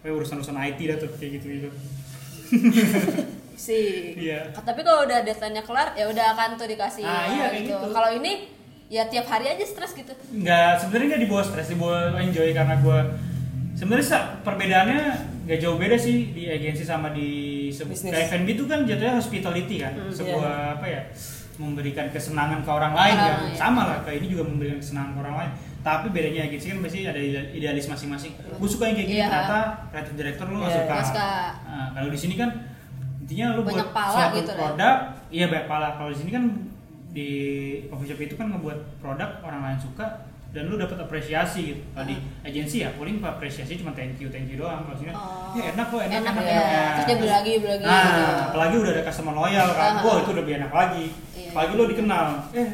kayak 0.00 0.12
urusan 0.12 0.36
urusan 0.36 0.58
IT 0.58 0.80
dah 0.84 0.96
tuh 0.96 1.08
kayak 1.14 1.30
gitu 1.38 1.46
gitu 1.48 1.68
sih. 3.60 4.16
Iya. 4.16 4.50
Tapi 4.52 4.80
kalau 4.80 5.04
udah 5.04 5.20
deadline-nya 5.20 5.62
kelar 5.62 5.92
ya 5.92 6.04
udah 6.06 6.26
akan 6.30 6.56
tuh 6.56 6.66
dikasih 6.66 7.04
Ah, 7.04 7.28
iya, 7.28 7.46
kayak 7.48 7.62
gitu. 7.66 7.86
Kalau 7.90 8.10
ini 8.10 8.32
ya 8.88 9.06
tiap 9.06 9.22
hari 9.24 9.46
aja 9.46 9.62
stres 9.62 9.94
gitu. 9.94 10.10
nggak 10.34 10.70
sebenarnya 10.76 11.06
nggak 11.08 11.22
dibawa 11.22 11.42
stres 11.42 11.68
dibawa 11.68 12.18
enjoy 12.18 12.50
karena 12.50 12.74
gue 12.76 12.98
sebenarnya 13.72 14.06
perbedaannya 14.42 15.00
nggak 15.46 15.58
jauh 15.58 15.76
beda 15.76 15.94
sih 15.94 16.34
di 16.34 16.48
agensi 16.48 16.82
sama 16.82 17.08
di 17.10 17.28
sebu- 17.70 17.94
Bisnis. 17.94 18.10
kayak 18.10 18.26
F&B 18.34 18.48
itu 18.50 18.64
kan 18.66 18.82
jatuhnya 18.82 19.14
hospitality 19.14 19.76
kan 19.78 19.94
Hmm, 19.94 20.10
sebuah 20.10 20.54
apa 20.74 20.86
ya 20.88 21.02
memberikan 21.60 22.08
kesenangan 22.08 22.64
ke 22.64 22.70
orang 22.70 22.92
lain 22.92 23.14
Ah, 23.14 23.20
kan 23.20 23.34
iya. 23.44 23.54
sama 23.54 23.82
lah 23.84 23.98
kayak 24.00 24.16
ini 24.18 24.32
juga 24.32 24.48
memberikan 24.48 24.80
kesenangan 24.80 25.12
ke 25.12 25.20
orang 25.20 25.36
lain 25.36 25.50
tapi 25.80 26.06
bedanya 26.08 26.40
agensi 26.46 26.66
kan 26.68 26.78
pasti 26.80 27.04
ada 27.04 27.16
ide- 27.16 27.52
idealis 27.52 27.84
masing-masing 27.86 28.32
gue 28.32 28.68
suka 28.68 28.84
yang 28.86 28.96
kayak 28.96 29.08
gini 29.08 29.18
Iya. 29.18 29.28
ternyata 29.28 29.60
creative 29.88 30.16
director 30.16 30.44
lu 30.46 30.56
nggak 30.58 30.70
Iya, 30.70 30.80
suka. 31.04 31.28
Nah, 31.62 31.86
kalau 31.92 32.08
di 32.08 32.18
sini 32.18 32.34
kan 32.34 32.50
intinya 33.20 33.46
lu 33.52 33.60
Banyak 33.62 33.76
buat 33.78 33.88
pala 33.92 34.12
suatu 34.16 34.36
gitu 34.36 34.52
produk 34.54 34.96
iya 35.30 35.46
banyak 35.46 35.66
pala 35.66 35.88
kalau 35.94 36.10
di 36.10 36.18
sini 36.18 36.30
kan 36.30 36.44
di 37.10 37.28
coffee 37.86 38.08
shop 38.08 38.20
itu 38.20 38.34
kan 38.34 38.46
ngebuat 38.48 38.78
produk 38.98 39.30
orang 39.40 39.60
lain 39.62 39.78
suka 39.78 40.06
dan 40.50 40.66
lu 40.66 40.74
dapat 40.74 40.98
apresiasi 40.98 41.60
gitu. 41.70 41.82
Kalau 41.90 42.06
di 42.06 42.16
agensi 42.42 42.82
ya 42.82 42.90
paling 42.92 43.18
apresiasi 43.20 43.78
cuma 43.78 43.90
thank 43.92 44.18
you 44.18 44.26
thank 44.26 44.46
you 44.46 44.58
doang. 44.58 44.82
Kalau 44.82 44.98
sini 44.98 45.14
Oh. 45.14 45.54
ya 45.54 45.70
enak 45.70 45.86
kok 45.86 46.00
enak 46.00 46.16
Enak, 46.16 46.34
enak, 46.34 46.44
ya. 46.44 46.58
enak. 46.58 46.90
Terus 46.90 47.06
dia 47.06 47.16
beli 47.16 47.30
lagi, 47.30 47.52
beli 47.56 47.70
lagi 47.72 47.84
Nah, 47.86 48.02
gitu. 48.02 48.22
apalagi 48.50 48.74
udah 48.76 48.90
ada 48.90 49.02
customer 49.04 49.34
loyal 49.36 49.68
kan. 49.70 49.92
Ah. 49.92 50.02
Wah, 50.02 50.16
itu 50.18 50.28
udah 50.28 50.42
lebih 50.42 50.54
enak 50.56 50.72
lagi. 50.72 51.06
Iya. 51.32 51.48
Apalagi 51.50 51.72
lu 51.72 51.84
dikenal. 51.86 52.26
Eh, 52.52 52.68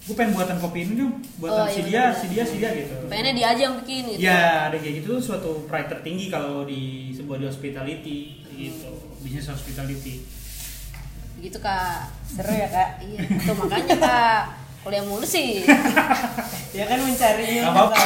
gue 0.00 0.14
pengen 0.16 0.32
buatan 0.32 0.56
kopi 0.58 0.78
ini 0.82 0.92
dong. 0.96 1.12
Buatan 1.36 1.60
Oh, 1.60 1.66
si 1.66 1.78
iya, 1.78 1.84
dia, 1.84 2.02
bener-bener. 2.08 2.16
si 2.16 2.26
dia, 2.26 2.42
si 2.44 2.56
dia 2.56 2.70
gitu. 2.74 2.94
Pengennya 3.06 3.34
dia 3.34 3.46
aja 3.46 3.62
yang 3.62 3.76
bikin 3.78 4.02
gitu. 4.06 4.18
Ya, 4.18 4.40
ada 4.66 4.76
kayak 4.76 4.94
gitu 4.98 5.12
suatu 5.18 5.50
pride 5.64 5.88
tertinggi 5.90 6.26
kalau 6.28 6.64
di 6.64 6.80
sebuah 7.10 7.36
di 7.36 7.44
hospitality 7.44 8.18
gitu. 8.50 8.88
Bisnis 9.20 9.44
hospitality. 9.46 10.24
Gitu 11.38 11.58
kak. 11.58 12.08
Seru 12.24 12.50
ya 12.50 12.66
kak. 12.66 12.90
Iya. 13.00 13.20
Tuh 13.38 13.54
makanya 13.54 13.96
kak 14.00 14.42
kuliah 14.80 15.04
mulu 15.04 15.24
sih. 15.24 15.62
Ya 16.68 16.84
kan 16.84 17.00
mencari 17.00 17.64
Gak 17.64 17.72
apa-apa. 17.72 17.96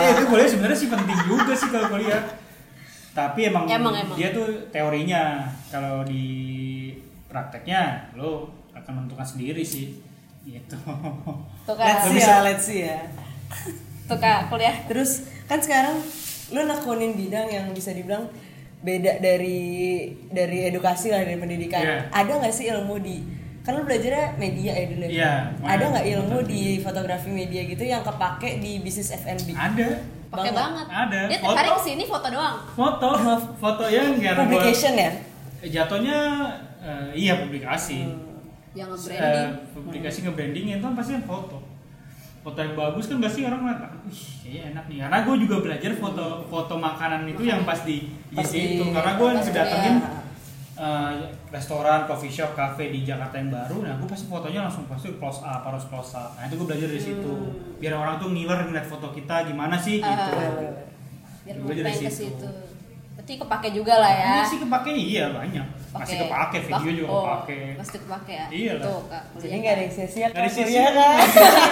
Eh, 0.00 0.08
itu 0.14 0.22
kuliah 0.30 0.48
sebenarnya 0.48 0.78
sih 0.78 0.88
penting 0.88 1.18
juga 1.26 1.52
sih 1.52 1.68
kalau 1.68 1.90
kuliah. 1.90 2.22
Tapi 3.10 3.50
emang, 3.50 3.66
Emang, 3.66 3.90
emang. 3.92 4.14
dia 4.14 4.30
tuh 4.30 4.46
teorinya. 4.70 5.44
Kalau 5.68 6.06
di 6.06 6.24
prakteknya 7.26 8.08
lo 8.14 8.48
akan 8.72 8.92
menentukan 9.02 9.26
sendiri 9.26 9.60
sih. 9.60 9.98
Gitu. 10.46 10.78
Tuh 11.66 11.74
Let's 11.76 12.06
kak. 12.06 12.08
see 12.08 12.22
ya, 12.22 12.36
let's 12.40 12.64
see 12.64 12.80
ya. 12.86 12.96
Tuh 14.06 14.16
kak 14.16 14.46
kuliah. 14.48 14.76
Terus 14.86 15.26
kan 15.44 15.58
sekarang 15.58 15.98
lu 16.54 16.64
nekunin 16.64 17.12
bidang 17.12 17.50
yang 17.50 17.66
bisa 17.74 17.92
dibilang 17.92 18.30
beda 18.78 19.18
dari 19.18 20.06
dari 20.30 20.70
edukasi 20.70 21.10
lah 21.10 21.26
dari 21.26 21.36
pendidikan. 21.36 21.82
Iya. 21.82 21.98
Ada 22.14 22.32
nggak 22.40 22.54
sih 22.54 22.70
ilmu 22.70 22.96
di 23.02 23.18
kan 23.68 23.76
lu 23.76 23.84
belajarnya 23.84 24.26
media 24.34 24.72
ya 24.72 24.84
dulu. 24.88 25.04
ya? 25.04 25.12
Iya, 25.12 25.32
Ada 25.60 25.84
nggak 25.90 26.06
ilmu 26.08 26.24
fotografi. 26.32 26.48
di 26.48 26.62
fotografi 26.80 27.28
media 27.28 27.62
gitu 27.62 27.84
yang 27.84 28.00
kepake 28.00 28.48
di 28.58 28.80
bisnis 28.80 29.12
F&B? 29.12 29.52
Ada 29.52 29.88
Pakai 30.26 30.40
Banget. 30.46 30.56
banget. 30.56 30.86
Ada. 30.90 31.20
Dia 31.26 31.38
tiap 31.38 31.52
hari 31.54 31.68
ke 31.70 31.82
sini 31.82 32.02
foto 32.04 32.26
doang. 32.26 32.56
foto, 32.70 33.08
foto 33.54 33.84
yang 33.86 34.08
gua- 34.14 34.36
Publication 34.38 34.92
ya? 34.94 35.10
jatuhnya 35.62 36.18
eh, 36.78 37.08
iya 37.14 37.36
publikasi. 37.36 38.08
Yang 38.70 38.88
Eh, 38.88 38.92
nge-branding. 38.94 39.50
publikasi 39.74 40.18
nge-branding 40.22 40.64
itu 40.70 40.80
kan 40.80 40.94
pasti 40.94 41.12
kan 41.12 41.24
foto 41.24 41.56
foto 42.38 42.58
yang 42.58 42.72
bagus 42.72 43.04
kan 43.04 43.18
pasti 43.18 43.40
orang 43.42 43.60
ngeliat 43.62 43.80
wih 44.02 44.22
kayaknya 44.38 44.62
enak 44.70 44.84
nih 44.86 44.98
karena 45.02 45.18
gue 45.20 45.36
juga 45.38 45.56
belajar 45.58 45.90
foto 45.94 46.24
foto 46.46 46.74
makanan 46.78 47.20
itu 47.26 47.42
yang 47.42 47.60
pas 47.62 47.80
di 47.82 47.96
di 48.08 48.40
situ 48.42 48.80
karena 48.86 49.12
gue 49.14 49.28
pas 49.34 49.42
di- 49.42 49.52
datengin 49.52 49.94
ya. 49.98 50.08
Eh, 50.78 51.12
restoran 51.48 52.00
coffee 52.04 52.30
shop 52.30 52.54
cafe 52.54 52.88
di 52.88 53.02
Jakarta 53.02 53.34
yang 53.34 53.50
baru 53.50 53.76
nah 53.80 53.94
gue 53.94 54.06
pasti 54.06 54.26
fotonya 54.26 54.60
langsung 54.62 54.86
pasti 54.86 55.10
close 55.12 55.42
up 55.42 55.62
harus 55.62 55.84
close 55.84 56.14
up 56.14 56.32
nah 56.32 56.44
itu 56.44 56.54
gue 56.54 56.66
belajar 56.66 56.86
dari 56.86 57.02
situ 57.02 57.32
biar 57.76 57.94
orang 57.94 58.16
tuh 58.16 58.28
ngiler 58.28 58.62
ngeliat 58.64 58.84
foto 58.84 59.10
kita 59.10 59.44
gimana 59.44 59.74
sih 59.74 59.98
gitu 59.98 60.30
Ah. 60.30 60.86
Biar 61.40 61.56
Gua 61.56 61.64
mau 61.64 61.72
dari 61.72 61.84
pengen 61.88 62.04
ke 62.04 62.12
situ. 62.12 62.28
situ. 62.36 62.48
Berarti 63.10 63.32
kepake 63.34 63.68
juga 63.72 63.94
lah 63.96 64.12
ya. 64.14 64.32
Ini 64.34 64.44
sih 64.46 64.58
kepake 64.60 64.90
iya 64.92 65.24
banyak 65.30 65.66
masih 65.88 66.14
Oke. 66.14 66.22
kepake 66.22 66.58
video 66.62 66.90
juga 66.94 67.08
oh, 67.08 67.20
kepake 67.24 67.58
Pasti 67.74 67.96
kepake 67.98 68.32
ya. 68.34 68.46
Iya 68.48 68.72
lah. 68.74 68.84
Tuh 68.84 69.00
kak. 69.06 69.22
Jadi 69.34 69.54
nggak 69.58 69.72
ada 69.72 69.82
yang 69.82 69.94
sia-sia 69.94 70.26
Nggak 70.26 70.36
ada 70.36 70.44
kan 70.44 70.52
sia-sia. 70.52 70.84
kan? 70.92 71.16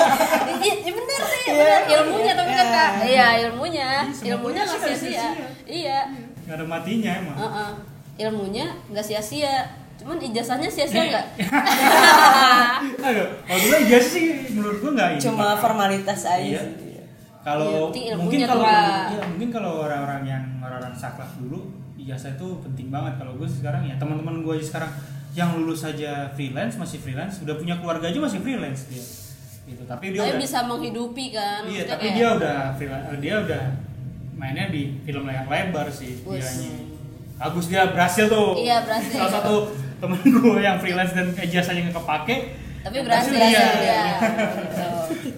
Iya, 0.56 0.74
iya 0.78 0.92
bener 0.92 1.20
sih, 1.22 1.40
Iya. 1.42 1.52
bener. 1.54 1.80
ilmunya 1.92 2.32
tapi 2.34 2.50
kan 2.50 2.66
Iya. 2.66 2.74
kak, 2.74 2.90
iya 3.04 3.26
ilmunya, 3.38 3.90
Iya, 4.08 4.32
ilmunya 4.32 4.36
kuliah 4.40 4.64
sih 4.64 4.76
nggak 4.76 4.88
nggak 4.88 4.96
sia-sia, 4.96 5.28
iya, 5.68 5.98
nggak 6.42 6.56
ada 6.56 6.64
matinya 6.66 7.10
emang 7.14 7.36
Heeh. 7.36 7.70
Ilmunya 8.16 8.66
nggak 8.88 9.02
sia-sia, 9.02 9.68
cuman 9.96 10.16
ijazahnya 10.18 10.66
sia-sia 10.66 10.98
Eh. 10.98 11.08
nggak? 11.08 11.26
Aduh, 13.06 13.28
kalau 13.42 13.60
dulu 13.60 13.76
ijazah 13.82 14.10
sih 14.10 14.24
menurut 14.50 14.76
gua 14.78 14.90
nggak 14.92 15.08
ini. 15.10 15.20
Cuma 15.20 15.46
Pak. 15.50 15.60
formalitas 15.60 16.20
aja 16.24 16.42
Iya. 16.42 16.62
Kalau 17.42 17.62
Iya, 17.64 17.78
penting 17.86 18.04
ilmunya 18.08 18.18
mungkin 18.18 18.40
kalau 18.42 18.64
iya, 19.06 19.22
mungkin 19.24 19.48
kalau 19.50 19.72
orang-orang 19.80 20.22
yang 20.24 20.42
orang-orang 20.58 20.90
saklek 20.92 21.30
dulu 21.38 21.58
ijazah 21.96 22.34
itu 22.34 22.48
penting 22.60 22.88
banget. 22.88 23.14
Kalau 23.16 23.32
gue 23.34 23.46
sekarang 23.46 23.82
ya 23.82 23.94
teman-teman 23.94 24.42
gue 24.42 24.56
sekarang 24.58 24.90
yang 25.30 25.54
lulus 25.54 25.80
saja 25.80 26.32
freelance 26.32 26.74
masih 26.74 26.98
freelance, 26.98 27.38
udah 27.38 27.54
punya 27.54 27.76
keluarga 27.76 28.08
aja 28.08 28.18
masih 28.18 28.40
freelance 28.40 28.88
dia. 28.88 29.04
Gitu. 29.64 29.82
Tapi 29.84 30.10
dia 30.10 30.20
Tapi 30.20 30.28
udah 30.28 30.40
bisa 30.40 30.58
menghidupi 30.64 31.24
kan? 31.30 31.62
Iya, 31.64 31.82
tapi 31.86 32.02
kayak- 32.02 32.16
dia 32.16 32.26
udah 32.32 32.56
freelance, 32.72 33.06
dia 33.16 33.34
udah 33.38 33.62
mainnya 34.34 34.66
di 34.66 34.82
film 35.00 35.22
layar 35.22 35.46
lebar 35.46 35.86
sih 35.86 36.18
dianya. 36.18 36.95
Bagus 37.36 37.66
dia 37.66 37.84
berhasil 37.86 38.24
tuh. 38.26 38.56
Iya, 38.56 38.80
berhasil. 38.82 39.12
Salah 39.14 39.32
satu 39.34 39.54
temen 39.96 40.16
gue 40.20 40.58
yang 40.58 40.76
freelance 40.76 41.12
dan 41.12 41.32
ijazahnya 41.32 41.80
nggak 41.86 41.96
kepake. 41.98 42.36
Tapi 42.80 42.94
yang 42.94 43.06
berhasil 43.06 43.32
dia. 43.32 43.48
ya. 43.76 44.04
Gitu. 44.66 44.88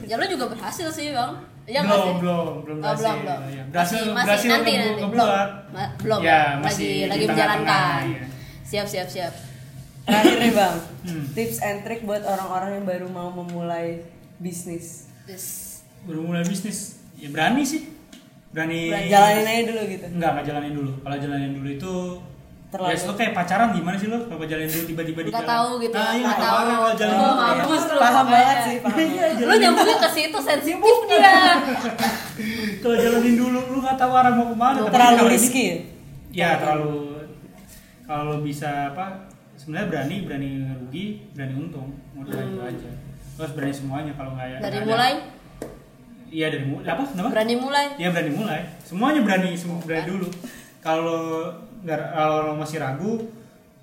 Ya 0.06 0.14
lo 0.14 0.24
juga 0.24 0.44
berhasil 0.48 0.88
sih 0.88 1.10
bang. 1.10 1.32
Iya 1.64 1.80
nggak 1.80 1.90
belum, 1.92 2.06
sih? 2.06 2.14
belum, 2.18 2.46
belum 2.62 2.76
Oh, 2.76 2.82
berhasil. 2.82 3.04
belum, 3.04 3.18
belum. 3.20 3.40
Iya. 3.46 3.62
Berhasil, 3.68 3.98
Masih- 3.98 4.08
masih 4.08 4.24
berhasil 4.24 4.48
nanti, 4.48 4.72
nanti. 4.72 5.00
ngebuat. 5.02 5.48
Ma- 5.68 5.92
belum. 5.98 6.18
Ya, 6.20 6.40
lagi 6.40 6.62
masih 6.62 6.92
lagi 7.04 7.24
tengah-tengah, 7.26 7.58
menjalankan. 7.60 8.02
iya. 8.06 8.24
Siap, 8.64 8.86
siap, 8.86 9.08
siap. 9.08 9.32
Terakhir 10.02 10.36
nih 10.38 10.52
bang, 10.54 10.76
Hmm. 11.04 11.24
tips 11.34 11.58
and 11.60 11.78
trick 11.82 12.00
buat 12.02 12.22
orang-orang 12.22 12.70
yang 12.74 12.86
baru 12.86 13.06
mau 13.06 13.28
memulai 13.28 14.00
bisnis. 14.38 15.12
Terus 15.24 15.46
Baru 16.00 16.24
mulai 16.24 16.40
bisnis, 16.42 16.96
ya 17.14 17.28
berani 17.28 17.60
sih. 17.60 17.92
Berani. 18.48 18.80
Jalanin 19.06 19.44
aja 19.44 19.62
dulu 19.66 19.82
gitu. 19.86 20.04
Enggak, 20.10 20.30
enggak 20.30 20.44
jalanin 20.46 20.72
dulu. 20.74 20.92
Kalau 20.98 21.16
jalanin 21.18 21.52
dulu 21.52 21.68
itu 21.70 21.94
Terlalu- 22.68 22.92
Ya, 22.92 23.00
lo 23.02 23.14
kayak 23.14 23.32
pacaran 23.32 23.68
gimana 23.72 23.96
sih 23.96 24.06
lo? 24.06 24.18
Kalau 24.22 24.44
jalanin 24.44 24.68
dulu 24.68 24.84
tiba-tiba 24.86 25.20
di 25.22 25.30
Nggak 25.32 25.40
jalan. 25.40 25.52
tahu 25.56 25.68
gitu, 25.80 25.96
Nah, 25.96 26.12
iya, 26.12 26.20
nggak 26.20 26.36
tahu. 26.38 26.52
Kalau 26.68 26.92
jalanin 26.92 27.16
Oh, 27.18 27.32
dulu. 27.32 27.56
Terus 27.64 27.84
paham 27.88 27.96
pokoknya. 27.96 28.28
banget 28.28 28.58
sih, 28.60 28.76
paham. 28.78 28.96
banget. 28.98 29.32
lu 29.40 29.54
nyambungnya 29.56 29.96
ke 29.98 30.08
situ 30.10 30.38
sensitif 30.38 30.96
dia. 31.08 31.36
Kalau 32.82 32.96
jalanin 32.98 33.34
dulu, 33.34 33.58
lu 33.66 33.78
nggak 33.80 33.96
tahu 33.96 34.12
arah 34.12 34.32
mau 34.32 34.46
ke 34.46 34.56
mana. 34.58 34.78
Terlalu 34.86 35.22
risky. 35.28 35.66
ya? 36.30 36.50
Terlalu 36.58 36.92
kalau 38.04 38.22
lo 38.26 38.36
bisa 38.40 38.68
apa 38.88 39.28
sebenarnya 39.54 39.86
berani 39.90 40.16
berani 40.22 40.48
rugi 40.78 41.04
berani 41.30 41.54
untung 41.58 41.88
modal 42.10 42.40
itu 42.42 42.56
aja 42.58 42.88
lo 43.30 43.40
harus 43.42 43.52
berani 43.52 43.74
semuanya 43.74 44.12
kalau 44.12 44.32
nggak 44.32 44.44
ya 44.46 44.56
Hmm. 44.56 44.64
Dari 44.66 44.78
mulai 44.82 45.12
iya 46.28 46.46
dari 46.48 46.64
mulai 46.64 46.86
apa 46.86 47.02
kenapa 47.04 47.28
berani 47.30 47.54
mulai. 47.56 47.86
Iya 47.94 48.08
berani 48.10 48.32
mulai 48.32 48.60
semuanya 48.80 49.20
berani 49.20 49.50
semua 49.52 49.78
berani 49.80 50.06
dulu 50.06 50.28
kalau 50.78 51.48
nggak 51.78 52.00
kalau 52.10 52.54
masih 52.54 52.78
ragu 52.78 53.12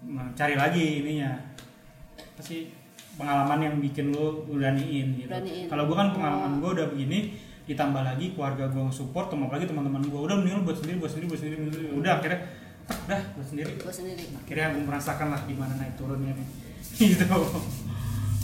nah, 0.03 0.27
cari 0.33 0.53
lagi 0.53 1.01
ininya 1.01 1.31
pasti 2.33 2.69
pengalaman 3.15 3.59
yang 3.61 3.75
bikin 3.79 4.11
lo 4.11 4.43
beraniin 4.45 5.15
gitu 5.15 5.29
Beraniin. 5.29 5.65
kalau 5.65 5.83
gua 5.85 5.97
kan 5.97 6.09
pengalaman 6.11 6.59
gua 6.59 6.71
udah 6.73 6.87
begini 6.89 7.31
ditambah 7.63 8.01
lagi 8.01 8.31
keluarga 8.31 8.67
gua 8.67 8.89
support 8.89 9.27
tambah 9.27 9.47
lagi 9.47 9.65
teman-teman 9.65 10.03
gua 10.05 10.21
udah 10.25 10.35
mending 10.37 10.55
lo 10.55 10.63
buat 10.63 10.77
sendiri 10.77 10.97
buat 10.97 11.09
sendiri 11.09 11.25
buat 11.27 11.39
sendiri, 11.39 11.55
buat 11.57 11.73
sendiri. 11.73 11.95
udah 11.95 12.11
akhirnya 12.13 12.39
"Tak, 12.85 12.99
dah 13.07 13.21
buat 13.33 13.47
sendiri 13.47 13.71
Gue 13.75 13.89
sendiri. 13.89 14.23
akhirnya 14.35 14.65
aku 14.69 14.79
merasakan 14.83 15.27
lah 15.31 15.41
gimana 15.43 15.73
naik 15.75 15.93
turunnya 15.95 16.31
nih 16.31 16.47
gitu 17.09 17.25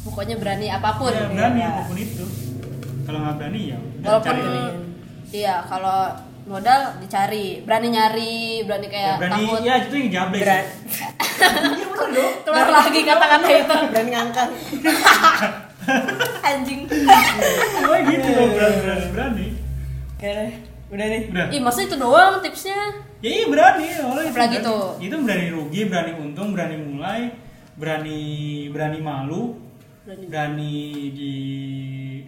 Pokoknya 0.01 0.33
berani 0.35 0.65
apa 0.65 0.97
pun. 0.97 1.13
ya, 1.13 1.29
berani 1.29 1.61
Iya. 1.61 1.69
apa 1.69 1.81
pun 1.85 1.93
itu 1.95 2.25
kalau 3.01 3.19
nggak 3.19 3.35
berani 3.37 3.61
ya 3.67 3.79
Walaupun 4.01 4.35
iya 5.31 5.55
kalau 5.63 5.99
modal 6.41 6.97
dicari, 6.97 7.61
berani 7.61 7.87
nyari, 7.89 8.65
berani 8.65 8.87
ya, 8.87 8.91
kayak 8.91 9.15
berani 9.17 9.43
takut 9.45 9.59
ya 9.61 9.75
itu 9.79 9.95
yang. 10.09 10.65
Iya, 11.41 11.85
bener 11.89 12.11
dong 12.13 12.33
keluar 12.45 12.69
lagi 12.69 12.99
kata-kata 13.01 13.47
itu. 13.47 13.75
Berani 13.89 14.09
ngangkat. 14.11 14.49
Anjing. 16.43 16.81
gue 16.85 17.97
gitu 18.07 18.27
loh 18.29 18.47
berani 18.51 18.77
berani 18.77 19.05
berani 19.09 19.47
udah 20.91 21.07
nih. 21.07 21.21
udah 21.31 21.45
Ih, 21.49 21.61
masa 21.61 21.79
itu 21.81 21.95
doang 21.95 22.37
tipsnya? 22.41 22.77
ya 23.21 23.29
iya 23.31 23.45
berani 23.47 23.85
itu 23.87 24.01
Apalagi 24.03 24.29
berani. 24.33 24.57
tuh? 24.59 24.85
itu 24.99 25.15
berani 25.15 25.45
rugi 25.49 25.81
berani 25.87 26.11
untung 26.15 26.47
berani 26.51 26.75
mulai 26.77 27.21
berani 27.73 28.19
berani 28.69 28.99
malu 28.99 29.57
Berani. 30.03 30.25
berani 30.27 30.75
di 31.11 31.35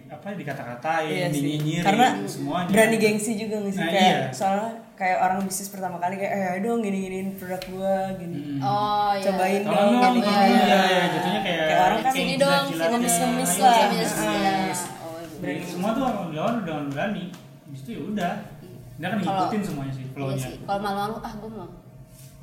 apa 0.06 0.26
dikata-katain 0.32 1.06
Iya 1.06 1.26
sih. 1.26 1.34
dinyinyirin 1.38 1.82
Karena 1.82 2.06
semuanya 2.24 2.68
berani 2.68 2.96
gengsi 2.96 3.30
juga 3.34 3.54
nggak 3.58 3.72
sih 3.72 3.80
Nah, 3.80 3.90
kayak 3.90 4.04
iya. 4.06 4.28
soalnya 4.30 4.68
kayak 4.94 5.18
orang 5.18 5.38
bisnis 5.42 5.68
pertama 5.68 5.96
kali 5.96 6.14
kayak 6.14 6.32
eh 6.32 6.60
dong 6.60 6.78
gini-giniin 6.80 7.28
produk 7.34 7.62
gua 7.68 7.96
gini. 8.14 8.36
Hmm. 8.36 8.60
Oh 8.62 9.10
iya. 9.12 9.24
Cobain 9.24 9.60
Tolong 9.60 9.74
dong, 9.74 9.94
dong, 9.96 10.14
gini-gini. 10.14 10.54
iya, 10.54 10.78
iya, 10.84 11.02
jatuhnya 11.10 11.40
kayak 11.42 11.64
Kayak 11.64 11.80
orang 11.82 11.98
kan 11.98 12.12
Sini 12.12 12.24
kayak 12.26 12.40
dong, 12.40 12.64
ngemis-ngemis 12.70 13.14
iya, 13.50 13.64
lah. 13.64 13.74
Ngemis, 13.82 14.12
Ah. 14.14 14.30
iya. 14.30 14.52
Oh, 15.00 15.18
Berani. 15.36 15.64
semua 15.66 15.90
tuh 15.90 16.02
orang 16.04 16.26
lawan 16.30 16.54
dengan 16.60 16.84
berani 16.88 17.24
Habis 17.64 17.80
itu 17.80 17.90
ya 17.90 18.00
udah 18.04 18.32
dia 18.94 19.06
kan 19.10 19.18
ngikutin 19.18 19.60
semuanya 19.60 19.92
sih 19.92 20.04
Iya 20.04 20.12
flow-nya 20.14 20.38
sih. 20.40 20.54
Kalau 20.62 20.80
malu-malu 20.80 21.16
ah 21.18 21.32
gue 21.34 21.50
mau 21.50 21.68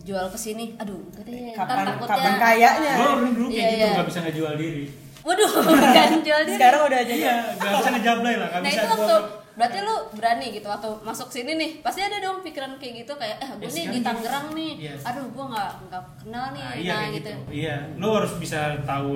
jual 0.02 0.26
ke 0.28 0.38
sini. 0.38 0.66
Aduh, 0.76 1.00
enggak 1.08 1.24
deh. 1.24 1.54
Ntar 1.54 1.56
Kapan 1.64 1.86
takutnya- 1.88 2.10
kapan 2.12 2.34
kayaknya? 2.36 2.92
gue 2.92 3.08
dulu 3.32 3.48
kayak 3.48 3.56
Iya, 3.56 3.70
gitu 3.72 3.80
iya. 3.80 3.94
nggak 3.94 4.08
bisa 4.08 4.20
ngejual 4.22 4.54
diri 4.58 4.86
Waduh, 5.22 5.50
jual 6.26 6.42
diri. 6.44 6.56
Sekarang 6.56 6.82
udah 6.84 7.00
aja 7.00 7.14
iya 7.14 7.36
nggak 7.52 7.72
bisa 7.76 7.90
ngejablay 7.92 8.36
lah 8.36 8.48
nggak 8.50 8.60
Nah 8.60 8.68
bisa 8.68 8.80
itu 8.80 8.88
gua- 8.88 8.98
waktu 8.98 9.16
berarti 9.52 9.78
lu 9.80 9.96
berani 10.12 10.48
gitu 10.50 10.66
waktu 10.66 10.90
masuk 11.02 11.28
sini 11.28 11.52
nih 11.54 11.72
pasti 11.80 12.00
ada 12.00 12.18
dong 12.18 12.40
pikiran 12.40 12.72
kayak 12.76 13.04
gitu 13.04 13.14
kayak 13.14 13.36
eh 13.38 13.50
gue 13.52 13.62
Ya, 13.62 13.68
nih 13.68 13.76
sekarang 13.76 13.94
di. 13.94 14.02
Tangerang 14.02 14.48
nih 14.52 14.72
Iya. 14.80 14.94
aduh 15.04 15.26
gue 15.28 15.46
nggak 15.46 15.72
nggak 15.84 16.04
kenal 16.18 16.46
nih 16.50 16.62
nah, 16.62 16.68
nah, 16.68 16.80
iya 16.80 16.94
kayak 16.96 17.12
gitu. 17.12 17.30
gitu. 17.30 17.52
iya 17.52 17.76
lo 17.96 18.08
harus 18.16 18.34
bisa 18.36 18.60
tahu 18.82 19.12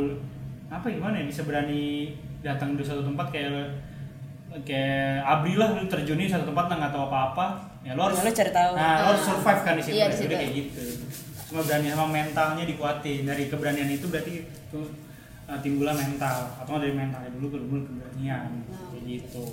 apa 0.68 0.86
gimana 0.88 1.16
ya 1.16 1.26
bisa 1.26 1.41
berani 1.41 2.12
datang 2.41 2.76
di 2.76 2.84
satu 2.84 3.01
tempat 3.01 3.28
kayak 3.30 3.49
kayak 4.62 5.20
abri 5.22 5.53
lah 5.53 5.72
lu 5.72 5.84
terjunin 5.86 6.28
satu 6.28 6.45
tempat 6.45 6.66
nggak 6.70 6.91
tahu 6.91 7.03
apa-apa 7.06 7.45
ya 7.82 7.91
lo 7.93 8.01
harus 8.06 8.18
Ya, 8.18 8.24
lo 8.24 8.32
cari 8.34 8.51
tahu. 8.51 8.72
nah 8.74 8.93
lo 8.97 9.08
harus 9.10 9.24
survive 9.24 9.62
kan 9.62 9.74
di 9.74 9.84
situ 9.84 9.95
Iya, 9.95 10.03
ya. 10.03 10.08
di 10.08 10.16
situ. 10.16 10.26
Jadi 10.26 10.36
kayak 10.38 10.51
gitu 10.53 10.80
cuma 11.45 11.62
berani 11.62 11.88
sama 11.88 12.06
mentalnya 12.08 12.64
dikuatin 12.66 13.22
dari 13.24 13.43
keberanian 13.45 13.89
itu 13.89 14.06
berarti 14.06 14.32
itu 14.41 14.80
uh, 15.48 15.60
timbullah 15.60 15.93
mental. 15.93 16.38
Atau 16.56 16.78
dari 16.78 16.91
mentalnya 16.91 17.32
dulu 17.32 17.48
ke 17.48 17.58
dulu 17.60 17.80
keberanian. 17.84 18.43
Nah. 18.64 18.89
kayak 18.89 19.04
gitu. 19.06 19.46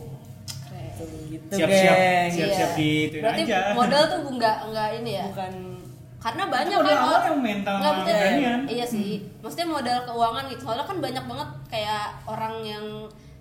Kayak- 0.64 0.94
gitu 1.28 1.52
Siap-siap. 1.52 1.96
Siap-siap 2.30 2.70
Iya. 2.70 2.76
diituin 2.76 3.22
berarti 3.22 3.42
aja. 3.44 3.58
modal 3.72 4.02
tuh 4.06 4.20
nggak 4.32 4.56
nggak 4.68 4.88
ini 4.98 5.12
ya? 5.14 5.24
Bukan. 5.28 5.54
Karena 6.16 6.44
banyak 6.46 6.76
modal 6.76 6.86
kan 6.88 7.02
awal 7.02 7.20
yang 7.24 7.40
mental 7.42 7.74
nggak, 7.76 7.94
keberanian. 8.00 8.60
iya 8.68 8.84
sih. 8.84 9.08
Maksudnya 9.38 9.68
modal 9.68 9.98
keuangan 10.04 10.44
gitu. 10.46 10.60
Soalnya 10.62 10.86
kan 10.86 10.98
banyak 11.00 11.24
banget 11.26 11.48
kayak 11.68 12.04
orang 12.24 12.54
yang 12.62 12.84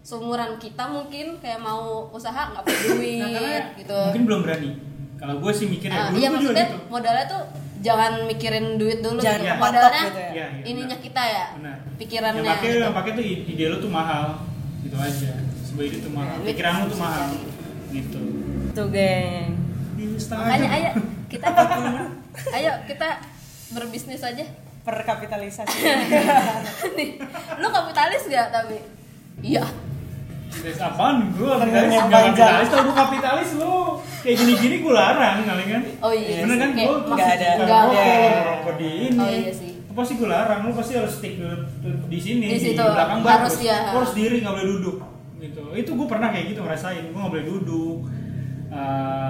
seumuran 0.01 0.57
kita 0.57 0.83
mungkin 0.83 1.37
kayak 1.37 1.61
mau 1.61 2.09
usaha 2.09 2.49
nggak 2.49 2.63
punya 2.63 2.81
duit 2.89 3.21
Nah, 3.21 3.29
karena 3.37 3.77
gitu. 3.77 3.99
mungkin 4.03 4.23
belum 4.25 4.41
berani. 4.41 4.69
Kalau 5.13 5.35
gue 5.37 5.51
sih 5.53 5.65
Ah, 5.65 5.71
mikirnya 5.71 6.01
dulu 6.01 6.17
iya 6.17 6.27
gue 6.27 6.33
juga 6.33 6.33
maksudnya 6.41 6.65
gitu. 6.65 6.77
modalnya 6.89 7.25
tuh 7.29 7.41
jangan 7.81 8.13
mikirin 8.23 8.77
duit 8.77 9.01
dulu 9.01 9.17
Jangan 9.17 9.41
gitu. 9.41 9.49
ya. 9.49 9.55
modalnya 9.57 10.03
gitu 10.03 10.15
ya. 10.15 10.29
Iya, 10.31 10.45
iya, 10.53 10.63
ininya 10.63 10.95
benar. 10.95 11.03
kita 11.03 11.23
ya 11.25 11.45
benar 11.51 11.77
pikirannya 11.97 12.39
yang 12.39 12.51
pakai 12.51 12.67
gitu. 12.67 12.79
yang 12.79 12.95
pakai 12.95 13.11
tuh 13.11 13.23
ide 13.25 13.65
lo 13.65 13.77
tuh 13.77 13.91
mahal 13.91 14.23
gitu 14.79 14.95
aja 14.95 15.31
sebuah 15.63 15.85
ide 15.85 15.97
tuh 15.99 16.11
mahal 16.11 16.35
Ya, 16.35 16.45
pikiran 16.47 16.73
lo 16.77 16.85
tuh 16.87 16.99
mahal 16.99 17.25
gitu 17.89 18.19
tuh 18.71 18.87
geng. 18.87 19.49
Makanya 20.31 20.69
ayo 20.71 20.91
kita 21.27 21.47
ayo 22.57 22.71
kita 22.85 23.07
berbisnis 23.69 24.21
aja 24.21 24.45
Perkapitalisasi. 24.81 25.77
nih 26.97 27.09
lu 27.55 27.67
kapitalis 27.67 28.25
gak 28.25 28.49
tapi 28.49 28.81
iya 29.39 29.61
Des 30.53 30.77
apaan 30.77 31.31
gue 31.31 31.47
kapitalis 31.49 31.87
nggak 31.89 32.05
panjang. 32.05 32.35
kapitalis 32.37 32.67
kalau 32.69 32.83
gue 32.83 32.95
kapitalis 32.97 33.49
lo 33.55 33.73
kayak 34.19 34.35
gini-gini 34.37 34.75
gue 34.77 34.93
larang 34.93 35.37
kali 35.41 35.63
kan 35.65 35.81
oh 35.97 36.11
iya 36.11 36.37
bener 36.41 36.57
kan 36.57 36.69
gue 36.71 36.95
nggak 37.09 37.29
ada. 37.33 37.49
nggak- 37.57 37.85
rokok 37.87 37.95
Iya. 37.95 38.41
rokok 38.45 38.73
di 38.75 38.89
ini 39.07 39.17
Oh, 39.17 39.29
iya 39.29 39.51
sih. 39.51 39.71
Lu 39.81 39.93
pasti 39.93 40.13
gue 40.13 40.29
larang 40.29 40.59
lu 40.61 40.71
pasti 40.71 40.93
harus 40.93 41.13
stick 41.13 41.33
di, 41.35 41.47
di 42.07 42.19
sini 42.19 42.45
Di 42.47 42.59
situ. 42.61 42.79
belakang 42.79 43.19
Harus, 43.19 43.27
bagus 43.27 43.55
ya. 43.61 43.77
Lu 43.89 43.97
harus 43.99 44.13
diri 44.13 44.35
nggak 44.37 44.53
boleh 44.53 44.67
duduk 44.69 44.97
gitu 45.39 45.63
itu 45.73 45.89
gue 45.89 46.07
pernah 46.07 46.29
kayak 46.29 46.45
gitu 46.47 46.59
ngerasain 46.59 47.03
gue 47.03 47.15
nggak 47.15 47.31
boleh 47.31 47.47
duduk 47.47 47.99
Eh, 48.69 48.77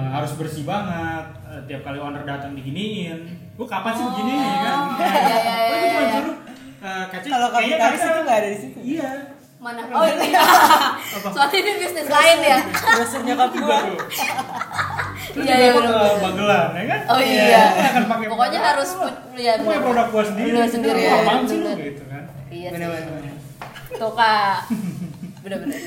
harus 0.08 0.32
bersih 0.32 0.62
banget 0.62 1.24
Eh, 1.44 1.60
tiap 1.66 1.82
kali 1.82 1.98
owner 1.98 2.22
datang 2.22 2.52
diginiin 2.52 3.18
gue 3.52 3.66
kapan 3.66 3.92
sih 3.92 4.04
begini 4.06 4.32
ya 4.32 4.54
kan 4.56 4.78
iya, 4.94 5.08
iya, 5.20 5.36
iya, 5.36 5.54
Gua 5.64 5.76
cuma 5.82 6.00
iya. 6.00 6.12
suruh 6.14 6.36
eh, 6.80 7.04
kaca 7.06 7.26
Kalau 7.26 7.48
kapitalis 7.50 7.80
kaca- 7.96 8.06
itu 8.08 8.20
nggak 8.22 8.36
ada 8.36 8.48
di 8.48 8.58
situ. 8.58 8.78
iya 8.80 9.10
mana 9.62 9.78
oh 9.94 10.02
iya. 10.02 10.42
Soalnya 11.22 11.54
ini 11.54 11.72
bisnis 11.78 12.08
lain 12.10 12.38
ya. 12.42 12.58
Terus 12.66 13.14
nyokap 13.22 13.50
gua. 13.54 13.78
Terus 15.32 15.46
Iya, 15.46 15.54
juga 15.54 15.54
iya, 15.54 15.70
ke. 15.70 16.18
Magelang 16.18 16.70
ya 16.74 16.84
kan? 16.90 17.00
Oh 17.06 17.20
iya. 17.22 17.62
Gua 17.70 17.86
akan 17.86 18.04
pakai 18.10 18.26
pokoknya 18.26 18.58
produk 18.58 18.70
harus 18.74 18.90
ya 19.38 19.52
punya 19.62 19.78
produk 19.78 20.06
gua 20.10 20.24
sendiri 20.26 20.50
Produk 20.50 20.72
sendiri, 20.74 20.98
Lu 20.98 21.06
ya, 21.06 21.14
apaan 21.22 21.42
sih 21.46 21.58
gitu 21.62 22.02
kan? 22.10 22.22
Iya 22.50 22.68
sih. 22.68 22.74
Bener-bener. 22.74 23.34
tuh 23.92 24.12
kak. 24.12 24.56
Bener-bener 25.46 25.80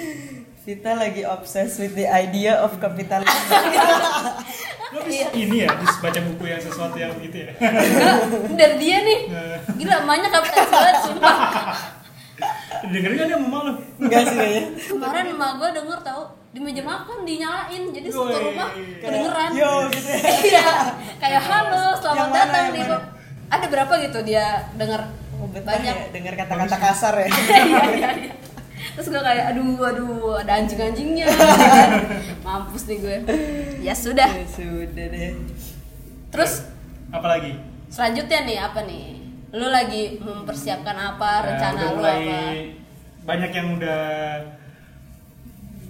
Vita 0.66 0.92
lagi 0.98 1.22
obses 1.22 1.78
with 1.78 1.94
the 1.94 2.08
idea 2.10 2.58
of 2.58 2.74
capitalism. 2.82 3.38
Lu 4.96 5.00
habis 5.04 5.30
ini 5.36 5.62
ya, 5.62 5.70
habis 5.70 5.94
baca 6.02 6.20
buku 6.26 6.44
yang 6.50 6.58
sesuatu 6.58 6.98
yang 6.98 7.14
gitu 7.22 7.38
ya? 7.44 7.52
Enggak, 7.60 8.18
dari 8.58 8.76
dia 8.82 8.98
nih. 9.04 9.20
Gila 9.78 9.96
emaknya 10.02 10.30
kapitalis 10.34 10.72
banget 10.74 10.96
sumpah 11.06 11.36
Dengerin 12.84 13.16
kan 13.16 13.26
dia 13.28 13.38
mau 13.38 13.50
malu 13.54 13.72
Enggak 13.96 14.22
sih 14.26 14.36
kayaknya. 14.36 14.64
kemarin 14.88 15.26
emak 15.32 15.52
gue 15.56 15.70
denger 15.74 16.00
tau 16.02 16.24
di 16.50 16.60
meja 16.60 16.82
makan 16.82 17.18
dinyalain 17.24 17.84
jadi 17.92 18.08
satu 18.08 18.38
rumah 18.42 18.70
kedengeran. 18.98 19.50
Yo 19.52 19.72
gitu. 19.90 20.08
Ya. 20.08 20.20
iya 20.50 20.68
kayak 21.18 21.42
halo 21.44 21.86
selamat 21.96 22.16
Yang 22.16 22.30
mana, 22.30 22.40
datang 22.40 22.66
di 22.70 22.82
mana? 22.82 22.98
ada 23.46 23.66
berapa 23.68 23.94
gitu 24.02 24.20
dia 24.22 24.46
denger? 24.74 25.02
Oh, 25.36 25.48
banyak. 25.52 25.84
ya 25.84 25.94
dengar 26.10 26.34
kata-kata 26.38 26.78
kasar 26.78 27.14
ya. 27.20 27.28
iya 27.30 27.82
iya 27.92 28.10
iya. 28.16 28.32
Terus 28.96 29.08
gue 29.10 29.20
kayak 29.20 29.46
aduh 29.52 29.80
aduh 29.84 30.14
ada 30.40 30.52
anjing 30.56 30.80
anjingnya 30.80 31.28
mampus 32.46 32.88
nih 32.88 32.98
gue. 32.98 33.16
Ya 33.82 33.92
sudah. 33.92 34.32
Ya 34.32 34.48
sudah 34.48 35.06
deh. 35.08 35.36
terus? 36.30 36.68
Apalagi? 37.10 37.56
selanjutnya 37.86 38.44
nih 38.44 38.58
apa 38.60 38.84
nih 38.84 39.25
lu 39.56 39.68
lagi 39.70 40.20
mempersiapkan 40.20 40.93
apa? 40.93 41.30
Ya, 41.34 41.45
rencana 41.47 41.82
lu 41.88 42.01
apa? 42.01 42.39
Banyak 43.26 43.51
yang 43.51 43.68
udah 43.76 44.03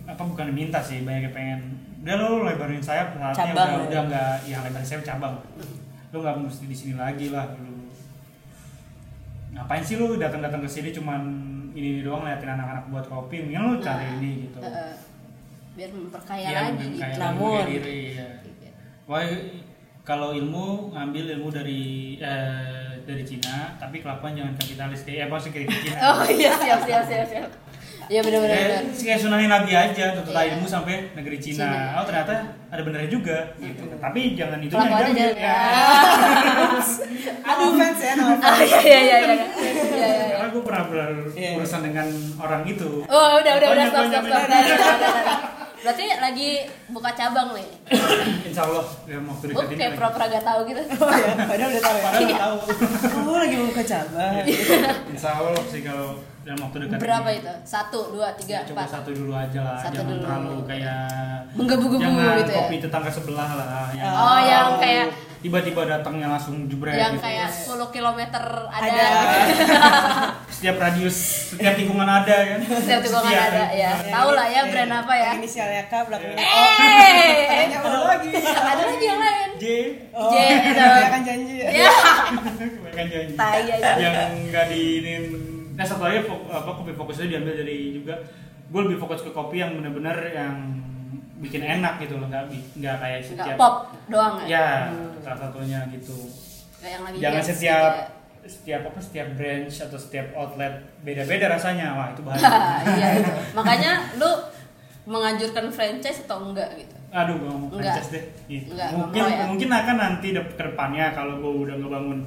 apa 0.06 0.22
bukan 0.22 0.54
minta 0.54 0.78
sih 0.80 1.02
banyak 1.02 1.28
yang 1.28 1.36
pengen. 1.36 1.62
Udah 2.06 2.16
lo 2.16 2.46
lebarin 2.46 2.78
sayap 2.80 3.18
saatnya 3.18 3.34
Cabang 3.34 3.54
udah 3.68 3.76
ya. 3.76 3.86
udah 3.86 4.02
nggak 4.06 4.34
yang 4.46 4.62
lebarin 4.62 4.86
sayap 4.86 5.04
cabang. 5.04 5.36
Lo 6.10 6.18
nggak 6.22 6.36
mesti 6.40 6.66
di 6.66 6.76
sini 6.76 6.94
lagi 6.96 7.30
lah 7.30 7.50
lo 7.52 7.74
ngapain 9.56 9.80
sih 9.80 9.96
lo 9.96 10.14
datang 10.16 10.44
datang 10.44 10.60
ke 10.60 10.70
sini 10.70 10.92
cuman 10.92 11.22
ini, 11.72 11.88
ini 11.96 12.02
doang 12.04 12.22
ngeliatin 12.22 12.52
anak-anak 12.52 12.86
buat 12.88 13.06
kopi? 13.08 13.40
Mendingan 13.42 13.64
lo 13.66 13.76
cari 13.80 14.04
Nah, 14.04 14.16
ini 14.16 14.32
gitu. 14.46 14.60
Heeh. 14.60 14.94
biar 15.76 15.90
memperkaya 15.92 16.46
Iya, 16.46 16.60
lagi 16.62 16.72
mungkin 16.72 16.92
gitu. 16.94 17.20
Namun- 17.20 17.52
memperkaya 17.52 17.68
diri 17.84 18.00
ya. 18.16 18.28
Wah, 19.06 19.24
kalau 20.02 20.30
ilmu 20.32 20.66
ngambil 20.92 21.24
ilmu 21.36 21.50
dari 21.50 21.82
eh, 22.18 22.75
dari 23.06 23.24
Cina, 23.24 23.56
tapi 23.76 24.00
kelakuan 24.00 24.34
jangan 24.34 24.54
kapitalis 24.56 25.02
kayak 25.02 25.30
apa 25.30 25.36
sih 25.38 25.50
kayak 25.50 25.68
Cina. 25.72 25.98
oh 26.12 26.22
iya 26.26 26.52
siap 26.54 26.80
siap 26.82 27.04
siap 27.04 27.28
siap 27.28 27.50
iya 28.06 28.22
benar 28.22 28.38
benar 28.40 28.54
Kayak, 28.54 28.70
benar 28.86 29.02
kayak 29.02 29.18
Sunanin 29.18 29.50
Nabi 29.50 29.72
aja, 29.74 30.06
tuntut 30.14 30.30
Iya. 30.30 30.46
ilmu 30.52 30.68
sampai 30.68 30.96
negeri 31.14 31.38
Cina. 31.40 31.66
Cina. 31.66 31.82
Oh 31.96 32.04
ternyata 32.04 32.34
ada 32.68 32.82
benernya 32.82 33.10
juga, 33.10 33.38
gitu. 33.58 33.82
Tapi 33.96 34.20
jangan 34.34 34.60
itu 34.60 34.70
kelakuannya 34.72 35.14
jangan. 35.16 35.42
Ya. 35.42 35.58
Aduh 37.48 37.72
fans 37.74 38.00
ya 38.00 38.12
no 38.14 38.26
ah 38.46 38.58
iya 38.60 38.80
iya 38.80 39.00
iya 39.00 39.18
iya 39.18 39.26
iya 39.26 39.38
iya 39.90 40.08
Karena 40.36 40.48
gue 40.52 40.62
pernah 40.62 40.84
Iya. 41.34 41.50
berurusan 41.56 41.82
dengan 41.82 42.08
orang 42.38 42.62
itu. 42.64 42.90
Oh 43.06 43.30
udah 43.40 43.54
udah 43.56 43.70
udah 43.72 43.86
stop 43.88 44.06
stop 44.06 44.24
stop. 44.24 45.65
Berarti 45.86 46.06
lagi 46.18 46.50
buka 46.90 47.14
cabang 47.14 47.54
nih. 47.54 47.68
Insya 48.48 48.66
Allah 48.66 48.86
dalam 49.06 49.26
waktu 49.28 49.46
Gue 49.46 49.54
dekat 49.56 49.70
ini. 49.70 49.78
kayak 49.78 49.94
pura-pura 49.94 50.26
gak 50.28 50.42
tahu 50.44 50.60
gitu. 50.66 50.82
oh 50.82 51.12
ya 51.12 51.34
padahal 51.40 51.70
udah 51.70 51.84
tahu 51.84 51.96
ya 51.96 52.04
Padahal 52.04 52.24
udah 52.26 52.40
tahu. 52.40 52.58
oh 53.22 53.38
lagi 53.38 53.56
mau 53.56 53.70
ke 53.70 53.84
cabang 53.84 54.34
Insya 55.08 55.30
Allah 55.36 55.64
sih 55.64 55.82
kalau 55.82 56.08
dalam 56.42 56.60
waktu 56.60 56.78
dekat 56.80 56.98
Berapa 56.98 57.30
ini. 57.30 57.40
itu? 57.40 57.54
Satu, 57.64 58.00
dua, 58.10 58.28
tiga, 58.34 58.56
Ya, 58.56 58.62
coba 58.64 58.82
empat. 58.82 58.94
satu 58.96 59.10
dulu 59.12 59.32
aja 59.32 59.60
lah 59.62 59.78
Satu 59.80 59.94
jangan 59.96 60.10
dulu. 60.12 60.22
terlalu 60.24 60.56
kayak 60.66 61.02
Menggebu-gebu 61.54 62.02
jangan 62.02 62.34
gitu 62.36 62.52
ya? 62.52 62.58
kopi 62.60 62.76
tetangga 62.80 63.12
sebelah 63.12 63.50
lah 63.52 63.88
yang 63.92 64.10
Oh, 64.12 64.40
yang 64.42 64.68
kayak- 64.78 65.14
tiba-tiba 65.38 65.82
datangnya 65.88 66.28
langsung 66.28 66.66
jebret 66.66 66.98
Yang 66.98 67.14
gitu. 67.14 67.24
kayak 67.24 67.50
10 67.54 67.94
km 67.94 68.20
ada. 68.26 68.66
Ada. 68.74 69.06
setiap 70.66 70.82
radius 70.82 71.18
setiap 71.48 71.78
tikungan 71.78 72.10
ada 72.10 72.34
kan 72.34 72.60
Setiap 72.66 73.00
tikungan 73.00 73.22
Setiap- 73.24 73.54
ada 73.54 73.64
ya. 73.72 73.92
Tahu 74.02 74.30
lah 74.32 74.48
ya 74.50 74.62
brand 74.66 74.94
apa 74.96 75.14
ya. 75.14 75.22
Yang 75.28 75.38
inisialnya 75.40 75.84
K 75.86 75.94
belakangnya 76.02 76.42
O 76.42 76.62
Eh, 76.66 77.46
Kayaknya 77.46 77.78
ada 77.78 78.00
lagi 78.04 78.30
ada 78.34 78.84
lagi 78.84 79.06
yang 79.06 79.20
lain. 79.22 79.50
J 79.56 79.66
Oh, 80.10 80.26
J 80.26 80.36
itu. 80.42 80.74
kebanyakan 80.74 81.22
janji 81.22 81.54
ya. 81.56 81.68
Ya. 81.70 81.92
kebanyakan 82.58 83.06
janji 83.08 83.34
Tai 83.36 83.62
aja. 83.62 83.92
yang 83.96 84.16
nggak 84.50 84.66
diinin 84.68 85.24
nah 85.76 85.86
satu 85.86 86.02
lagi 86.02 86.18
apa 86.26 86.70
kopi 86.72 86.92
fokusnya 86.92 87.26
diambil 87.30 87.54
dari 87.54 87.78
juga 87.94 88.16
gue 88.66 88.82
lebih 88.82 88.98
fokus 88.98 89.22
ke 89.22 89.30
kopi 89.30 89.60
yang 89.60 89.76
benar-benar 89.76 90.18
yang 90.26 90.82
bikin 91.38 91.62
enak 91.62 92.00
gitu 92.00 92.18
loh 92.18 92.26
nggak 92.26 92.50
nggak 92.74 92.96
kayak 92.98 93.20
setiap 93.22 93.54
pop 93.54 93.76
doang 94.08 94.42
ya. 94.42 94.50
ya 94.50 94.68
salah 95.22 95.40
satunya 95.46 95.86
gitu 95.92 96.16
Kayak 96.76 96.92
yang 96.92 97.04
lagi 97.04 97.18
jangan 97.20 97.44
setiap 97.44 97.92
gitu 97.92 98.02
ya. 98.02 98.15
Setiap 98.46 98.82
apa 98.88 99.00
setiap 99.02 99.28
branch 99.34 99.82
atau 99.82 99.98
setiap 99.98 100.32
outlet 100.38 100.74
beda-beda 101.02 101.50
rasanya 101.50 101.98
wah 101.98 102.08
itu 102.14 102.22
bahaya 102.22 102.46
iya 102.98 103.08
itu. 103.20 103.32
Makanya 103.58 103.92
lu 104.22 104.32
menganjurkan 105.06 105.70
franchise 105.70 106.26
atau 106.26 106.50
enggak 106.50 106.70
gitu? 106.78 106.96
aduh 107.16 107.38
gue 107.40 107.48
mau 107.48 107.70
Enggak. 107.72 107.96
franchise 108.02 108.10
deh 108.12 108.24
gitu. 108.50 108.74
Enggak, 108.76 108.90
mungkin 108.92 109.22
ya? 109.24 109.46
mungkin 109.48 109.70
akan 109.72 109.96
nanti 109.98 110.28
ke 110.34 110.62
depannya 110.66 111.06
kalau 111.14 111.40
gue 111.40 111.54
udah 111.70 111.76
ngebangun 111.80 112.20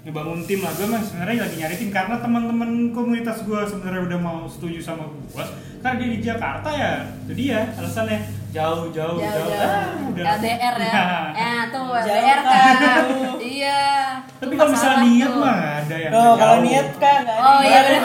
ngebangun 0.00 0.40
tim 0.48 0.60
lah 0.64 0.72
gue 0.72 0.86
emang 0.88 1.02
sebenarnya 1.04 1.44
lagi 1.44 1.56
nyari 1.60 1.74
tim 1.76 1.90
karena 1.92 2.16
teman-teman 2.16 2.70
komunitas 2.96 3.44
gue 3.44 3.60
sebenarnya 3.68 4.02
udah 4.08 4.18
mau 4.20 4.38
setuju 4.48 4.80
sama 4.80 5.04
gue 5.12 5.44
karena 5.84 5.96
dia 6.00 6.08
di 6.08 6.18
Jakarta 6.24 6.68
ya 6.72 6.92
itu 7.28 7.32
dia 7.36 7.68
alasannya 7.76 8.39
jauh 8.50 8.84
jauh 8.90 9.16
jauh, 9.16 9.50
Ah, 9.52 9.86
udah 10.04 10.24
LDR 10.36 10.74
ya. 10.76 10.90
Nah. 10.90 11.26
Eh 11.32 11.60
tuh 11.70 11.86
Jauh 11.86 12.02
LDR 12.02 12.40
kan. 12.42 12.74
kan. 12.74 13.04
Iya. 13.40 13.82
tapi 14.36 14.52
kalau 14.54 14.70
misalnya 14.70 14.98
niat 15.02 15.32
mah 15.34 15.56
ada 15.78 15.96
yang 15.96 16.12
Oh, 16.12 16.32
kalau 16.34 16.56
jauh. 16.56 16.64
niat 16.64 16.88
kan 16.96 17.18
nggak 17.20 17.36
ada. 17.36 17.46
Oh, 17.46 17.60
iya, 17.60 17.78
ada. 17.78 17.98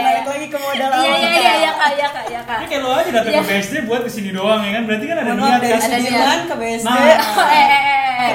Balik 0.00 0.26
lagi 0.26 0.46
ke 0.46 0.58
modal 0.58 0.88
Iya 0.88 0.96
awal 0.98 1.14
iya 1.14 1.30
iya 1.30 1.52
iya 1.54 1.72
kak 1.72 1.90
iya 1.92 2.08
kak 2.08 2.24
iya 2.26 2.40
kak. 2.42 2.58
Ini 2.58 2.66
kayak 2.66 2.82
lo 2.82 2.90
aja 2.92 3.10
datang 3.12 3.30
Iya. 3.30 3.40
ke 3.40 3.48
BSD 3.48 3.74
buat 3.84 4.02
ke 4.02 4.10
sini 4.10 4.30
doang 4.32 4.60
ya 4.60 4.70
kan 4.72 4.82
berarti 4.84 5.04
kan 5.04 5.16
ada 5.18 5.32
niat 5.32 5.58
dari 5.58 5.70
kan 5.70 5.78
Ada 5.78 5.88
Sudirman 5.94 6.40
ke 6.42 6.54
BSD. 6.56 6.84
Nah. 6.84 6.96
eh 6.98 7.16
eh 7.54 7.66
eh. 7.70 7.97
Eh. 8.18 8.32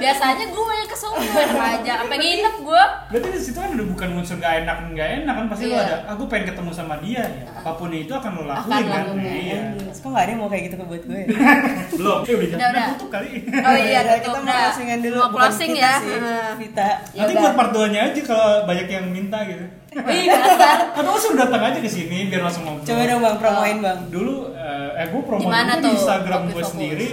Biasanya 0.00 0.44
gue 0.48 0.72
yang 0.72 0.88
ke 0.88 0.96
Sumber 0.96 1.44
aja. 1.44 1.92
Sampai 2.00 2.16
nginep 2.16 2.54
gue. 2.64 2.82
Berarti 3.12 3.28
di 3.28 3.40
situ 3.40 3.58
kan 3.60 3.70
udah 3.76 3.86
bukan 3.92 4.08
unsur 4.16 4.36
gak 4.40 4.64
enak 4.64 4.76
nggak 4.88 5.08
enak 5.22 5.34
kan 5.36 5.44
pasti 5.52 5.64
lo 5.68 5.76
Iya. 5.76 5.84
ada. 5.84 5.96
Aku 6.16 6.22
pengen 6.26 6.44
ketemu 6.48 6.70
sama 6.72 6.94
dia 7.04 7.22
ya. 7.22 7.44
Apa 7.52 7.70
pun 7.76 7.90
itu 7.92 8.12
akan 8.12 8.30
lo 8.32 8.42
lakuin 8.48 8.72
Akan 8.72 8.82
kan. 8.88 9.02
lakuin. 9.12 9.28
Iya. 9.28 9.60
Terus 9.76 9.98
Kok 9.98 10.08
nggak 10.08 10.24
ada 10.24 10.30
yang 10.32 10.40
mau 10.40 10.48
kayak 10.48 10.62
gitu 10.64 10.76
ke 10.80 10.84
buat 10.88 11.02
gue? 11.04 11.20
Belum. 11.98 12.18
Eh 12.24 12.34
udah 12.34 12.56
Udah, 12.58 12.86
tutup 12.96 13.08
kali. 13.12 13.28
Oh 13.48 13.76
iya 13.76 14.00
tutup 14.06 14.22
kita 14.24 14.38
mau 14.40 14.56
closingan 14.56 14.98
dulu. 15.04 15.18
Mau 15.18 15.30
closing 15.36 15.70
kita 15.76 15.84
ya. 16.80 16.96
Ya 17.12 17.20
Nanti 17.24 17.32
buat 17.36 17.54
part 17.54 17.70
2 17.76 17.92
nya 17.92 18.00
aja 18.08 18.20
kalau 18.24 18.48
banyak 18.64 18.86
yang 18.88 19.06
minta 19.12 19.38
gitu. 19.44 19.64
Dasar. 19.88 20.78
Atau 20.98 21.10
langsung 21.16 21.34
datang 21.34 21.62
aja 21.64 21.78
ke 21.80 21.90
sini 21.90 22.28
biar 22.28 22.44
langsung 22.44 22.64
ngobrol. 22.68 22.84
Coba 22.84 23.02
dong 23.08 23.20
bang, 23.24 23.36
promoin 23.40 23.76
bang. 23.80 23.98
Dulu 24.12 24.34
eh, 24.52 25.00
eh 25.00 25.06
gue 25.08 25.22
promoin 25.24 25.64
di 25.64 25.76
tuh 25.80 25.92
Instagram 25.96 26.40
gue 26.52 26.64
sendiri. 26.64 27.08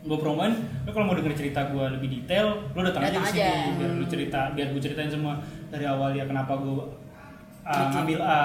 Gue 0.00 0.14
promoin, 0.16 0.54
lo 0.84 0.90
kalau 0.90 1.04
mau 1.04 1.14
denger 1.14 1.34
cerita 1.34 1.66
gue 1.66 1.84
lebih 1.92 2.08
detail, 2.12 2.46
lo 2.68 2.80
datang 2.80 3.02
aja 3.04 3.18
ke 3.18 3.28
sini 3.28 3.42
aja. 3.42 3.50
biar 3.74 3.90
lu 3.92 4.06
cerita, 4.06 4.40
biar 4.52 4.66
gue 4.68 4.80
ceritain 4.80 5.08
semua 5.08 5.34
dari 5.68 5.84
awal 5.84 6.10
ya 6.12 6.22
kenapa 6.22 6.54
gue 6.54 6.70
uh, 6.70 6.86
Bikin. 7.66 7.90
ngambil 7.92 8.18
A, 8.20 8.40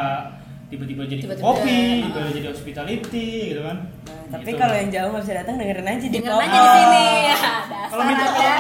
tiba-tiba 0.68 1.02
jadi 1.06 1.22
Tiba-tiba, 1.24 1.46
kopi, 1.46 1.80
ah. 2.02 2.10
tiba-tiba 2.10 2.34
jadi 2.34 2.48
hospitality 2.50 3.28
gitu 3.50 3.62
kan. 3.62 3.78
Nah, 3.80 4.26
tapi 4.34 4.50
Gitu. 4.50 4.58
kalau 4.58 4.74
yang 4.74 4.90
jauh 4.90 5.10
nggak 5.10 5.24
bisa 5.24 5.36
datang 5.38 5.56
dengerin 5.56 5.86
aja 5.88 6.02
di 6.02 6.10
Dengerin 6.12 6.42
aja 6.42 6.58
di 6.58 6.72
sini. 6.74 7.06
Ya, 7.74 7.90
Kalau 7.92 8.04
minta 8.04 8.26
aja. 8.26 8.54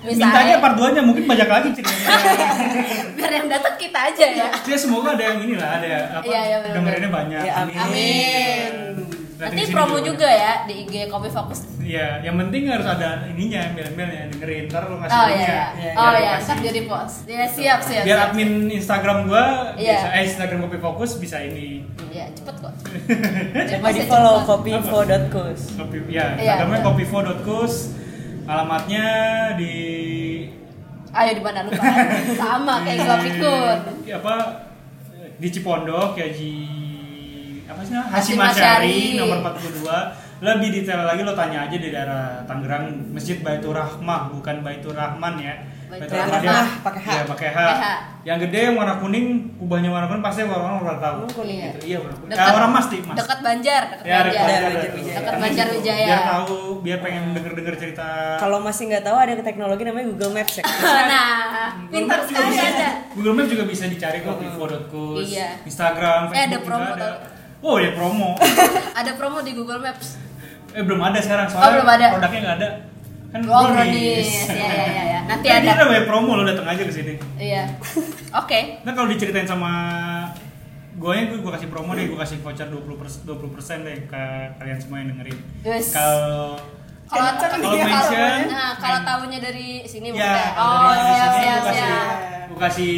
Bisa 0.00 0.18
minta 0.18 0.38
aja 0.40 0.50
aja. 0.50 0.56
part 0.58 0.74
2 0.74 0.90
nya 0.90 1.02
mungkin 1.04 1.24
banyak 1.24 1.46
lagi 1.46 1.68
ceritanya. 1.70 2.08
Biar 3.16 3.30
yang 3.32 3.46
datang 3.48 3.74
kita 3.76 3.98
aja 4.02 4.26
ya. 4.26 4.46
ya 4.50 4.76
semoga 4.76 5.14
ada 5.14 5.22
yang 5.22 5.38
inilah 5.40 5.68
ada 5.70 5.86
apa 6.10 6.24
iya, 6.24 6.40
bener-bener. 6.58 6.74
dengerinnya 6.74 7.10
banyak. 7.12 7.42
Ya, 7.46 7.52
amin. 7.62 7.76
Amin. 7.78 8.70
Nanti 9.40 9.62
promo 9.72 9.96
juga 9.96 10.08
juga 10.10 10.28
ya 10.28 10.52
di 10.68 10.74
IG 10.84 10.94
Kopi 11.08 11.28
Fokus. 11.32 11.60
Iya, 11.80 12.20
yang 12.20 12.36
penting 12.36 12.68
harus 12.68 12.84
ada 12.84 13.24
ininya, 13.24 13.72
email-emailnya 13.72 14.28
dengerin. 14.30 14.68
Ntar 14.68 14.82
lo 14.86 15.00
ngasih 15.00 15.16
Oh 15.16 15.28
iya. 15.32 15.60
Iya, 15.72 15.92
Oh 15.96 16.12
iya, 16.12 16.32
ntar 16.36 16.56
kasih. 16.56 16.66
jadi 16.68 16.80
post. 16.84 17.16
Ya 17.24 17.44
siap 17.48 17.80
siap. 17.80 18.02
Biar 18.04 18.18
siap. 18.20 18.28
admin 18.30 18.50
Instagram 18.68 19.18
gua 19.24 19.44
Iya. 19.80 19.96
bisa 19.96 20.08
eh 20.12 20.22
Instagram 20.28 20.58
Kopi 20.68 20.78
Fokus 20.78 21.10
bisa 21.16 21.36
ini. 21.40 21.88
Iya, 22.12 22.28
cepet 22.36 22.54
kok. 22.60 22.72
Coba 23.72 23.88
di 23.90 24.02
follow 24.04 24.36
kopinfo.kus. 24.44 25.60
Kopi 25.74 25.96
ya, 26.06 26.36
Iya, 26.36 26.54
Instagramnya 26.60 26.78
iya. 26.78 26.86
kopifo.kus. 26.86 27.74
Alamatnya 28.44 29.06
di 29.56 29.74
Ayo 31.10 31.30
di 31.34 31.42
mana 31.42 31.66
lupa. 31.66 31.82
Sama 32.38 32.74
kayak 32.84 32.98
gua 33.02 33.16
pikun. 33.18 33.78
di 34.04 34.12
apa 34.12 34.34
di 35.40 35.48
Cipondok 35.48 36.14
ya 36.14 36.28
di 36.28 36.52
apa 37.70 37.80
sih 37.80 37.94
namanya? 37.94 38.50
Asyari 38.50 38.98
nomor 39.14 39.36
42 39.46 39.86
lebih 40.40 40.68
detail 40.72 41.04
lagi 41.04 41.20
lo 41.20 41.32
tanya 41.32 41.68
aja 41.68 41.76
di 41.76 41.88
daerah 41.88 42.40
Tangerang 42.44 42.88
Masjid 43.10 43.38
Baitur 43.38 43.72
Rahmah 43.72 44.32
bukan 44.32 44.60
Baitur 44.60 44.92
Rahman 44.92 45.36
ya 45.36 45.52
Baitur 45.86 46.16
Rahmah, 46.16 46.80
pakai 46.80 47.00
H. 47.02 47.08
Iya, 47.10 47.22
pakai 47.26 47.48
H. 47.50 47.58
H. 47.58 47.84
yang 48.20 48.36
gede 48.38 48.58
yang 48.62 48.76
warna 48.76 48.96
kuning 48.96 49.26
kubahnya 49.54 49.88
warna 49.88 50.06
kuning 50.06 50.22
pasti 50.22 50.40
orang-orang 50.42 50.76
udah 50.82 50.96
tahu 50.98 51.18
Oh, 51.18 51.30
kuning 51.34 51.58
ya? 51.58 51.68
Gitu. 51.70 51.80
iya 51.86 51.98
warna 51.98 52.14
kuning 52.14 52.30
Dekat- 52.30 52.40
Ah, 52.42 52.52
warna 52.52 52.68
emas 52.70 52.86
sih 52.86 53.00
mas 53.02 53.16
Dekat 53.16 53.38
Banjar, 53.40 53.82
dekat 53.90 54.04
ya 54.06 54.18
dekat 54.22 54.40
Banjar. 54.40 54.70
Dekat 55.10 55.34
Banjar 55.36 55.66
gitu. 55.66 55.76
Wijaya. 55.76 56.06
biar 56.06 56.22
tahu 56.26 56.56
biar 56.80 56.98
pengen 57.00 57.24
denger-denger 57.32 57.74
cerita 57.76 58.08
Kalau 58.38 58.58
masih 58.60 58.82
nggak 58.86 59.02
tahu 59.02 59.16
ada 59.18 59.32
teknologi 59.42 59.82
namanya 59.82 60.06
Google 60.08 60.32
Maps 60.32 60.54
ya. 60.56 60.64
Nah, 61.10 61.28
pintar 61.86 62.18
sekali 62.22 62.54
ada. 62.56 62.88
Google 63.12 63.34
Maps 63.34 63.50
juga 63.50 63.64
bisa 63.66 63.84
dicari 63.86 64.18
kok 64.20 64.36
info.kus 64.38 65.26
Iya. 65.28 65.48
Instagram 65.64 66.20
Eh, 66.28 66.38
ada 66.38 66.38
Facebook 66.48 66.64
promo 66.64 66.86
juga 66.86 66.96
ada 66.96 67.08
tau. 67.60 67.66
oh 67.66 67.76
ya 67.76 67.92
promo 67.92 68.34
Ada 68.98 69.12
promo 69.14 69.38
di 69.40 69.52
Google 69.52 69.78
Maps. 69.78 70.16
eh 70.70 70.80
belum 70.80 71.00
ada 71.00 71.18
sekarang 71.18 71.46
soalnya 71.46 71.62
Oh, 71.62 71.72
belum 71.76 71.88
ada. 71.90 72.06
produknya 72.14 72.40
nggak 72.40 72.56
ada 72.56 72.68
kan 73.30 73.40
Oh, 73.44 73.62
brownies. 73.64 74.30
Ya, 74.48 74.66
ya, 74.66 74.84
ya, 74.88 75.02
ya. 75.06 75.20
Nanti 75.30 75.46
Kan 75.46 75.60
ada. 75.60 75.70
kita 75.70 75.84
banyak 75.84 76.04
promo 76.04 76.30
lo 76.32 76.42
datang 76.42 76.66
aja 76.66 76.82
ke 76.82 76.90
sini 76.90 77.14
Iya. 77.36 77.62
Oke. 78.40 78.82
Nah 78.82 78.92
kalau 78.92 79.06
diceritain 79.06 79.44
sama 79.44 79.70
gue 80.92 81.16
gue 81.26 81.38
gue 81.38 81.48
kasih 81.50 81.68
promo 81.68 81.92
deh, 81.92 82.06
gue 82.06 82.18
kasih 82.18 82.38
voucher 82.38 82.66
20 82.66 82.84
persen 82.94 83.20
20 83.24 83.40
persen 83.50 83.76
deh 83.82 84.04
ke 84.04 84.22
kalian 84.54 84.76
semua 84.76 85.00
yang 85.00 85.08
dengerin. 85.10 85.38
Yes. 85.62 85.92
Kalau 85.92 86.60
Kalau 87.08 87.34
mention, 87.74 88.46
nah, 88.46 88.78
kalau 88.78 89.02
tahunya 89.02 89.38
dari 89.40 89.82
sini 89.82 90.12
ya, 90.12 90.54
kalau 90.54 90.86
Oh, 90.86 90.94
siap 90.94 91.32
siap 91.34 91.60
kasih, 91.60 91.74
siap. 91.74 92.16
Kasih 92.60 92.94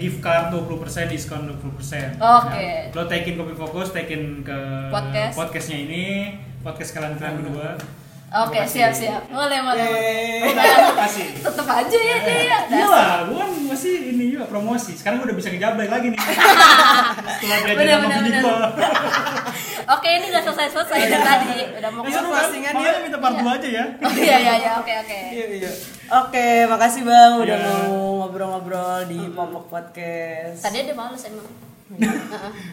gift 0.00 0.24
card 0.24 0.48
20 0.56 0.80
persen 0.80 1.04
diskon 1.12 1.44
20 1.44 1.76
persen. 1.76 2.08
Oke. 2.16 2.96
lo 2.96 3.04
takein 3.04 3.36
kopi 3.36 3.52
fokus, 3.52 3.92
takein 3.92 4.40
ke 4.40 4.58
Podcast. 4.88 5.36
podcastnya 5.36 5.78
ini, 5.84 6.04
podcast 6.64 6.96
kalian 6.96 7.20
kalian 7.20 7.44
berdua. 7.44 7.76
Oke, 8.34 8.48
Gua 8.50 8.64
kasih. 8.64 8.72
siap 8.80 8.92
siap. 8.94 9.22
Boleh, 9.28 9.60
boleh. 9.60 9.84
Terima 10.42 10.96
kasih. 11.04 11.26
Tetep 11.36 11.66
aja 11.68 11.98
ya 12.00 12.16
dia 12.18 12.40
ya. 12.42 12.58
Iya 12.66 12.86
lah, 12.86 13.16
gue 13.24 13.36
kan 13.36 13.50
masih 13.68 13.92
ini 14.08 14.24
juga 14.30 14.44
promosi. 14.46 14.96
Sekarang 14.96 15.20
gue 15.20 15.28
udah 15.28 15.36
bisa 15.36 15.48
ngejablay 15.48 15.84
lagi 15.86 16.06
nih. 16.08 16.20
Setelah 17.36 17.58
dia 17.60 17.74
Bener, 17.76 17.92
sama 17.94 18.08
bini 18.18 18.30
gua. 18.38 18.68
Oke, 19.92 20.08
ini 20.10 20.26
udah 20.28 20.42
selesai-selesai 20.42 20.98
dari 21.02 21.20
tadi. 21.20 21.54
Udah 21.74 21.90
mau 21.90 22.02
Iya, 22.02 22.20
Masuk 22.22 22.60
kan? 22.62 22.74
yuk. 22.78 22.96
minta 23.02 23.18
part 23.18 23.34
2 23.36 23.44
aja 23.44 23.68
ya. 23.68 23.84
Oh 24.02 24.12
iya 24.14 24.36
iya 24.38 24.54
iya, 24.58 24.70
oke 24.76 24.92
oke. 24.96 25.18
Iya 25.28 25.44
iya. 25.52 25.70
Oke, 26.14 26.46
makasih 26.66 27.02
Bang 27.02 27.32
udah 27.38 27.52
Iya. 27.52 27.68
mau 27.68 27.92
ngobrol-ngobrol 28.22 29.04
di 29.06 29.28
Popok 29.28 29.64
Podcast. 29.68 30.60
Tadi 30.62 30.76
ada 30.80 30.94
males 30.94 31.20
emang. 31.22 31.71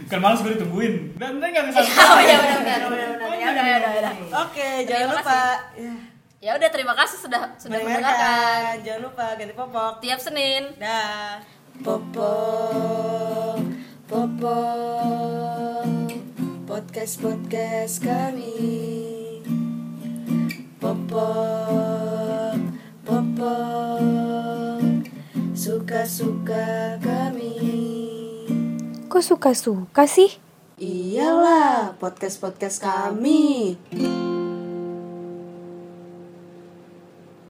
Kan 0.08 0.20
malas 0.20 0.40
gue 0.40 0.56
ditungguin. 0.56 1.16
Dan 1.16 1.38
nanti 1.38 1.52
enggak 1.52 1.64
ke 1.68 1.72
sana. 1.76 1.92
Oh 2.10 2.20
iya 2.20 2.38
benar 2.38 2.60
benar 2.60 2.80
benar 2.88 3.10
benar. 3.14 3.36
Ya 3.36 3.48
udah 3.50 3.66
ya 3.66 3.76
udah 3.78 3.92
ya 3.92 4.00
udah. 4.00 4.14
Oke, 4.44 4.70
jangan 4.86 5.08
lupa 5.14 5.42
ya, 5.76 5.94
Ya 6.40 6.52
udah 6.56 6.70
terima 6.72 6.94
kasih 6.96 7.18
sudah 7.20 7.42
sudah 7.56 7.78
mendengarkan. 7.78 8.16
mendengarkan. 8.16 8.76
Jangan 8.88 9.02
lupa 9.04 9.26
ganti 9.36 9.54
Popok. 9.54 9.94
Tiap 10.00 10.20
Senin. 10.20 10.64
Dah. 10.76 11.44
Popok, 11.80 13.60
Popok, 14.04 15.88
podcast 16.64 17.16
podcast 17.18 18.04
kami. 18.04 18.60
Popok, 20.78 22.60
Popok, 23.02 24.84
suka 25.56 26.04
suka 26.04 27.00
kami. 27.00 28.19
Kok 29.10 29.26
suka-suka 29.26 30.06
sih? 30.06 30.38
Iyalah, 30.78 31.98
podcast 31.98 32.38
podcast 32.38 32.78
kami. 32.78 33.74